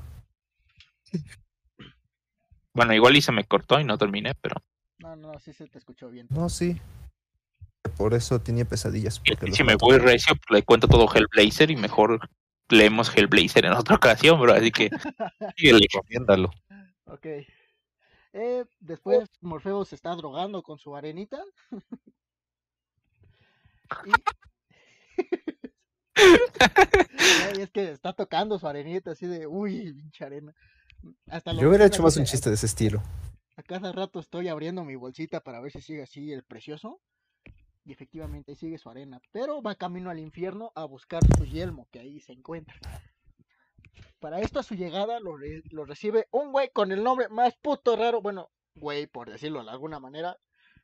Bueno, 2.72 2.94
igual 2.94 3.16
y 3.16 3.22
se 3.22 3.32
me 3.32 3.44
cortó 3.44 3.80
y 3.80 3.84
no 3.84 3.98
terminé, 3.98 4.34
pero 4.40 4.62
no, 5.00 5.16
no, 5.16 5.38
sí 5.38 5.52
se 5.54 5.66
te 5.66 5.78
escuchó 5.78 6.10
bien. 6.10 6.26
No, 6.30 6.48
sí. 6.50 6.78
Por 7.96 8.12
eso 8.12 8.40
tenía 8.40 8.66
pesadillas. 8.66 9.20
Los 9.24 9.56
si 9.56 9.64
me 9.64 9.76
voy 9.76 9.96
recio, 9.96 10.34
pues 10.34 10.60
le 10.60 10.62
cuento 10.62 10.88
todo 10.88 11.08
Hellblazer 11.12 11.70
y 11.70 11.76
mejor 11.76 12.28
leemos 12.68 13.10
Hellblazer 13.16 13.64
en 13.64 13.72
otra 13.72 13.96
ocasión, 13.96 14.38
bro. 14.38 14.52
Así 14.52 14.70
que 14.70 14.90
síguele. 15.56 15.86
Recomiéndalo. 15.90 16.50
Ok. 17.06 17.26
Eh, 18.32 18.64
después 18.78 19.28
Morfeo 19.40 19.84
se 19.86 19.94
está 19.94 20.14
drogando 20.14 20.62
con 20.62 20.78
su 20.78 20.94
arenita. 20.94 21.42
y... 24.06 24.12
Ay, 27.46 27.62
es 27.62 27.70
que 27.70 27.90
está 27.90 28.12
tocando 28.12 28.58
su 28.58 28.66
arenita 28.66 29.12
así 29.12 29.26
de, 29.26 29.46
uy, 29.46 29.92
pinche 29.92 30.24
arena. 30.24 30.54
Hasta 31.28 31.52
lo 31.52 31.60
Yo 31.60 31.68
hubiera 31.68 31.86
hecho 31.86 32.02
más 32.02 32.16
un 32.16 32.24
chiste 32.24 32.50
de 32.50 32.54
ese 32.56 32.66
estilo. 32.66 33.02
A 33.56 33.62
cada 33.62 33.92
rato 33.92 34.20
estoy 34.20 34.48
abriendo 34.48 34.84
mi 34.84 34.96
bolsita 34.96 35.40
para 35.40 35.60
ver 35.60 35.72
si 35.72 35.80
sigue 35.80 36.02
así 36.02 36.32
el 36.32 36.44
precioso. 36.44 37.00
Y 37.84 37.92
efectivamente 37.92 38.52
ahí 38.52 38.56
sigue 38.56 38.78
su 38.78 38.90
arena. 38.90 39.20
Pero 39.32 39.62
va 39.62 39.74
camino 39.74 40.10
al 40.10 40.18
infierno 40.18 40.72
a 40.74 40.84
buscar 40.84 41.22
su 41.36 41.44
yelmo, 41.44 41.88
que 41.90 42.00
ahí 42.00 42.20
se 42.20 42.32
encuentra. 42.32 42.74
Para 44.18 44.40
esto, 44.40 44.60
a 44.60 44.62
su 44.62 44.74
llegada, 44.74 45.18
lo, 45.18 45.36
re- 45.36 45.62
lo 45.70 45.86
recibe 45.86 46.28
un 46.30 46.52
güey 46.52 46.70
con 46.70 46.92
el 46.92 47.02
nombre 47.02 47.28
más 47.30 47.56
puto 47.56 47.96
raro. 47.96 48.20
Bueno, 48.20 48.50
güey, 48.74 49.06
por 49.06 49.30
decirlo 49.30 49.64
de 49.64 49.70
alguna 49.70 49.98
manera. 49.98 50.36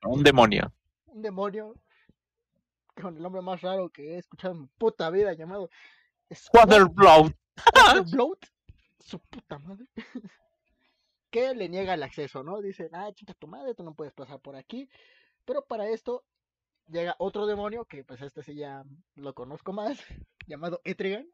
Un 0.04 0.22
demonio. 0.22 0.72
Un 1.06 1.22
demonio 1.22 1.74
con 3.00 3.16
el 3.16 3.22
nombre 3.22 3.42
más 3.42 3.60
raro 3.60 3.90
que 3.90 4.14
he 4.14 4.18
escuchado 4.18 4.54
en 4.54 4.62
mi 4.62 4.66
puta 4.78 5.10
vida, 5.10 5.32
llamado 5.34 5.70
Waterblood. 6.52 7.32
Bloat, 8.12 8.46
su 8.98 9.18
puta 9.20 9.58
madre, 9.58 9.86
que 11.30 11.54
le 11.54 11.68
niega 11.68 11.94
el 11.94 12.02
acceso, 12.02 12.42
¿no? 12.42 12.60
Dice, 12.60 12.90
ah, 12.92 13.10
chica 13.14 13.34
tu 13.34 13.46
madre, 13.46 13.74
tú 13.74 13.82
no 13.82 13.94
puedes 13.94 14.12
pasar 14.12 14.40
por 14.40 14.56
aquí. 14.56 14.88
Pero 15.44 15.64
para 15.64 15.88
esto 15.88 16.24
llega 16.88 17.16
otro 17.18 17.46
demonio, 17.46 17.84
que 17.84 18.04
pues 18.04 18.20
este 18.20 18.42
sí 18.42 18.56
ya 18.56 18.84
lo 19.14 19.34
conozco 19.34 19.72
más, 19.72 19.98
llamado 20.46 20.80
Etrigan, 20.84 21.28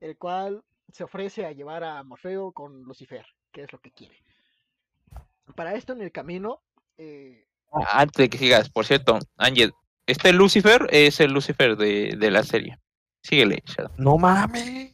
el 0.00 0.18
cual 0.18 0.62
se 0.92 1.04
ofrece 1.04 1.46
a 1.46 1.52
llevar 1.52 1.82
a 1.82 2.02
Morfeo 2.02 2.52
con 2.52 2.82
Lucifer, 2.82 3.26
que 3.50 3.62
es 3.62 3.72
lo 3.72 3.80
que 3.80 3.90
quiere. 3.90 4.22
Para 5.56 5.74
esto 5.74 5.92
en 5.92 6.02
el 6.02 6.12
camino, 6.12 6.62
eh, 6.98 7.46
Ah, 7.74 8.02
Antes 8.02 8.16
de 8.16 8.30
que 8.30 8.38
sigas, 8.38 8.70
por 8.70 8.86
cierto, 8.86 9.18
Ángel, 9.36 9.72
este 10.06 10.32
Lucifer 10.32 10.86
es 10.90 11.20
el 11.20 11.32
Lucifer 11.32 11.76
de, 11.76 12.16
de 12.18 12.30
la 12.30 12.42
serie. 12.42 12.78
Síguele, 13.22 13.62
Shadow. 13.66 13.92
No 13.96 14.18
mames. 14.18 14.92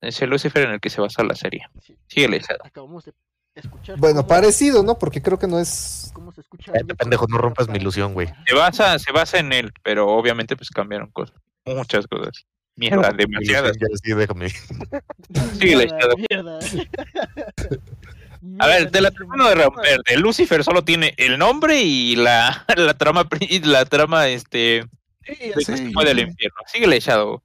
Es 0.00 0.20
el 0.22 0.30
Lucifer 0.30 0.64
en 0.66 0.72
el 0.72 0.80
que 0.80 0.90
se 0.90 1.00
basa 1.00 1.22
la 1.24 1.34
serie. 1.34 1.62
sí, 1.82 1.96
Síguele, 2.06 2.40
Shadow. 2.40 2.66
acabamos 2.66 3.04
de 3.04 3.12
escuchar. 3.54 3.98
Bueno, 3.98 4.26
parecido, 4.26 4.82
¿no? 4.82 4.98
Porque 4.98 5.20
creo 5.22 5.38
que 5.38 5.46
no 5.46 5.58
es. 5.58 6.10
cómo 6.14 6.32
se 6.32 6.40
escucha 6.42 6.72
pendejo, 6.98 7.26
no 7.28 7.38
rompas 7.38 7.68
mi 7.68 7.78
ilusión, 7.78 8.14
güey. 8.14 8.28
Se 8.46 8.54
basa, 8.54 8.98
se 8.98 9.12
basa 9.12 9.38
en 9.38 9.52
él, 9.52 9.72
pero 9.82 10.08
obviamente 10.08 10.56
pues 10.56 10.70
cambiaron 10.70 11.10
cosas. 11.10 11.36
Muchas 11.66 12.06
cosas. 12.06 12.46
Mierda, 12.76 13.10
demasiadas. 13.12 13.76
Sí, 14.02 14.12
déjame. 14.14 14.48
Síguele, 15.58 15.86
Shadow. 15.86 16.16
mierda. 16.30 16.58
A 18.58 18.66
ver, 18.66 18.90
te 18.90 19.00
la 19.00 19.10
termino 19.10 19.48
de 19.48 19.54
romper. 19.54 20.00
Lucifer 20.16 20.64
solo 20.64 20.82
tiene 20.82 21.14
el 21.18 21.38
nombre 21.38 21.80
y 21.80 22.16
la, 22.16 22.64
la 22.76 22.94
trama, 22.94 23.28
y 23.40 23.60
la 23.60 23.84
trama, 23.84 24.28
este, 24.28 24.84
Sí, 25.22 25.34
de 25.54 25.64
sí, 25.64 25.92
del 26.04 26.18
infierno. 26.18 26.60
Síguele, 26.66 27.00
Shadow. 27.00 27.42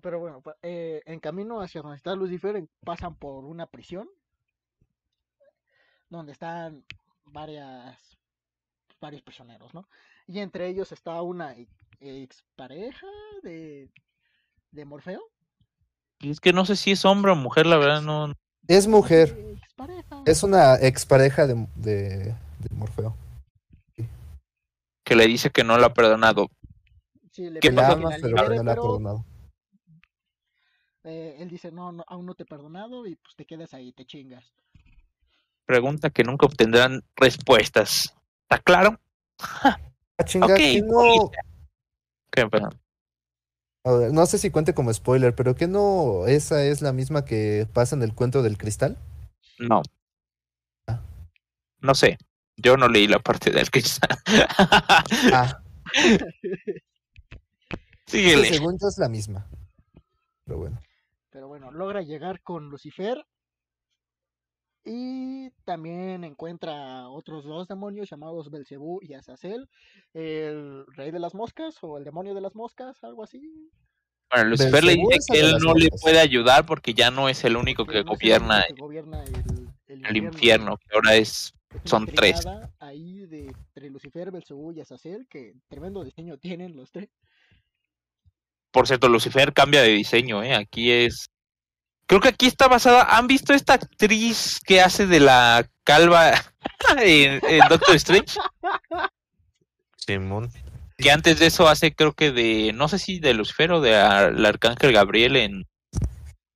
Pero 0.00 0.18
bueno, 0.18 0.42
eh, 0.62 1.02
en 1.06 1.20
camino 1.20 1.60
hacia 1.60 1.82
donde 1.82 1.96
está 1.96 2.14
Lucifer 2.14 2.64
pasan 2.84 3.14
por 3.14 3.44
una 3.44 3.66
prisión 3.66 4.08
donde 6.08 6.32
están 6.32 6.84
varias 7.24 7.96
varios 9.00 9.22
prisioneros, 9.22 9.74
¿no? 9.74 9.88
Y 10.26 10.40
entre 10.40 10.68
ellos 10.68 10.92
está 10.92 11.20
una 11.22 11.54
expareja 12.00 13.06
de 13.42 13.90
de 14.70 14.84
Morfeo. 14.84 15.22
Y 16.20 16.30
es 16.30 16.40
que 16.40 16.52
no 16.52 16.64
sé 16.64 16.76
si 16.76 16.92
es 16.92 17.04
hombre 17.04 17.32
o 17.32 17.36
mujer, 17.36 17.66
la 17.66 17.78
verdad, 17.78 18.02
no. 18.02 18.34
Es 18.68 18.86
mujer. 18.86 19.36
Es 20.24 20.42
una 20.42 20.76
expareja 20.76 21.46
de, 21.46 21.66
de, 21.74 22.08
de 22.26 22.74
Morfeo. 22.74 23.16
Que 25.04 25.16
le 25.16 25.26
dice 25.26 25.50
que 25.50 25.64
no 25.64 25.78
lo 25.78 25.86
ha 25.86 25.94
perdonado. 25.94 26.48
Sí, 27.32 27.50
le 27.50 27.60
¿Qué 27.60 27.70
la 27.72 27.82
pasa? 27.82 27.96
que 27.96 28.02
ama, 28.04 28.10
la 28.10 28.16
pero 28.20 28.36
no 28.36 28.48
la 28.48 28.60
ha 28.60 28.64
pero, 28.64 28.82
perdonado. 28.82 29.24
eh, 31.04 31.36
él 31.38 31.48
dice, 31.48 31.72
no, 31.72 31.90
no, 31.92 32.04
aún 32.06 32.26
no 32.26 32.34
te 32.34 32.44
he 32.44 32.46
perdonado 32.46 33.06
y 33.06 33.16
pues 33.16 33.34
te 33.34 33.44
quedas 33.44 33.74
ahí, 33.74 33.92
te 33.92 34.04
chingas. 34.04 34.52
Pregunta 35.66 36.10
que 36.10 36.22
nunca 36.24 36.46
obtendrán 36.46 37.02
respuestas. 37.16 38.14
¿Está 38.42 38.62
claro? 38.62 38.98
Ah, 40.18 40.24
chinga, 40.24 40.46
Ok, 40.46 40.56
que 40.56 40.82
no, 40.82 40.94
bonita. 40.94 41.38
¿Qué, 42.30 42.46
perdón? 42.48 42.78
A 43.84 43.92
ver, 43.92 44.12
no 44.12 44.26
sé 44.26 44.38
si 44.38 44.50
cuente 44.50 44.74
como 44.74 44.92
spoiler, 44.92 45.34
pero 45.34 45.54
que 45.54 45.66
no, 45.66 46.26
esa 46.26 46.64
es 46.64 46.82
la 46.82 46.92
misma 46.92 47.24
que 47.24 47.66
pasa 47.72 47.96
en 47.96 48.02
el 48.02 48.14
cuento 48.14 48.42
del 48.42 48.58
cristal. 48.58 48.96
No. 49.58 49.82
Ah. 50.86 51.00
No 51.80 51.94
sé. 51.94 52.18
Yo 52.56 52.76
no 52.76 52.88
leí 52.88 53.08
la 53.08 53.18
parte 53.18 53.50
del 53.50 53.70
cristal. 53.70 54.10
Ah, 55.34 55.62
Síguele. 58.06 58.48
según 58.48 58.78
yo 58.80 58.88
es 58.88 58.98
la 58.98 59.08
misma. 59.08 59.46
Pero 60.44 60.58
bueno. 60.58 60.80
Pero 61.30 61.48
bueno, 61.48 61.70
logra 61.70 62.02
llegar 62.02 62.40
con 62.42 62.68
Lucifer. 62.68 63.24
Y 64.84 65.50
también 65.64 66.24
encuentra 66.24 67.00
a 67.00 67.08
otros 67.08 67.44
dos 67.44 67.68
demonios 67.68 68.10
llamados 68.10 68.50
Belcebú 68.50 69.00
y 69.02 69.14
Azazel. 69.14 69.68
El 70.12 70.84
rey 70.96 71.10
de 71.10 71.20
las 71.20 71.34
moscas 71.34 71.76
o 71.82 71.98
el 71.98 72.04
demonio 72.04 72.34
de 72.34 72.40
las 72.40 72.54
moscas, 72.54 73.02
algo 73.04 73.22
así. 73.22 73.70
Bueno, 74.30 74.50
Lucifer 74.50 74.82
le 74.82 74.94
dice 74.94 75.18
que 75.32 75.40
él 75.40 75.58
no 75.62 75.74
le 75.74 75.88
puede 76.00 76.18
ayudar 76.18 76.66
porque 76.66 76.94
ya 76.94 77.10
no 77.10 77.28
es 77.28 77.44
el 77.44 77.56
único 77.56 77.84
que 77.84 77.94
no 77.94 78.00
el 78.00 78.06
gobierna 78.06 78.56
único 78.56 78.74
que 78.74 78.80
gobierna 78.80 79.24
el, 79.24 79.68
el 79.86 80.06
el 80.06 80.16
infierno, 80.16 80.78
que 80.78 80.94
ahora 80.94 81.14
es 81.14 81.54
son 81.84 82.06
tres. 82.06 82.46
Ahí 82.78 83.26
de 83.26 83.46
entre 83.46 83.90
Lucifer, 83.90 84.30
Belzebú 84.30 84.72
y 84.72 84.80
Azazel, 84.80 85.26
que 85.28 85.54
tremendo 85.68 86.04
diseño 86.04 86.38
tienen 86.38 86.76
los 86.76 86.90
tres. 86.90 87.08
Por 88.70 88.86
cierto, 88.86 89.08
Lucifer 89.08 89.52
cambia 89.52 89.82
de 89.82 89.90
diseño, 89.90 90.42
¿eh? 90.42 90.54
Aquí 90.54 90.90
es... 90.90 91.28
Creo 92.06 92.20
que 92.20 92.28
aquí 92.28 92.46
está 92.46 92.68
basada... 92.68 93.16
¿Han 93.16 93.26
visto 93.26 93.54
esta 93.54 93.74
actriz 93.74 94.60
que 94.64 94.80
hace 94.80 95.06
de 95.06 95.20
la 95.20 95.66
calva 95.84 96.32
en, 96.98 97.40
en 97.48 97.60
Doctor 97.68 97.94
Strange? 97.96 98.38
Simón. 99.96 100.50
Que 100.98 101.10
antes 101.10 101.38
de 101.38 101.46
eso 101.46 101.68
hace 101.68 101.94
creo 101.94 102.12
que 102.12 102.30
de... 102.32 102.72
No 102.74 102.88
sé 102.88 102.98
si 102.98 103.18
de 103.18 103.34
Lucifer 103.34 103.72
o 103.72 103.80
de 103.80 103.96
al 103.96 104.44
Arcángel 104.44 104.92
Gabriel 104.92 105.36
en... 105.36 105.66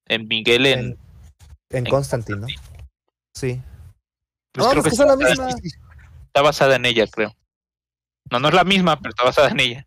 En 0.06 0.28
Miguel 0.28 0.66
en... 0.66 0.78
En, 0.78 0.98
en 1.70 1.86
en 1.86 1.90
Constantine, 1.90 2.38
¿no? 2.38 2.46
Sí. 3.34 3.60
pues 4.52 4.66
no, 4.66 4.70
creo 4.72 4.82
pues 4.82 4.84
que 4.84 4.90
que 4.90 4.96
son 4.96 5.08
la 5.08 5.16
misma. 5.16 5.48
está 6.26 6.42
basada 6.42 6.76
en 6.76 6.84
ella, 6.86 7.06
creo. 7.06 7.34
No, 8.30 8.38
no 8.40 8.48
es 8.48 8.54
la 8.54 8.64
misma, 8.64 8.98
pero 9.00 9.10
está 9.10 9.24
basada 9.24 9.48
en 9.48 9.60
ella. 9.60 9.86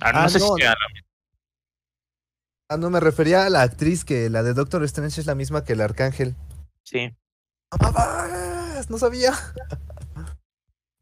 Ah, 0.00 0.12
no 0.12 0.18
Ah, 0.20 0.28
sé 0.28 0.38
no, 0.38 0.54
si 0.54 0.62
sea 0.62 0.70
la 0.70 0.88
misma. 0.92 1.08
Ah, 2.68 2.76
no, 2.76 2.90
me 2.90 3.00
refería 3.00 3.44
a 3.46 3.50
la 3.50 3.62
actriz 3.62 4.04
que 4.04 4.30
la 4.30 4.42
de 4.42 4.54
Doctor 4.54 4.82
Strange 4.84 5.20
es 5.20 5.26
la 5.26 5.34
misma 5.34 5.64
que 5.64 5.74
el 5.74 5.80
Arcángel. 5.80 6.34
Sí. 6.82 7.14
¡No 8.88 8.98
sabía. 8.98 9.32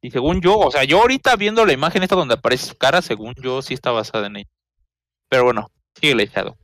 Y 0.01 0.11
según 0.11 0.41
yo, 0.41 0.59
o 0.59 0.71
sea, 0.71 0.83
yo 0.85 1.01
ahorita 1.01 1.37
viendo 1.37 1.65
la 1.65 1.73
imagen 1.73 2.03
esta 2.03 2.17
donde 2.17 2.35
aparece 2.35 2.67
su 2.67 2.77
cara, 2.77 3.03
según 3.03 3.35
yo, 3.37 3.63
sí 3.63 3.75
está 3.75 3.91
basada 3.93 4.27
en 4.27 4.37
ella. 4.39 4.51
Pero 5.29 5.45
bueno, 5.45 5.71
sigue 5.95 6.27
Shadow. 6.27 6.57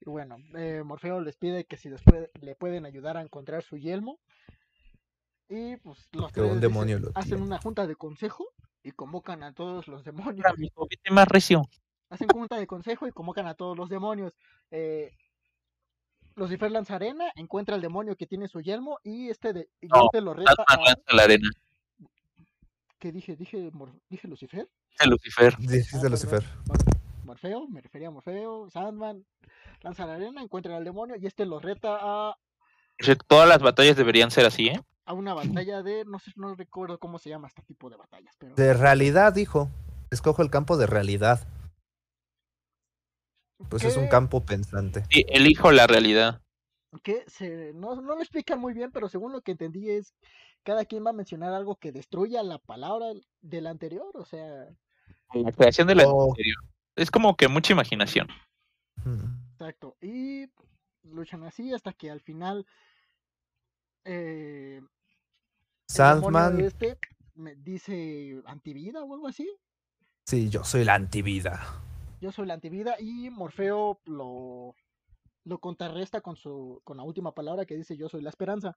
Y 0.00 0.10
bueno, 0.10 0.36
eh, 0.56 0.82
Morfeo 0.84 1.20
les 1.20 1.36
pide 1.36 1.64
que 1.64 1.78
si 1.78 1.88
después 1.88 2.28
le 2.40 2.54
pueden 2.54 2.84
ayudar 2.84 3.16
a 3.16 3.22
encontrar 3.22 3.62
su 3.62 3.78
yelmo. 3.78 4.20
Y 5.48 5.76
pues 5.76 6.08
los 6.12 6.30
Que 6.32 6.40
un 6.42 6.48
tres 6.50 6.60
demonio 6.60 6.98
dicen- 6.98 7.12
lo 7.14 7.18
hacen 7.20 7.42
una 7.42 7.58
junta 7.58 7.86
de 7.86 7.96
consejo 7.96 8.44
y 8.82 8.90
convocan 8.92 9.42
a 9.42 9.52
todos 9.54 9.88
los 9.88 10.04
demonios. 10.04 10.44
Vete 10.58 11.10
más 11.10 11.28
recio. 11.28 11.62
Hacen 12.08 12.28
junta 12.28 12.56
de 12.56 12.66
consejo 12.66 13.06
y 13.06 13.12
convocan 13.12 13.46
a 13.46 13.54
todos 13.54 13.76
los 13.76 13.88
demonios. 13.88 14.32
Eh, 14.70 15.12
Lucifer 16.36 16.70
lanza 16.70 16.96
arena, 16.96 17.24
encuentra 17.34 17.74
al 17.74 17.80
demonio 17.80 18.14
que 18.16 18.26
tiene 18.26 18.46
su 18.48 18.60
yelmo 18.60 18.98
y 19.02 19.30
este 19.30 19.52
de 19.52 19.68
y 19.80 19.88
No, 19.88 20.04
este 20.04 20.20
lo 20.20 20.34
reta 20.34 20.52
Batman 20.56 20.78
a... 20.80 20.84
lanza 20.90 21.12
la 21.16 21.22
arena. 21.22 21.48
¿Qué 22.98 23.12
dije? 23.12 23.36
¿Dije, 23.36 23.70
Mor- 23.72 23.92
¿Dije 24.08 24.28
Lucifer? 24.28 24.68
Dice 24.90 25.08
Lucifer. 25.08 25.56
Dijiste 25.58 26.06
Ah. 26.06 26.10
Lucifer. 26.10 26.44
Mor- 26.66 26.78
Morfeo, 27.24 27.66
me 27.68 27.80
refería 27.80 28.08
a 28.08 28.10
Morfeo, 28.12 28.70
Sandman, 28.70 29.26
lanza 29.82 30.06
la 30.06 30.14
arena, 30.14 30.42
encuentran 30.42 30.76
al 30.76 30.84
demonio 30.84 31.16
y 31.16 31.26
este 31.26 31.44
lo 31.44 31.58
reta 31.58 31.98
a, 32.00 32.36
Todas 33.26 33.48
las 33.48 33.60
batallas 33.60 33.96
deberían 33.96 34.30
ser 34.30 34.46
así, 34.46 34.68
¿eh? 34.68 34.80
a 35.04 35.12
una 35.12 35.34
batalla 35.34 35.82
de, 35.82 36.04
no 36.04 36.18
sé, 36.18 36.32
no 36.36 36.54
recuerdo 36.54 36.98
cómo 36.98 37.18
se 37.18 37.28
llama 37.28 37.48
este 37.48 37.62
tipo 37.62 37.90
de 37.90 37.96
batallas, 37.96 38.34
pero 38.38 38.54
De 38.54 38.74
realidad, 38.74 39.32
dijo. 39.32 39.68
Escojo 40.10 40.42
el 40.42 40.50
campo 40.50 40.76
de 40.76 40.86
realidad. 40.86 41.46
Pues 43.68 43.84
es 43.84 43.96
un 43.96 44.08
campo 44.08 44.44
pensante. 44.44 45.04
Sí, 45.10 45.24
elijo 45.28 45.72
la 45.72 45.86
realidad. 45.86 46.42
que 47.02 47.24
se, 47.26 47.72
no, 47.74 47.96
no 48.00 48.14
lo 48.14 48.20
explican 48.20 48.58
muy 48.60 48.72
bien, 48.74 48.90
pero 48.92 49.08
según 49.08 49.32
lo 49.32 49.40
que 49.42 49.52
entendí 49.52 49.90
es 49.90 50.14
cada 50.62 50.84
quien 50.84 51.04
va 51.04 51.10
a 51.10 51.14
mencionar 51.14 51.52
algo 51.52 51.76
que 51.76 51.92
destruya 51.92 52.42
la 52.42 52.58
palabra 52.58 53.06
del 53.40 53.66
anterior, 53.66 54.10
o 54.14 54.24
sea, 54.24 54.66
La 55.32 55.52
creación 55.52 55.86
de 55.88 55.94
la 55.94 56.04
Oh. 56.08 56.30
anterior. 56.30 56.56
Es 56.96 57.10
como 57.10 57.36
que 57.36 57.48
mucha 57.48 57.72
imaginación. 57.72 58.28
Mm. 59.04 59.50
exacto. 59.52 59.96
Y 60.00 60.46
luchan 61.02 61.44
así 61.44 61.72
hasta 61.72 61.92
que 61.92 62.10
al 62.10 62.20
final 62.20 62.66
eh, 64.04 64.80
Sandman. 65.88 66.60
este 66.60 66.98
me 67.34 67.54
dice 67.56 68.40
antivida 68.46 69.02
o 69.02 69.14
algo 69.14 69.28
así. 69.28 69.48
Sí, 70.26 70.48
yo 70.48 70.64
soy 70.64 70.84
la 70.84 70.94
antivida. 70.94 71.60
Yo 72.26 72.32
soy 72.32 72.48
la 72.48 72.54
antivida 72.54 72.96
y 72.98 73.30
Morfeo 73.30 74.00
lo, 74.06 74.74
lo 75.44 75.58
contrarresta 75.60 76.20
con 76.22 76.34
su 76.34 76.80
con 76.82 76.96
la 76.96 77.04
última 77.04 77.30
palabra 77.32 77.64
que 77.66 77.76
dice 77.76 77.96
yo 77.96 78.08
soy 78.08 78.20
la 78.20 78.30
esperanza. 78.30 78.76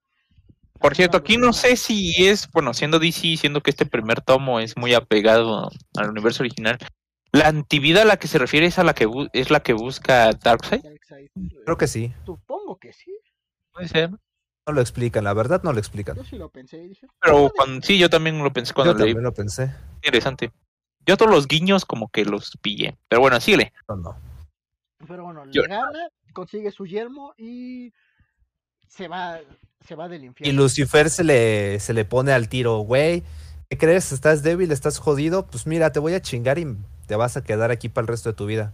Por 0.79 0.95
cierto, 0.95 1.17
aquí 1.17 1.35
no 1.37 1.51
sé 1.51 1.75
si 1.75 2.13
es, 2.27 2.47
bueno, 2.51 2.75
siendo 2.75 2.99
DC, 2.99 3.37
siendo 3.37 3.61
que 3.61 3.71
este 3.71 3.87
primer 3.87 4.21
tomo 4.21 4.59
es 4.59 4.77
muy 4.77 4.93
apegado 4.93 5.71
al 5.97 6.09
universo 6.11 6.43
original. 6.43 6.77
La 7.31 7.47
antivida 7.47 8.03
a 8.03 8.05
la 8.05 8.17
que 8.17 8.27
se 8.27 8.37
refiere 8.37 8.67
es 8.67 8.77
a 8.77 8.83
la 8.83 8.93
que 8.93 9.07
bu- 9.07 9.31
es 9.33 9.49
la 9.49 9.61
que 9.61 9.73
busca 9.73 10.31
Darkseid. 10.31 10.83
Creo 11.65 11.77
que 11.79 11.87
sí. 11.87 12.13
Supongo 12.27 12.77
que 12.77 12.93
sí. 12.93 13.17
Puede 13.71 13.87
ser. 13.87 14.11
No 14.11 14.73
lo 14.73 14.81
explican, 14.81 15.23
la 15.23 15.33
verdad 15.33 15.63
no 15.63 15.73
lo 15.73 15.79
explican. 15.79 16.15
Yo 16.17 16.23
sí 16.23 16.37
lo 16.37 16.49
pensé 16.51 16.77
y 16.83 16.89
dije. 16.89 17.07
Pero 17.19 17.51
sí, 17.81 17.97
yo 17.97 18.11
también 18.11 18.37
lo 18.43 18.53
pensé 18.53 18.75
cuando 18.75 18.93
Yo 18.93 18.99
leí. 18.99 19.07
también 19.07 19.23
lo 19.23 19.33
pensé. 19.33 19.73
Interesante. 20.03 20.51
Yo 21.09 21.17
todos 21.17 21.31
los 21.31 21.47
guiños 21.47 21.85
como 21.85 22.09
que 22.09 22.23
los 22.23 22.55
pillé. 22.61 22.95
Pero 23.07 23.19
bueno, 23.21 23.39
síguele. 23.41 23.73
No, 23.87 23.95
no. 23.95 24.15
Pero 25.07 25.23
bueno, 25.23 25.43
Yo- 25.51 25.63
le 25.63 25.69
gana, 25.69 26.07
consigue 26.33 26.69
su 26.69 26.85
yelmo 26.85 27.33
y 27.35 27.91
se 28.87 29.07
va, 29.07 29.39
se 29.87 29.95
va 29.95 30.07
del 30.07 30.21
Y 30.23 30.27
infierno. 30.27 30.61
Lucifer 30.61 31.09
se 31.09 31.23
le, 31.23 31.79
se 31.79 31.95
le 31.95 32.05
pone 32.05 32.31
al 32.31 32.47
tiro, 32.47 32.77
güey. 32.81 33.23
¿Qué 33.71 33.77
crees? 33.79 34.11
¿Estás 34.11 34.43
débil? 34.43 34.71
¿Estás 34.71 34.99
jodido? 34.99 35.47
Pues 35.47 35.65
mira, 35.65 35.91
te 35.91 35.97
voy 35.99 36.13
a 36.13 36.21
chingar 36.21 36.59
y 36.59 36.77
te 37.07 37.15
vas 37.15 37.37
a 37.37 37.43
quedar 37.43 37.71
aquí 37.71 37.89
para 37.89 38.03
el 38.03 38.07
resto 38.09 38.29
de 38.29 38.35
tu 38.35 38.45
vida. 38.45 38.71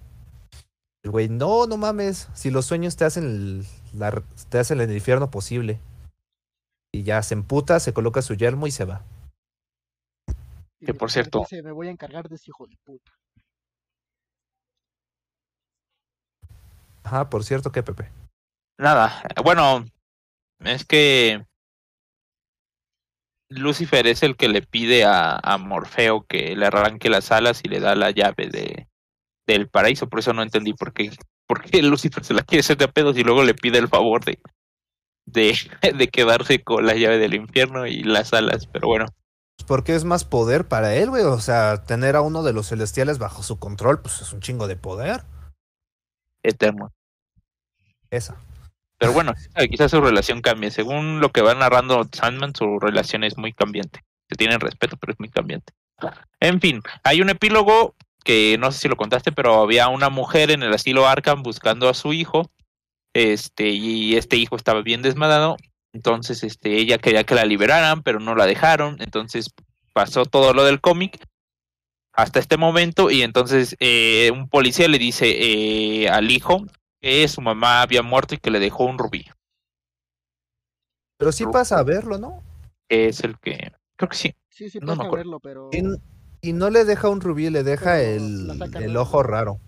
El 1.04 1.12
güey, 1.12 1.30
no, 1.30 1.68
no 1.68 1.78
mames. 1.78 2.28
Si 2.34 2.50
los 2.52 2.66
sueños 2.66 2.98
te 2.98 3.06
hacen 3.06 3.24
el, 3.24 3.66
la- 3.98 4.22
te 4.50 4.60
hacen 4.60 4.82
el 4.82 4.92
infierno 4.92 5.32
posible. 5.32 5.80
Y 6.92 7.04
ya 7.04 7.24
se 7.24 7.34
emputa, 7.34 7.80
se 7.80 7.94
coloca 7.94 8.22
su 8.22 8.34
yelmo 8.34 8.68
y 8.68 8.72
se 8.72 8.84
va. 8.84 9.04
Y 10.80 10.86
que 10.86 10.94
por 10.94 11.12
cierto- 11.12 11.40
Dice, 11.42 11.62
me 11.64 11.72
voy 11.72 11.88
a 11.88 11.92
encargar 11.92 12.28
de 12.30 12.36
ese 12.36 12.50
hijo 12.50 12.68
de 12.68 12.76
puta. 12.84 13.12
Ajá, 17.04 17.30
por 17.30 17.44
cierto, 17.44 17.72
¿qué, 17.72 17.84
Pepe? 17.84 18.10
Nada. 18.80 19.24
Bueno, 19.44 19.86
es 20.60 20.86
que 20.86 21.46
Lucifer 23.50 24.08
es 24.08 24.24
el 24.24 24.36
que 24.36 24.50
le 24.50 24.62
pide 24.64 25.06
a, 25.06 25.36
a 25.42 25.58
Morfeo 25.58 26.26
que 26.28 26.56
le 26.56 26.66
arranque 26.66 27.10
las 27.10 27.32
alas 27.32 27.62
y 27.64 27.70
le 27.70 27.80
da 27.80 27.96
la 27.96 28.10
llave 28.12 28.48
de, 28.50 28.88
del 29.46 29.70
paraíso. 29.70 30.10
Por 30.10 30.20
eso 30.20 30.34
no 30.34 30.42
entendí 30.42 30.74
por 30.74 30.94
qué, 30.94 31.12
por 31.48 31.64
qué 31.64 31.84
Lucifer 31.84 32.24
se 32.26 32.34
la 32.34 32.42
quiere 32.42 32.62
hacer 32.62 32.78
de 32.78 32.86
a 32.86 32.92
pedos 32.92 33.18
y 33.18 33.24
luego 33.24 33.44
le 33.44 33.54
pide 33.54 33.78
el 33.78 33.88
favor 33.88 34.26
de, 34.26 34.40
de, 35.26 35.56
de 35.98 36.08
quedarse 36.08 36.64
con 36.64 36.86
la 36.88 36.96
llave 36.96 37.20
del 37.20 37.36
infierno 37.36 37.86
y 37.86 38.04
las 38.04 38.34
alas. 38.34 38.66
Pero 38.68 38.88
bueno, 38.88 39.06
Pues 39.58 39.68
porque 39.68 39.96
es 39.96 40.04
más 40.04 40.26
poder 40.26 40.68
para 40.68 40.96
él, 40.96 41.10
güey. 41.10 41.24
O 41.24 41.40
sea, 41.40 41.84
tener 41.84 42.16
a 42.16 42.22
uno 42.22 42.44
de 42.44 42.54
los 42.54 42.70
celestiales 42.70 43.18
bajo 43.18 43.44
su 43.44 43.58
control, 43.58 44.02
pues 44.02 44.22
es 44.22 44.34
un 44.34 44.42
chingo 44.42 44.68
de 44.68 44.76
poder. 44.76 45.24
eterno. 46.44 46.92
Esa. 48.10 48.38
Pero 48.98 49.14
bueno, 49.14 49.34
eh, 49.56 49.68
quizás 49.68 49.92
su 49.92 50.02
relación 50.02 50.42
cambie. 50.42 50.72
Según 50.72 51.20
lo 51.20 51.30
que 51.30 51.42
va 51.42 51.54
narrando 51.54 52.08
Sandman, 52.12 52.56
su 52.56 52.80
relación 52.80 53.24
es 53.24 53.38
muy 53.38 53.54
cambiante. 53.54 54.04
Se 54.30 54.36
tienen 54.36 54.60
respeto, 54.60 54.98
pero 54.98 55.14
es 55.14 55.20
muy 55.20 55.30
cambiante. 55.30 55.74
En 56.40 56.62
fin, 56.62 56.82
hay 57.04 57.22
un 57.22 57.30
epílogo 57.30 57.96
que 58.24 58.58
no 58.58 58.72
sé 58.72 58.80
si 58.80 58.88
lo 58.88 58.98
contaste, 58.98 59.32
pero 59.32 59.62
había 59.62 59.88
una 59.88 60.10
mujer 60.10 60.52
en 60.52 60.64
el 60.64 60.74
asilo 60.74 61.08
Arkham 61.08 61.44
buscando 61.44 61.90
a 61.90 61.94
su 61.94 62.14
hijo. 62.14 62.50
Este, 63.14 63.70
y 63.70 64.16
este 64.18 64.38
hijo 64.38 64.56
estaba 64.56 64.82
bien 64.82 65.02
desmadado. 65.02 65.58
Entonces, 65.96 66.44
este, 66.44 66.78
ella 66.78 66.98
quería 66.98 67.24
que 67.24 67.36
la 67.36 67.46
liberaran, 67.46 68.04
pero 68.04 68.20
no 68.20 68.36
la 68.36 68.46
dejaron. 68.46 68.98
Entonces 69.00 69.48
pasó 69.94 70.26
todo 70.26 70.54
lo 70.54 70.66
del 70.66 70.82
cómic 70.82 71.26
hasta 72.12 72.40
este 72.40 72.58
momento. 72.58 73.10
Y 73.10 73.22
entonces 73.22 73.78
eh, 73.80 74.30
un 74.34 74.50
policía 74.50 74.90
le 74.90 75.00
dice 75.00 75.26
eh, 75.30 76.10
al 76.10 76.30
hijo 76.32 76.66
que 77.00 77.26
su 77.30 77.40
mamá 77.40 77.82
había 77.82 78.04
muerto 78.04 78.36
y 78.36 78.40
que 78.40 78.52
le 78.52 78.60
dejó 78.60 78.84
un 78.84 78.98
rubí. 78.98 79.26
Pero 81.18 81.32
sí 81.32 81.46
pasa 81.46 81.80
a 81.80 81.84
verlo, 81.84 82.18
¿no? 82.18 82.44
es 82.90 83.22
el 83.22 83.40
que. 83.40 83.72
Creo 83.96 84.10
que 84.10 84.18
sí. 84.18 84.36
Sí, 84.50 84.70
sí, 84.70 84.80
No 84.80 84.88
me 84.88 84.98
pasa 84.98 85.08
acuerdo. 85.08 85.40
verlo, 85.40 85.40
pero 85.40 85.70
Y, 86.42 86.52
no 86.52 86.70
le 86.70 86.84
deja 86.84 87.08
un 87.08 87.22
rubí, 87.22 87.50
le 87.50 87.64
deja 87.64 87.94
Pero 87.94 88.16
el, 88.18 88.62
el 88.76 88.98
ojo 88.98 89.24
raro. 89.24 89.62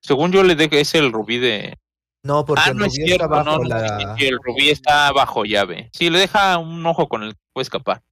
Según 0.00 0.30
yo 0.30 0.44
le 0.44 0.54
dejé 0.54 0.80
es 0.80 0.94
el 0.94 1.12
rubí 1.12 1.38
de. 1.38 1.76
No, 2.24 2.44
porque 2.46 2.62
ah, 2.66 2.70
el 2.70 2.76
no 2.78 2.86
es 2.86 2.92
rubí 2.94 3.04
cierto, 3.06 3.24
está 3.24 3.36
bajo 3.42 3.58
no, 3.58 3.64
la. 3.64 4.16
el 4.18 4.38
rubí 4.42 4.70
está 4.70 5.12
bajo 5.12 5.44
llave. 5.44 5.90
Sí, 5.92 6.08
le 6.08 6.18
deja 6.20 6.56
un 6.58 6.84
ojo 6.86 7.06
con 7.08 7.22
el 7.22 7.34
que 7.34 7.40
puede 7.52 7.62
escapar. 7.64 8.02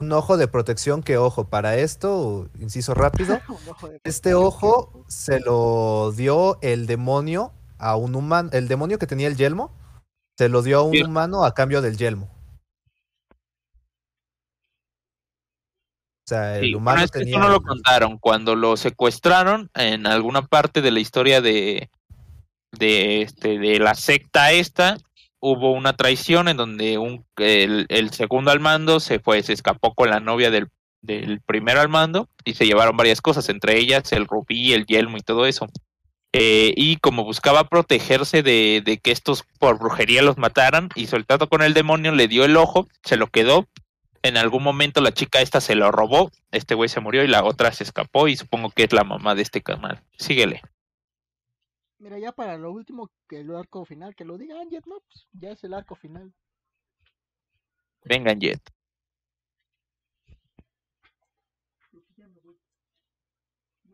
Un 0.00 0.12
ojo 0.12 0.36
de 0.36 0.46
protección 0.48 1.02
que, 1.02 1.16
ojo, 1.16 1.48
para 1.50 1.76
esto, 1.76 2.48
inciso 2.60 2.94
rápido, 2.94 3.40
ojo 3.68 3.90
este 4.04 4.34
ojo 4.34 5.04
se 5.08 5.40
lo 5.40 6.12
dio 6.12 6.58
el 6.62 6.86
demonio 6.86 7.52
a 7.78 7.96
un 7.96 8.14
humano, 8.14 8.50
el 8.52 8.68
demonio 8.68 8.98
que 8.98 9.06
tenía 9.08 9.26
el 9.26 9.36
yelmo, 9.36 9.72
se 10.38 10.48
lo 10.48 10.62
dio 10.62 10.78
a 10.78 10.82
un 10.82 10.92
Sí. 10.92 11.02
humano 11.02 11.44
a 11.44 11.52
cambio 11.52 11.82
del 11.82 11.96
yelmo. 11.96 12.30
O 16.26 16.28
sea, 16.28 16.58
el 16.58 16.64
Sí, 16.64 16.74
humano 16.74 16.96
bueno, 16.96 17.04
es 17.04 17.10
que 17.10 17.18
tenía. 17.18 17.34
esto 17.36 17.46
no 17.48 17.52
lo 17.52 17.60
contaron. 17.60 18.18
Cuando 18.18 18.54
lo 18.56 18.76
secuestraron 18.76 19.70
en 19.74 20.06
alguna 20.06 20.46
parte 20.46 20.80
de 20.80 20.90
la 20.90 21.00
historia 21.00 21.40
de, 21.42 21.90
de, 22.74 23.22
este, 23.22 23.58
de 23.58 23.78
la 23.78 23.94
secta 23.94 24.52
esta, 24.52 24.98
hubo 25.40 25.72
una 25.72 25.94
traición 25.94 26.48
en 26.48 26.56
donde 26.56 26.98
un, 26.98 27.24
el, 27.36 27.86
el 27.88 28.10
segundo 28.10 28.50
al 28.50 28.60
mando 28.60 29.00
se 29.00 29.18
fue, 29.18 29.42
se 29.42 29.52
escapó 29.52 29.94
con 29.94 30.10
la 30.10 30.20
novia 30.20 30.50
del, 30.50 30.68
del 31.02 31.40
primero 31.40 31.80
al 31.80 31.88
mando 31.88 32.28
y 32.44 32.54
se 32.54 32.66
llevaron 32.66 32.96
varias 32.96 33.20
cosas, 33.20 33.48
entre 33.48 33.78
ellas 33.78 34.12
el 34.12 34.26
rubí, 34.26 34.72
el 34.72 34.86
yelmo 34.86 35.16
y 35.16 35.20
todo 35.20 35.46
eso. 35.46 35.66
Eh, 36.32 36.74
y 36.76 36.96
como 36.96 37.22
buscaba 37.22 37.68
protegerse 37.68 38.42
de, 38.42 38.82
de 38.84 38.98
que 38.98 39.12
estos 39.12 39.44
por 39.60 39.78
brujería 39.78 40.22
los 40.22 40.36
mataran, 40.36 40.88
hizo 40.96 41.16
el 41.16 41.26
trato 41.26 41.48
con 41.48 41.62
el 41.62 41.74
demonio, 41.74 42.10
le 42.12 42.26
dio 42.26 42.44
el 42.44 42.56
ojo, 42.56 42.88
se 43.04 43.16
lo 43.16 43.28
quedó, 43.28 43.68
en 44.24 44.38
algún 44.38 44.62
momento 44.62 45.02
la 45.02 45.12
chica 45.12 45.42
esta 45.42 45.60
se 45.60 45.74
lo 45.74 45.92
robó, 45.92 46.32
este 46.50 46.74
güey 46.74 46.88
se 46.88 47.00
murió 47.00 47.22
y 47.22 47.28
la 47.28 47.44
otra 47.44 47.70
se 47.72 47.84
escapó 47.84 48.26
y 48.26 48.36
supongo 48.36 48.70
que 48.70 48.84
es 48.84 48.92
la 48.92 49.04
mamá 49.04 49.34
de 49.34 49.42
este 49.42 49.60
canal. 49.60 50.00
Síguele. 50.16 50.62
Mira, 52.04 52.18
ya 52.18 52.32
para 52.32 52.58
lo 52.58 52.70
último, 52.70 53.10
que 53.26 53.40
el 53.40 53.56
arco 53.56 53.86
final, 53.86 54.14
que 54.14 54.26
lo 54.26 54.36
diga 54.36 54.60
Anjet, 54.60 54.84
¿no? 54.84 55.00
Pues 55.08 55.26
ya 55.32 55.52
es 55.52 55.64
el 55.64 55.72
arco 55.72 55.94
final. 55.94 56.34
Vengan, 58.04 58.38
Jet. 58.38 58.60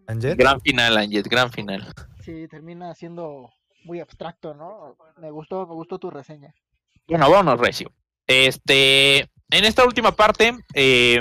Angel. 0.08 0.34
Gran 0.34 0.60
final, 0.60 0.96
Anjet, 0.96 1.28
gran 1.28 1.52
final. 1.52 1.86
Sí, 2.24 2.48
termina 2.48 2.92
siendo 2.96 3.52
muy 3.84 4.00
abstracto, 4.00 4.54
¿no? 4.54 4.96
Me 5.18 5.30
gustó, 5.30 5.64
me 5.68 5.74
gustó 5.74 6.00
tu 6.00 6.10
reseña. 6.10 6.52
Bueno, 7.06 7.30
vámonos, 7.30 7.60
Recio. 7.60 7.92
Este, 8.26 9.20
en 9.20 9.64
esta 9.64 9.84
última 9.84 10.10
parte, 10.10 10.56
eh, 10.74 11.20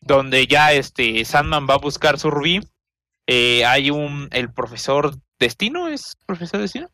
donde 0.00 0.48
ya 0.48 0.72
este 0.72 1.24
Sandman 1.24 1.68
va 1.70 1.74
a 1.74 1.78
buscar 1.78 2.18
su 2.18 2.32
rubí, 2.32 2.58
eh, 3.28 3.64
hay 3.64 3.92
un, 3.92 4.28
el 4.32 4.52
profesor 4.52 5.14
Destino, 5.40 5.88
¿es 5.88 6.16
profesor 6.26 6.60
Destino? 6.60 6.90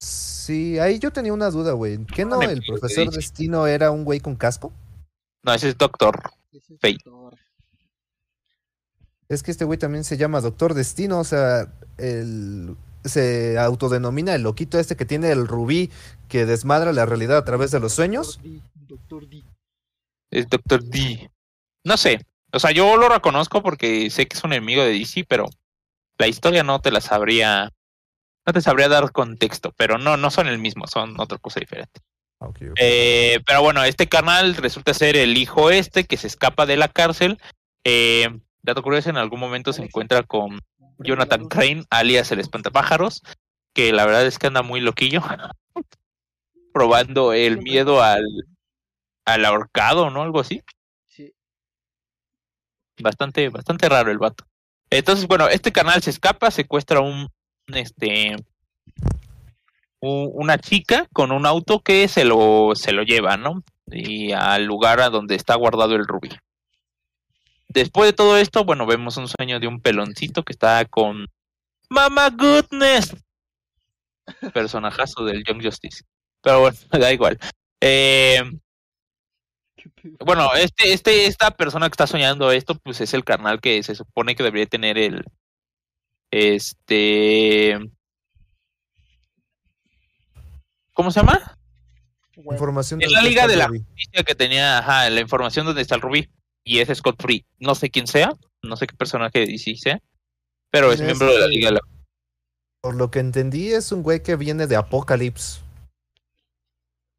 Sí, 0.00 0.78
ahí 0.78 0.98
yo 0.98 1.12
tenía 1.12 1.32
una 1.32 1.50
duda, 1.50 1.72
güey. 1.72 2.04
¿Qué 2.06 2.24
no 2.24 2.38
Me 2.38 2.46
el 2.46 2.62
profesor. 2.62 3.10
Destino 3.10 3.66
era 3.66 3.90
un 3.90 4.04
güey 4.04 4.20
con 4.20 4.34
casco? 4.34 4.72
No, 5.42 5.52
ese 5.52 5.68
es 5.68 5.78
Doctor. 5.78 6.20
Fate. 6.80 6.96
doctor. 7.04 7.38
Es 9.28 9.42
que 9.42 9.50
este 9.50 9.64
güey 9.64 9.78
también 9.78 10.04
se 10.04 10.16
llama 10.16 10.40
Doctor 10.40 10.74
Destino, 10.74 11.20
o 11.20 11.24
sea, 11.24 11.72
el, 11.98 12.76
se 13.04 13.58
autodenomina 13.58 14.34
el 14.34 14.42
loquito 14.42 14.78
este 14.78 14.96
que 14.96 15.04
tiene 15.04 15.30
el 15.30 15.46
rubí 15.46 15.90
que 16.28 16.46
desmadra 16.46 16.92
la 16.92 17.06
realidad 17.06 17.36
a 17.36 17.44
través 17.44 17.70
de 17.72 17.80
los 17.80 17.92
sueños. 17.92 18.40
Doctor 18.42 18.48
D, 18.48 18.62
Doctor 18.86 19.28
D. 19.28 19.44
Es 20.30 20.48
Doctor 20.48 20.82
D. 20.82 21.30
No 21.84 21.96
sé. 21.96 22.24
O 22.52 22.58
sea, 22.58 22.70
yo 22.70 22.96
lo 22.96 23.08
reconozco 23.08 23.62
porque 23.62 24.08
sé 24.10 24.26
que 24.26 24.36
es 24.36 24.44
un 24.44 24.52
enemigo 24.52 24.82
de 24.82 24.92
DC, 24.92 25.24
pero 25.28 25.46
la 26.18 26.26
historia 26.26 26.62
no 26.62 26.80
te 26.80 26.90
la 26.90 27.00
sabría. 27.00 27.72
No 28.46 28.52
te 28.52 28.60
sabría 28.60 28.88
dar 28.88 29.10
contexto, 29.10 29.72
pero 29.76 29.98
no, 29.98 30.16
no 30.16 30.30
son 30.30 30.46
el 30.46 30.58
mismo, 30.58 30.86
son 30.86 31.18
otra 31.20 31.38
cosa 31.38 31.58
diferente. 31.58 32.00
Eh, 32.78 33.40
pero 33.46 33.62
bueno, 33.62 33.82
este 33.82 34.08
canal 34.08 34.54
resulta 34.56 34.94
ser 34.94 35.16
el 35.16 35.36
hijo 35.36 35.70
este 35.70 36.04
que 36.04 36.16
se 36.16 36.26
escapa 36.26 36.66
de 36.66 36.76
la 36.76 36.88
cárcel. 36.88 37.40
Eh, 37.84 38.28
dato 38.62 38.82
curioso, 38.82 39.10
en 39.10 39.16
algún 39.16 39.40
momento 39.40 39.72
se 39.72 39.82
encuentra 39.82 40.22
con 40.22 40.60
Jonathan 40.98 41.46
Crane, 41.48 41.84
alias 41.90 42.30
el 42.30 42.40
espantapájaros, 42.40 43.22
que 43.72 43.92
la 43.92 44.04
verdad 44.06 44.26
es 44.26 44.38
que 44.38 44.46
anda 44.46 44.62
muy 44.62 44.80
loquillo, 44.80 45.22
probando 46.72 47.32
el 47.32 47.58
miedo 47.58 48.02
al, 48.02 48.24
al 49.24 49.44
ahorcado, 49.44 50.10
¿no? 50.10 50.22
Algo 50.22 50.40
así. 50.40 50.62
Sí. 51.06 51.32
Bastante, 53.00 53.48
bastante 53.48 53.88
raro 53.88 54.10
el 54.10 54.18
vato. 54.18 54.46
Entonces, 54.90 55.26
bueno, 55.26 55.48
este 55.48 55.72
canal 55.72 56.02
se 56.02 56.10
escapa, 56.10 56.50
secuestra 56.50 57.00
un, 57.00 57.28
un, 57.68 57.74
este, 57.76 58.36
u- 60.00 60.30
una 60.34 60.58
chica 60.58 61.06
con 61.12 61.32
un 61.32 61.46
auto 61.46 61.80
que 61.80 62.08
se 62.08 62.24
lo, 62.24 62.72
se 62.74 62.92
lo 62.92 63.02
lleva, 63.02 63.36
¿no? 63.36 63.62
Y 63.90 64.32
al 64.32 64.64
lugar 64.64 65.00
a 65.00 65.10
donde 65.10 65.34
está 65.34 65.54
guardado 65.54 65.94
el 65.94 66.06
rubí. 66.06 66.30
Después 67.68 68.08
de 68.08 68.12
todo 68.12 68.36
esto, 68.38 68.64
bueno, 68.64 68.86
vemos 68.86 69.16
un 69.16 69.28
sueño 69.28 69.60
de 69.60 69.66
un 69.66 69.80
peloncito 69.80 70.44
que 70.44 70.52
está 70.52 70.84
con 70.86 71.26
Mama 71.90 72.30
Goodness, 72.30 73.14
personajazo 74.52 75.24
del 75.24 75.44
Young 75.44 75.62
Justice. 75.64 76.04
Pero 76.42 76.60
bueno, 76.60 76.76
da 76.92 77.12
igual. 77.12 77.38
Eh. 77.80 78.40
bueno, 80.24 80.54
este, 80.54 80.92
este, 80.92 81.26
esta 81.26 81.50
persona 81.50 81.88
que 81.88 81.92
está 81.92 82.06
soñando 82.06 82.50
esto, 82.50 82.74
pues 82.76 83.00
es 83.00 83.14
el 83.14 83.24
carnal 83.24 83.60
que 83.60 83.82
se 83.82 83.94
supone 83.94 84.36
que 84.36 84.42
debería 84.42 84.66
tener 84.66 84.98
el, 84.98 85.24
este, 86.30 87.78
¿cómo 90.92 91.10
se 91.10 91.20
llama? 91.20 91.56
Información 92.36 93.00
en 93.00 93.08
de 93.08 93.14
la 93.14 93.22
Liga 93.22 93.46
de 93.46 93.56
la. 93.56 93.68
Justicia 93.68 94.22
que 94.24 94.34
tenía, 94.34 94.78
ajá, 94.78 95.08
la 95.08 95.20
información 95.20 95.66
donde 95.66 95.82
está 95.82 95.94
el 95.94 96.02
rubí 96.02 96.28
y 96.64 96.80
es 96.80 96.96
Scott 96.98 97.20
Free. 97.20 97.46
No 97.58 97.74
sé 97.74 97.90
quién 97.90 98.06
sea, 98.06 98.32
no 98.62 98.76
sé 98.76 98.86
qué 98.86 98.94
personaje 98.94 99.40
de 99.40 99.46
DC 99.46 99.76
sea, 99.76 100.00
pero 100.70 100.92
es 100.92 101.00
Es 101.00 101.06
miembro 101.06 101.32
de 101.32 101.40
la 101.40 101.46
Liga 101.46 101.68
de 101.68 101.74
la 101.76 101.80
Por 102.82 102.96
lo 102.96 103.10
que 103.10 103.20
entendí, 103.20 103.72
es 103.72 103.92
un 103.92 104.02
güey 104.02 104.22
que 104.22 104.36
viene 104.36 104.66
de 104.66 104.76
Apocalypse. 104.76 105.60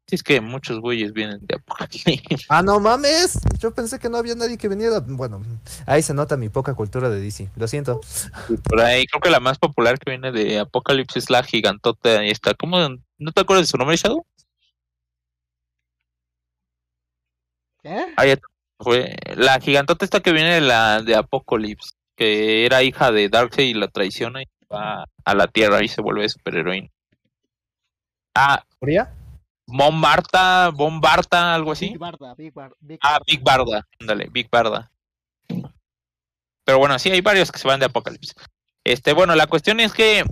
Sí, 0.08 0.14
es 0.14 0.22
que 0.22 0.40
muchos 0.40 0.80
güeyes 0.80 1.12
vienen 1.12 1.38
de 1.42 1.56
Apocalipsis. 1.56 2.46
¡Ah, 2.48 2.62
no 2.62 2.80
mames! 2.80 3.38
Yo 3.58 3.74
pensé 3.74 3.98
que 3.98 4.08
no 4.08 4.16
había 4.16 4.34
nadie 4.34 4.56
que 4.56 4.66
viniera. 4.68 5.00
Bueno, 5.00 5.42
ahí 5.84 6.02
se 6.02 6.14
nota 6.14 6.38
mi 6.38 6.48
poca 6.48 6.72
cultura 6.74 7.10
de 7.10 7.20
DC. 7.20 7.50
Lo 7.56 7.68
siento. 7.68 8.00
Por 8.64 8.80
ahí 8.80 9.04
creo 9.06 9.20
que 9.20 9.28
la 9.28 9.38
más 9.40 9.58
popular 9.58 9.98
que 9.98 10.10
viene 10.10 10.32
de 10.32 10.60
Apocalipsis 10.60 11.24
es 11.24 11.30
la 11.30 11.42
gigantota 11.42 12.24
esta. 12.24 12.54
¿Cómo? 12.54 12.78
¿No 13.18 13.32
te 13.32 13.40
acuerdas 13.42 13.66
de 13.66 13.70
su 13.70 13.76
nombre, 13.76 13.96
Shadow? 13.98 14.24
¿Eh? 17.84 18.06
Ah, 18.16 18.26
ya 18.26 18.36
te- 18.36 18.42
fue 18.80 19.14
la 19.36 19.60
gigantota 19.60 20.04
esta 20.04 20.20
que 20.20 20.32
viene 20.32 20.54
de 20.54 20.60
la 20.60 21.02
de 21.02 21.16
Apocalypse, 21.16 21.90
que 22.16 22.64
era 22.64 22.82
hija 22.82 23.10
de 23.12 23.28
Darkseid 23.28 23.68
y 23.68 23.74
la 23.74 23.88
traiciona 23.88 24.42
y 24.42 24.46
va 24.72 25.04
a 25.24 25.34
la 25.34 25.48
Tierra 25.48 25.82
y 25.84 25.88
se 25.88 26.00
vuelve 26.00 26.28
superheroína. 26.28 26.88
Ah, 28.34 28.64
¿Fría? 28.80 29.12
Mon 29.70 30.00
Barta, 30.00 30.70
Bon 30.70 30.98
Barta, 30.98 31.54
algo 31.54 31.72
así. 31.72 31.90
Big 31.90 31.98
Barda, 31.98 32.34
Big 32.34 32.54
Bar, 32.54 32.72
Big 32.80 32.98
Ah, 33.02 33.12
Barda. 33.12 33.24
Big 33.26 33.42
Barda, 33.42 33.88
ándale, 34.00 34.28
Big 34.30 34.48
Barda. 34.50 34.90
Pero 36.64 36.78
bueno, 36.78 36.98
sí 36.98 37.10
hay 37.10 37.20
varios 37.20 37.52
que 37.52 37.58
se 37.58 37.68
van 37.68 37.78
de 37.78 37.86
Apocalipsis. 37.86 38.34
Este, 38.82 39.12
bueno, 39.12 39.34
la 39.34 39.46
cuestión 39.46 39.78
es 39.80 39.92
que 39.92 40.24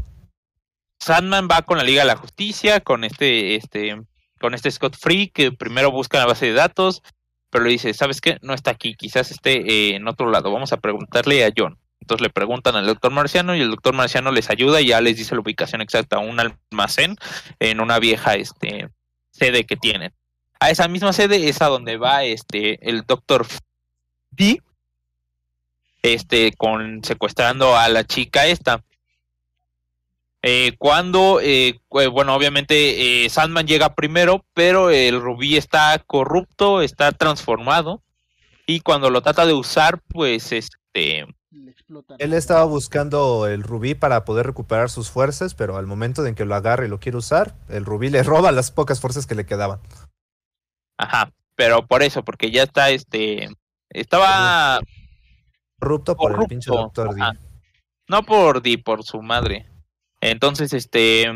Sandman 1.01 1.49
va 1.51 1.61
con 1.63 1.77
la 1.77 1.85
Liga 1.85 2.01
de 2.01 2.07
la 2.07 2.17
Justicia, 2.17 2.81
con 2.81 3.05
este, 3.05 3.57
este, 3.57 4.01
con 4.41 4.55
este 4.55 4.71
Scott 4.71 4.97
Free, 4.97 5.29
que 5.29 5.53
primero 5.53 5.91
busca 5.91 6.19
la 6.19 6.27
base 6.27 6.47
de 6.47 6.53
datos, 6.55 7.03
pero 7.51 7.65
le 7.65 7.71
dice, 7.73 7.93
¿sabes 7.93 8.23
qué? 8.23 8.39
No 8.41 8.55
está 8.55 8.71
aquí, 8.71 8.95
quizás 8.95 9.31
esté 9.31 9.59
eh, 9.71 9.97
en 9.97 10.09
otro 10.09 10.31
lado. 10.31 10.51
Vamos 10.51 10.73
a 10.73 10.79
preguntarle 10.79 11.45
a 11.45 11.53
John. 11.55 11.79
Entonces 12.01 12.23
le 12.23 12.31
preguntan 12.31 12.75
al 12.77 12.87
doctor 12.87 13.13
Marciano 13.13 13.55
y 13.55 13.61
el 13.61 13.71
doctor 13.71 13.95
Marciano 13.95 14.33
les 14.33 14.49
ayuda 14.49 14.81
y 14.81 14.87
ya 14.87 15.01
les 15.03 15.17
dice 15.19 15.35
la 15.35 15.43
ubicación 15.43 15.83
exacta, 15.83 16.19
un 16.19 16.41
almacén 16.41 17.17
en 17.59 17.81
una 17.81 17.99
vieja 17.99 18.35
este, 18.35 18.89
sede 19.39 19.65
que 19.65 19.77
tienen. 19.77 20.13
A 20.59 20.71
esa 20.71 20.89
misma 20.89 21.13
sede 21.13 21.49
es 21.49 21.61
a 21.61 21.67
donde 21.67 21.97
va 21.97 22.25
este 22.25 22.89
el 22.89 23.03
doctor 23.03 23.47
D 24.31 24.61
este 26.03 26.53
con 26.53 27.03
secuestrando 27.05 27.77
a 27.77 27.89
la 27.89 28.05
chica 28.05 28.47
esta. 28.47 28.83
Eh, 30.43 30.75
cuando, 30.79 31.41
eh, 31.43 31.81
cu- 31.89 32.09
bueno, 32.11 32.35
obviamente 32.35 33.25
eh, 33.25 33.29
Sandman 33.29 33.67
llega 33.67 33.95
primero, 33.97 34.45
pero 34.55 34.91
el 34.91 35.21
rubí 35.21 35.57
está 35.57 35.99
corrupto, 36.07 36.83
está 36.83 37.11
transformado, 37.11 38.01
y 38.65 38.81
cuando 38.81 39.11
lo 39.11 39.23
trata 39.23 39.45
de 39.45 39.55
usar, 39.55 40.01
pues 40.09 40.53
este, 40.53 41.27
Le 41.65 41.71
explotan. 41.71 42.17
Él 42.21 42.33
estaba 42.35 42.65
buscando 42.65 43.47
el 43.47 43.63
rubí 43.63 43.95
para 43.95 44.25
poder 44.25 44.47
recuperar 44.47 44.91
sus 44.91 45.11
fuerzas, 45.11 45.55
pero 45.55 45.77
al 45.77 45.87
momento 45.87 46.25
en 46.27 46.35
que 46.35 46.45
lo 46.45 46.55
agarra 46.55 46.85
y 46.85 46.89
lo 46.89 47.01
quiere 47.01 47.19
usar, 47.19 47.55
el 47.69 47.85
rubí 47.85 48.11
le 48.11 48.23
roba 48.23 48.53
las 48.53 48.71
pocas 48.71 49.01
fuerzas 49.01 49.27
que 49.27 49.35
le 49.35 49.47
quedaban. 49.47 49.81
ajá, 50.99 51.33
pero 51.55 51.87
por 51.87 52.03
eso, 52.03 52.25
porque 52.25 52.51
ya 52.51 52.63
está, 52.63 52.91
este, 52.91 53.49
estaba, 53.89 54.81
Corrupto 55.79 56.17
por 56.17 56.41
el 56.41 56.47
pinche 56.47 56.71
doctor 56.71 57.15
D. 57.15 57.23
ajá. 57.23 57.33
no 58.09 58.23
por 58.23 58.63
Di, 58.63 58.77
por 58.77 59.03
su 59.05 59.23
madre. 59.23 59.67
Entonces, 60.21 60.73
este, 60.73 61.27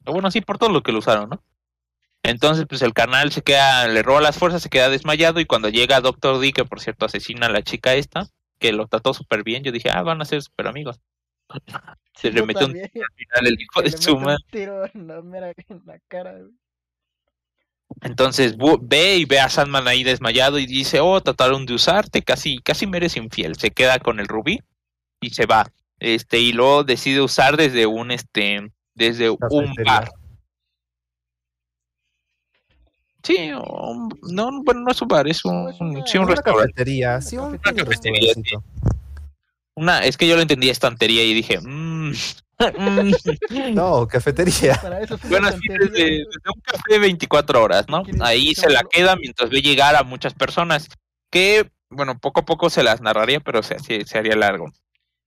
bueno, 0.00 0.30
sí, 0.30 0.40
por 0.40 0.58
todo 0.58 0.70
lo 0.70 0.82
que 0.82 0.92
lo 0.92 0.98
usaron, 0.98 1.30
¿no? 1.30 1.42
Entonces, 2.22 2.66
pues 2.68 2.82
el 2.82 2.92
canal 2.92 3.32
se 3.32 3.42
queda, 3.42 3.86
le 3.88 4.02
roba 4.02 4.20
las 4.20 4.38
fuerzas, 4.38 4.62
se 4.62 4.68
queda 4.68 4.90
desmayado 4.90 5.40
y 5.40 5.46
cuando 5.46 5.68
llega 5.68 6.00
Doctor 6.00 6.38
D, 6.38 6.52
que 6.52 6.64
por 6.64 6.80
cierto 6.80 7.06
asesina 7.06 7.46
a 7.46 7.50
la 7.50 7.62
chica 7.62 7.94
esta, 7.94 8.28
que 8.60 8.72
lo 8.72 8.86
trató 8.86 9.12
súper 9.14 9.42
bien, 9.42 9.64
yo 9.64 9.72
dije, 9.72 9.90
ah, 9.90 10.02
van 10.02 10.20
a 10.22 10.24
ser 10.24 10.40
súper 10.42 10.68
amigos. 10.68 11.00
Se 12.14 12.30
le 12.30 12.44
metió 12.44 12.66
un 12.66 12.74
tiro 12.74 12.84
al 13.08 13.14
final 13.16 13.46
el 13.46 13.60
hijo 13.60 13.82
de 13.82 13.90
le 13.90 13.96
su 13.96 14.16
madre. 14.18 14.44
tiro 14.50 14.84
en 14.94 15.06
la, 15.08 15.22
mera- 15.22 15.52
en 15.68 15.82
la 15.86 15.98
cara. 16.06 16.32
güey. 16.38 16.52
Entonces 18.02 18.56
ve 18.82 19.16
y 19.16 19.24
ve 19.24 19.40
a 19.40 19.48
Sandman 19.48 19.88
ahí 19.88 20.04
desmayado 20.04 20.58
y 20.58 20.66
dice, 20.66 21.00
oh, 21.00 21.20
trataron 21.20 21.66
de 21.66 21.74
usarte, 21.74 22.22
casi, 22.22 22.58
casi 22.60 22.86
me 22.86 22.98
eres 22.98 23.16
infiel. 23.16 23.56
Se 23.56 23.72
queda 23.72 23.98
con 23.98 24.20
el 24.20 24.28
rubí 24.28 24.60
y 25.20 25.30
se 25.30 25.46
va. 25.46 25.66
Este, 25.98 26.38
y 26.38 26.52
luego 26.52 26.84
decide 26.84 27.20
usar 27.20 27.56
desde 27.56 27.86
un 27.86 28.10
este, 28.10 28.70
desde 28.94 29.30
un 29.30 29.74
bar. 29.84 30.10
Sí, 33.22 33.50
un- 33.52 34.08
no, 34.22 34.62
bueno, 34.62 34.80
no 34.80 34.90
es 34.90 35.02
un 35.02 35.08
bar, 35.08 35.28
es 35.28 35.44
un, 35.44 35.68
es 35.68 35.80
una- 35.80 36.06
sí, 36.06 36.18
un 36.18 36.24
una 36.24 36.34
restaurante. 36.34 36.72
cafetería, 36.72 37.20
sí, 37.20 37.36
un 37.36 37.48
Una 37.48 37.58
cafetería, 37.58 38.32
es 40.04 40.16
que 40.16 40.26
yo 40.28 40.36
lo 40.36 40.42
entendí 40.42 40.68
estantería 40.68 41.22
y 41.24 41.34
dije, 41.34 41.58
mm, 41.60 42.10
mm. 42.78 43.12
No, 43.74 44.06
cafetería. 44.06 44.78
Para 44.80 45.00
eso 45.00 45.18
Bueno, 45.28 45.50
sí, 45.52 45.58
tontería, 45.66 45.88
desde, 46.06 46.24
un 46.54 46.60
café 46.62 46.98
24 46.98 47.62
horas, 47.62 47.86
¿no? 47.88 48.02
¿Quieres 48.02 48.20
Ahí 48.22 48.54
se 48.54 48.68
la 48.68 48.82
queda 48.84 49.16
mientras 49.16 49.50
ve 49.50 49.62
llegar 49.62 49.96
a 49.96 50.02
muchas 50.02 50.34
personas 50.34 50.88
que, 51.30 51.70
bueno, 51.88 52.18
poco 52.18 52.40
a 52.40 52.44
poco 52.44 52.68
se 52.70 52.82
las 52.82 53.00
narraría, 53.00 53.40
pero 53.40 53.62
se, 53.62 53.78
se, 53.78 54.04
se 54.04 54.18
haría 54.18 54.36
largo. 54.36 54.70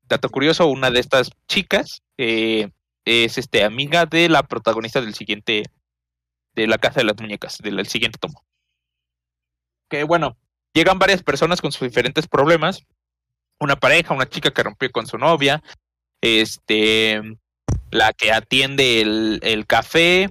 Dato 0.08 0.30
curioso, 0.30 0.68
una 0.68 0.92
de 0.92 1.00
estas 1.00 1.32
chicas 1.48 2.02
eh, 2.18 2.70
es 3.06 3.38
este 3.38 3.64
amiga 3.64 4.06
de 4.06 4.30
la 4.30 4.44
protagonista 4.44 5.02
del 5.02 5.16
siguiente, 5.16 5.64
de 6.56 6.68
la 6.68 6.78
Casa 6.78 7.00
de 7.00 7.06
las 7.06 7.20
Muñecas, 7.20 7.58
del, 7.60 7.86
siguiente 7.88 8.20
tomo. 8.20 8.44
Que 9.90 10.04
bueno, 10.04 10.38
llegan 10.74 11.00
varias 11.00 11.24
personas 11.24 11.62
con 11.62 11.72
sus 11.72 11.88
diferentes 11.88 12.28
problemas. 12.28 12.84
Una 13.60 13.76
pareja, 13.76 14.14
una 14.14 14.30
chica 14.30 14.52
que 14.52 14.64
rompió 14.64 14.92
con 14.92 15.08
su 15.08 15.18
novia, 15.18 15.64
este, 16.22 17.22
la 17.92 18.14
que 18.14 18.32
atiende 18.32 19.02
el, 19.02 19.40
el 19.44 19.66
café, 19.66 20.30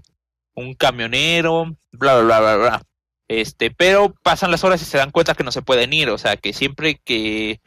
un 0.55 0.75
camionero, 0.75 1.77
bla, 1.93 2.21
bla, 2.21 2.23
bla, 2.23 2.41
bla, 2.41 2.57
bla. 2.57 2.83
Este, 3.29 3.71
pero 3.71 4.15
pasan 4.23 4.51
las 4.51 4.65
horas 4.65 4.83
y 4.83 4.85
se 4.85 4.99
dan 4.99 5.11
cuenta 5.11 5.35
que 5.35 5.45
no 5.45 5.53
se 5.53 5.63
pueden 5.63 5.93
ir, 5.93 6.11
o 6.11 6.19
sea, 6.19 6.37
que 6.37 6.53
siempre 6.53 7.01
que 7.03 7.61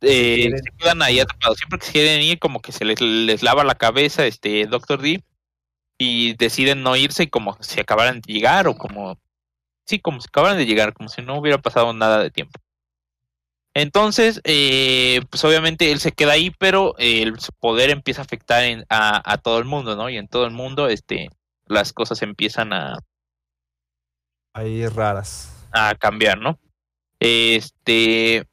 eh, 0.00 0.50
se 0.50 0.76
quedan 0.78 1.02
ahí 1.02 1.20
atrapados, 1.20 1.58
siempre 1.58 1.78
que 1.78 1.86
se 1.86 1.92
quieren 1.92 2.22
ir, 2.22 2.38
como 2.38 2.60
que 2.60 2.72
se 2.72 2.84
les, 2.84 3.00
les 3.00 3.42
lava 3.42 3.64
la 3.64 3.74
cabeza 3.74 4.24
este 4.24 4.66
Doctor 4.66 5.02
D 5.02 5.22
y 5.98 6.34
deciden 6.36 6.82
no 6.82 6.96
irse 6.96 7.24
y 7.24 7.28
como 7.28 7.56
si 7.62 7.80
acabaran 7.80 8.20
de 8.20 8.32
llegar 8.32 8.68
o 8.68 8.76
como, 8.76 9.18
sí, 9.86 10.00
como 10.00 10.20
si 10.20 10.28
acabaran 10.28 10.58
de 10.58 10.66
llegar, 10.66 10.94
como 10.94 11.08
si 11.08 11.22
no 11.22 11.38
hubiera 11.38 11.58
pasado 11.62 11.92
nada 11.94 12.22
de 12.22 12.30
tiempo. 12.30 12.60
Entonces, 13.74 14.40
eh, 14.44 15.20
pues 15.30 15.44
obviamente 15.44 15.92
él 15.92 16.00
se 16.00 16.12
queda 16.12 16.32
ahí, 16.32 16.50
pero 16.58 16.94
eh, 16.98 17.22
el- 17.22 17.38
su 17.40 17.52
poder 17.52 17.90
empieza 17.90 18.22
a 18.22 18.24
afectar 18.24 18.64
en- 18.64 18.84
a, 18.88 19.22
a 19.32 19.38
todo 19.38 19.58
el 19.58 19.66
mundo, 19.66 19.96
¿no? 19.96 20.08
Y 20.08 20.16
en 20.16 20.28
todo 20.28 20.46
el 20.46 20.52
mundo, 20.52 20.88
este, 20.88 21.28
las 21.66 21.92
cosas 21.92 22.22
empiezan 22.22 22.72
a, 22.72 22.98
Ahí 24.54 24.86
raras. 24.88 25.52
a 25.72 25.94
cambiar, 25.94 26.38
¿no? 26.38 26.58
Este, 27.20 28.44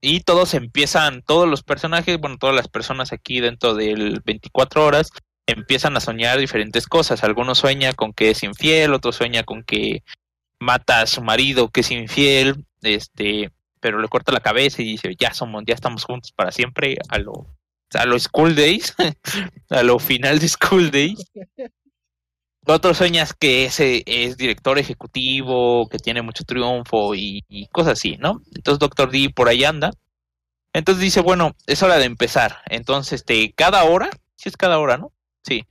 y 0.00 0.20
todos 0.22 0.54
empiezan, 0.54 1.22
todos 1.22 1.48
los 1.48 1.62
personajes, 1.62 2.18
bueno, 2.20 2.38
todas 2.38 2.56
las 2.56 2.68
personas 2.68 3.12
aquí 3.12 3.40
dentro 3.40 3.74
del 3.74 4.20
24 4.24 4.84
horas 4.84 5.10
empiezan 5.46 5.96
a 5.96 6.00
soñar 6.00 6.38
diferentes 6.38 6.86
cosas. 6.86 7.24
Algunos 7.24 7.58
sueña 7.58 7.92
con 7.92 8.12
que 8.12 8.30
es 8.30 8.42
infiel, 8.42 8.94
otros 8.94 9.16
sueña 9.16 9.44
con 9.44 9.62
que 9.62 10.02
mata 10.58 11.02
a 11.02 11.06
su 11.06 11.22
marido 11.22 11.68
que 11.68 11.80
es 11.80 11.90
infiel, 11.90 12.64
este, 12.82 13.50
pero 13.80 14.00
le 14.00 14.08
corta 14.08 14.32
la 14.32 14.40
cabeza 14.40 14.82
y 14.82 14.86
dice, 14.86 15.14
ya 15.18 15.32
somos, 15.32 15.64
ya 15.66 15.74
estamos 15.74 16.04
juntos 16.04 16.32
para 16.32 16.50
siempre 16.52 16.98
a 17.08 17.18
lo 17.18 17.46
a 17.94 18.04
los 18.04 18.24
school 18.24 18.54
days, 18.54 18.94
a 19.70 19.82
lo 19.82 19.98
final 19.98 20.38
de 20.38 20.48
school 20.48 20.90
days. 20.90 21.24
Otros 22.66 22.98
sueñas 22.98 23.32
que 23.32 23.64
ese 23.64 24.02
es 24.06 24.36
director 24.36 24.76
ejecutivo, 24.78 25.88
que 25.88 25.98
tiene 25.98 26.20
mucho 26.20 26.42
triunfo 26.42 27.14
y, 27.14 27.44
cosas 27.70 27.92
así, 27.92 28.16
¿no? 28.16 28.42
Entonces 28.56 28.80
Doctor 28.80 29.12
D 29.12 29.30
por 29.30 29.48
ahí 29.48 29.62
anda. 29.62 29.92
Entonces 30.72 31.00
dice, 31.00 31.20
bueno, 31.20 31.54
es 31.66 31.82
hora 31.84 31.96
de 31.96 32.06
empezar. 32.06 32.62
Entonces, 32.66 33.20
este, 33.20 33.52
cada 33.52 33.84
hora, 33.84 34.10
sí 34.34 34.48
es 34.48 34.56
cada 34.56 34.78
hora, 34.78 34.98
¿no? 34.98 35.12
Sí. 35.46 35.64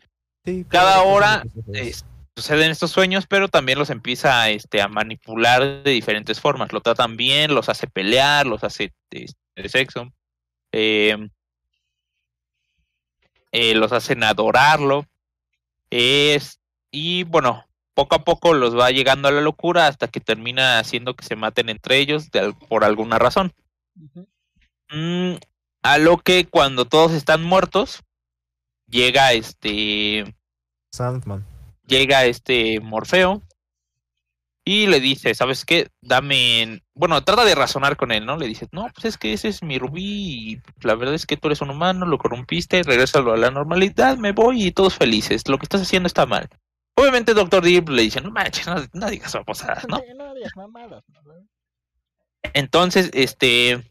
Sí, 0.46 0.66
Cada 0.70 1.02
hora 1.04 1.44
es- 1.74 2.06
suceden 2.36 2.70
estos 2.72 2.92
sueños, 2.92 3.26
pero 3.28 3.48
también 3.48 3.80
los 3.80 3.90
empieza 3.90 4.50
este, 4.50 4.82
a 4.82 4.88
manipular 4.88 5.84
de 5.84 5.92
diferentes 5.92 6.40
formas. 6.40 6.72
Lo 6.74 6.82
tratan 6.82 7.18
bien, 7.18 7.56
los 7.56 7.68
hace 7.70 7.88
pelear, 7.88 8.46
los 8.46 8.64
hace 8.64 8.92
este, 9.12 9.34
de 9.56 9.70
sexo, 9.70 10.12
eh, 10.72 11.18
eh, 13.52 13.76
los 13.76 13.92
hacen 13.92 14.24
adorarlo. 14.24 15.06
Es, 15.90 16.60
y 16.92 17.24
bueno, 17.24 17.66
poco 17.94 18.16
a 18.16 18.24
poco 18.24 18.54
los 18.54 18.78
va 18.78 18.92
llegando 18.92 19.28
a 19.28 19.32
la 19.32 19.42
locura 19.42 19.88
hasta 19.88 20.08
que 20.10 20.20
termina 20.20 20.80
haciendo 20.80 21.16
que 21.16 21.26
se 21.26 21.36
maten 21.36 21.70
entre 21.70 21.98
ellos 21.98 22.30
de 22.32 22.54
por 22.68 22.84
alguna 22.84 23.18
razón. 23.18 23.54
Mm, 24.90 25.36
a 25.84 25.98
lo 25.98 26.18
que 26.18 26.46
cuando 26.46 26.86
todos 26.86 27.14
están 27.14 27.44
muertos, 27.44 28.04
llega 28.88 29.34
este 29.34 30.36
Sandman. 30.92 31.46
llega 31.88 32.26
este 32.26 32.80
Morfeo 32.80 33.42
y 34.68 34.88
le 34.88 35.00
dice, 35.00 35.36
¿sabes 35.36 35.64
qué? 35.64 35.90
Dame, 36.02 36.62
en-". 36.64 36.84
bueno, 36.96 37.24
trata 37.24 37.46
de 37.46 37.54
razonar 37.54 37.98
con 37.98 38.12
él, 38.12 38.26
¿no? 38.26 38.36
Le 38.36 38.48
dice, 38.48 38.68
no, 38.72 38.88
pues 38.94 39.06
es 39.06 39.18
que 39.18 39.32
ese 39.32 39.48
es 39.48 39.62
mi 39.62 39.78
rubí 39.78 40.54
y 40.54 40.62
la 40.82 40.96
verdad 40.96 41.14
es 41.14 41.28
que 41.28 41.38
tú 41.38 41.48
eres 41.48 41.62
un 41.62 41.70
humano, 41.70 42.08
lo 42.08 42.18
corrompiste, 42.18 42.82
regrésalo 42.82 43.34
a 43.34 43.38
la 43.38 43.52
normalidad, 43.52 44.18
me 44.18 44.32
voy 44.32 44.66
y 44.66 44.72
todos 44.72 44.96
felices, 44.96 45.48
lo 45.48 45.60
que 45.60 45.66
estás 45.66 45.84
haciendo 45.84 46.08
está 46.08 46.26
mal. 46.26 46.50
Obviamente 46.98 47.36
Doctor 47.36 47.64
Deep 47.64 47.90
le 47.90 48.04
dice, 48.04 48.22
no 48.22 48.32
manches, 48.32 48.66
no, 48.66 48.76
no 48.94 49.10
digas 49.10 49.34
babosadas, 49.34 49.86
¿no? 49.88 50.02
No 50.18 50.34
digas 50.34 50.56
mamadas, 50.56 51.04
¿no? 51.10 51.22
Entonces, 52.54 53.12
este, 53.14 53.84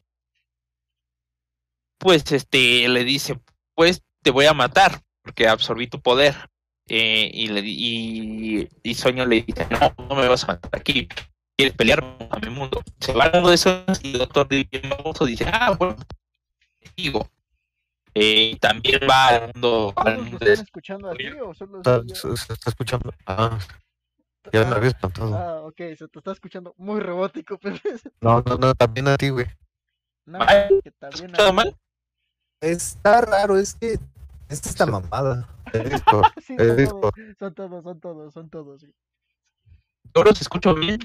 pues, 1.98 2.32
este, 2.32 2.88
le 2.88 3.04
dice, 3.04 3.38
pues 3.74 4.02
te 4.24 4.30
voy 4.30 4.46
a 4.46 4.54
matar 4.54 5.00
porque 5.22 5.46
absorbí 5.46 5.86
tu 5.86 6.00
poder. 6.00 6.34
Eh, 6.88 7.30
y, 7.32 7.48
le, 7.48 7.62
di- 7.62 7.76
y, 7.78 8.68
y 8.82 8.94
Sueño 8.94 9.24
le 9.24 9.42
dice, 9.42 9.66
no, 9.70 9.94
no 10.08 10.16
me 10.16 10.28
vas 10.28 10.44
a 10.44 10.48
matar 10.48 10.70
aquí, 10.78 11.08
quieres 11.56 11.74
pelear 11.76 12.04
a 12.30 12.38
mi 12.40 12.50
mundo. 12.50 12.82
Se 13.00 13.12
va 13.14 13.24
al 13.24 13.32
mundo 13.32 13.50
de 13.50 13.56
sueños 13.56 14.00
y 14.02 14.12
el 14.12 14.18
doctor 14.18 14.48
dice, 14.48 15.46
ah, 15.50 15.74
bueno, 15.78 15.96
digo. 16.96 17.26
Eh, 18.14 18.50
y 18.52 18.56
también 18.56 19.00
va 19.08 19.28
al 19.28 19.52
mundo, 19.54 19.92
al 19.96 20.04
¿Todos 20.04 20.16
lo 20.18 20.22
mundo 20.24 20.38
de 20.44 20.52
están 20.52 20.64
escuchando 20.66 21.10
así 21.10 21.26
o 21.42 21.54
solo 21.54 21.82
yo? 21.82 22.14
se, 22.14 22.36
se 22.36 22.52
está 22.52 22.70
escuchando. 22.70 23.12
Ah, 23.26 23.58
ya 24.52 24.64
me 24.66 24.76
había 24.76 24.90
espantado. 24.90 25.34
Ah, 25.34 25.62
ok, 25.62 25.76
se 25.96 26.06
te 26.08 26.18
está 26.18 26.32
escuchando 26.32 26.74
muy 26.76 27.00
robótico, 27.00 27.58
pero 27.62 27.76
No, 28.20 28.42
no, 28.46 28.56
no, 28.56 28.74
también 28.74 29.08
a 29.08 29.16
ti, 29.16 29.30
güey. 29.30 29.46
no, 30.26 30.38
Ay, 30.42 30.80
que 30.82 30.90
¿Has 30.90 30.98
también 30.98 31.24
escuchado 31.30 31.48
a- 31.48 31.52
mal? 31.52 31.76
Está 32.60 33.20
raro, 33.22 33.56
es 33.56 33.74
que 33.74 33.98
es 34.60 34.66
esta 34.66 34.86
mamada. 34.86 35.48
Es 35.72 35.90
Discord. 35.90 36.26
Sí, 36.40 36.56
son, 37.38 37.54
todos, 37.54 37.54
son 37.54 37.54
todos, 37.54 37.82
son 37.84 38.00
todos, 38.00 38.34
son 38.34 38.50
todos. 38.50 38.80
sí. 38.80 38.94
Yo 40.14 40.22
los 40.22 40.40
escucho 40.40 40.74
bien. 40.74 41.00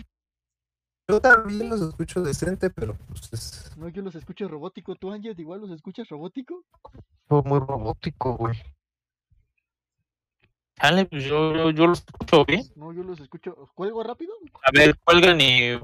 Yo 1.08 1.20
también 1.20 1.70
los 1.70 1.82
escucho 1.82 2.22
decente, 2.22 2.70
pero 2.70 2.96
pues 3.08 3.34
es... 3.34 3.78
No, 3.78 3.90
yo 3.90 4.04
los 4.04 4.14
escucho 4.14 4.48
robótico. 4.48 4.96
¿Tú, 4.96 5.12
Ángel, 5.12 5.40
igual 5.40 5.62
los 5.62 5.72
escuchas 5.72 6.08
robótico? 6.10 6.64
Fue 7.28 7.42
muy 7.42 7.60
robótico, 7.60 8.38
güey. 8.38 8.56
Dale, 10.80 11.06
pues 11.06 11.24
yo, 11.24 11.54
yo, 11.56 11.72
yo 11.72 11.88
los 11.88 12.00
escucho 12.00 12.46
bien. 12.46 12.64
No, 12.76 12.94
yo 12.94 13.02
los 13.02 13.20
escucho. 13.20 13.56
¿Cuelgo 13.74 14.04
rápido? 14.04 14.34
A 14.62 14.72
ver, 14.72 14.96
cuelgan 15.00 15.42
y 15.42 15.78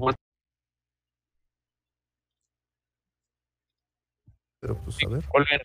Pero 4.60 4.76
pues 4.84 4.96
a 5.04 5.08
ver. 5.08 5.24
cuelguen. 5.26 5.60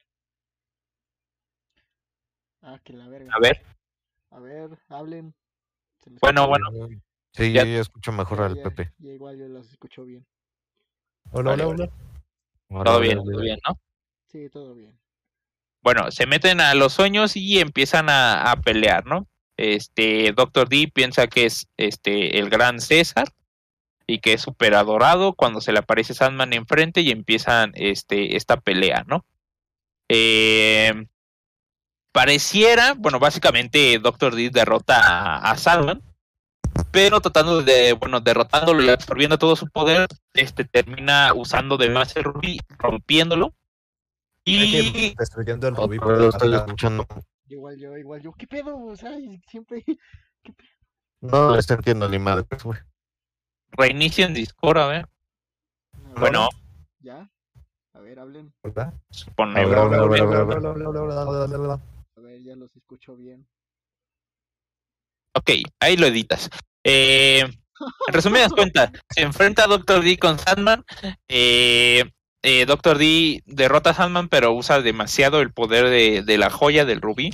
Ah, 2.62 2.80
que 2.84 2.94
la 2.94 3.08
verga. 3.08 3.32
A 3.34 3.40
ver. 3.40 3.62
A 4.32 4.40
ver, 4.40 4.78
hablen. 4.90 5.34
Bueno, 6.22 6.48
bueno. 6.48 6.72
bien. 6.72 7.04
Sí, 7.34 7.52
Ya- 7.54 7.64
yo 7.64 7.72
ya 7.74 7.80
escucho 7.82 8.12
mejor 8.12 8.40
Ya, 8.40 8.46
al 8.46 8.56
ya, 8.58 8.64
Pepe. 8.64 8.92
ya 8.98 9.12
igual 9.12 9.38
yo 9.38 9.48
los 9.48 9.70
escucho 9.72 10.04
bien. 10.04 10.26
Hola, 11.32 11.52
Vale, 11.52 11.64
hola, 11.66 11.90
hola. 12.70 12.84
Todo 12.84 13.00
bien, 13.00 13.18
todo 13.24 13.42
bien, 13.42 13.60
¿no? 13.68 13.80
Sí, 14.28 14.50
todo 14.50 14.74
bien. 14.76 14.98
Bueno, 15.82 16.12
se 16.12 16.26
meten 16.28 16.62
a 16.62 16.74
los 16.76 16.94
sueños 16.94 17.36
y 17.36 17.60
empiezan 17.60 18.10
a, 18.10 18.52
a 18.52 18.56
pelear, 18.62 19.06
¿no? 19.06 19.28
Este, 19.58 20.32
Doctor 20.34 20.70
D 20.70 20.90
piensa 20.94 21.28
que 21.28 21.46
es 21.46 21.68
este 21.78 22.40
el 22.40 22.50
gran 22.50 22.80
César 22.82 23.34
y 24.08 24.20
que 24.20 24.34
es 24.34 24.42
súper 24.42 24.76
adorado 24.76 25.34
cuando 25.34 25.62
se 25.62 25.72
le 25.72 25.80
aparece 25.80 26.14
Sandman 26.14 26.54
enfrente 26.54 27.02
y 27.02 27.12
empiezan 27.12 27.72
este, 27.76 28.36
esta 28.36 28.60
pelea, 28.60 29.04
¿no? 29.08 29.26
Eh, 30.10 31.08
pareciera, 32.12 32.94
bueno, 32.98 33.20
básicamente 33.20 34.00
Doctor 34.00 34.36
D 34.36 34.50
derrota 34.50 34.98
a, 34.98 35.52
a 35.52 35.58
Sandman, 35.58 36.02
pero 36.92 37.22
tratando 37.22 37.62
de, 37.62 37.94
bueno, 37.94 38.20
derrotándolo 38.20 38.84
y 38.84 38.90
absorbiendo 38.90 39.38
todo 39.38 39.56
su 39.56 39.68
poder, 39.68 40.08
este 40.34 40.66
termina 40.66 41.34
usando 41.34 41.78
de 41.78 41.90
más 41.90 42.16
el 42.16 42.24
rubí, 42.24 42.60
rompiéndolo. 42.78 43.54
Y 44.44 45.14
destruyendo 45.16 45.68
el 45.68 45.76
rubí. 45.76 46.00
Por 46.00 46.18
lo 46.18 46.30
estoy 46.30 46.56
escuchando. 46.56 47.06
Igual 47.48 47.78
yo, 47.78 47.98
igual 47.98 48.22
yo. 48.22 48.34
¿Qué 48.34 48.48
pedo? 48.48 48.78
O 48.78 48.96
sea, 48.96 49.12
siempre. 49.50 49.84
No 51.20 51.56
les 51.56 51.70
entiendo 51.70 52.10
ni 52.10 52.18
madre, 52.18 52.44
pues, 52.44 52.64
güey. 52.64 52.80
Reinicio 53.72 54.26
en 54.26 54.34
Discord, 54.34 54.78
a 54.80 54.88
ver. 54.88 55.08
A 56.16 56.20
Bueno, 56.20 56.50
¿Ya? 57.00 57.30
A 57.94 58.00
ver, 58.00 58.20
hablen. 58.20 58.54
¿Verdad? 58.64 58.94
se 59.12 59.30
pone 59.32 59.60
A 59.60 59.66
ver, 62.32 62.44
ya 62.44 62.56
los 62.56 62.76
escucho 62.76 63.16
bien. 63.16 63.48
Ok, 65.34 65.52
ahí 65.80 65.98
lo 65.98 66.08
editas. 66.08 66.50
Eh, 66.84 67.40
en 67.40 68.14
resumidas 68.14 68.52
cuentas, 68.56 68.92
se 69.10 69.22
enfrenta 69.22 69.64
a 69.64 69.68
Doctor 69.68 70.04
D 70.04 70.18
con 70.18 70.40
Sandman. 70.40 70.84
Eh, 71.28 72.04
eh, 72.44 72.66
Doctor 72.66 72.98
D 72.98 73.42
derrota 73.46 73.92
a 73.92 73.94
Sandman, 73.94 74.30
pero 74.30 74.54
usa 74.54 74.82
demasiado 74.82 75.42
el 75.42 75.54
poder 75.54 75.90
de, 75.90 76.24
de 76.24 76.38
la 76.38 76.50
joya 76.50 76.86
del 76.86 77.02
rubí. 77.02 77.34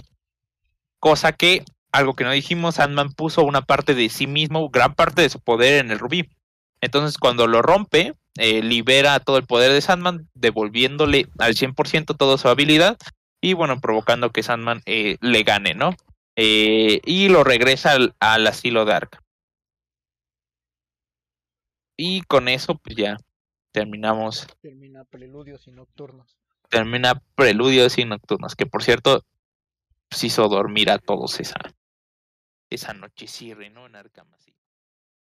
Cosa 0.99 1.31
que, 1.31 1.63
algo 1.91 2.15
que 2.15 2.23
no 2.23 2.31
dijimos, 2.31 2.75
Sandman 2.75 3.13
puso 3.13 3.43
una 3.43 3.61
parte 3.61 3.95
de 3.95 4.09
sí 4.09 4.27
mismo, 4.27 4.69
gran 4.69 4.95
parte 4.95 5.21
de 5.21 5.29
su 5.29 5.39
poder 5.39 5.85
en 5.85 5.91
el 5.91 5.99
rubí. 5.99 6.29
Entonces, 6.81 7.17
cuando 7.17 7.47
lo 7.47 7.61
rompe, 7.61 8.13
eh, 8.37 8.61
libera 8.61 9.19
todo 9.19 9.37
el 9.37 9.45
poder 9.45 9.71
de 9.71 9.81
Sandman, 9.81 10.29
devolviéndole 10.35 11.27
al 11.39 11.55
100% 11.55 12.15
toda 12.15 12.37
su 12.37 12.47
habilidad 12.49 12.97
y, 13.41 13.53
bueno, 13.53 13.79
provocando 13.79 14.31
que 14.31 14.43
Sandman 14.43 14.81
eh, 14.85 15.17
le 15.21 15.43
gane, 15.43 15.73
¿no? 15.73 15.95
Eh, 16.35 17.01
y 17.05 17.29
lo 17.29 17.43
regresa 17.43 17.91
al, 17.91 18.15
al 18.19 18.45
asilo 18.47 18.85
Dark. 18.85 19.21
Y 21.97 22.21
con 22.21 22.47
eso, 22.47 22.77
pues 22.77 22.95
ya 22.95 23.17
terminamos, 23.71 24.47
Termina 24.61 25.03
preludios 25.03 25.67
y 25.67 25.71
nocturnos. 25.71 26.37
termina 26.69 27.21
Preludios 27.35 27.97
y 27.97 28.05
Nocturnos, 28.05 28.55
que 28.55 28.65
por 28.65 28.83
cierto, 28.83 29.23
pues 30.09 30.23
hizo 30.23 30.47
dormir 30.47 30.89
a 30.89 30.99
todos 30.99 31.39
esa, 31.39 31.59
esa 32.69 32.93
noche 32.93 33.27
cierre, 33.27 33.69
¿no? 33.69 33.85
En 33.85 33.95
Arkham 33.95 34.33
así. 34.33 34.56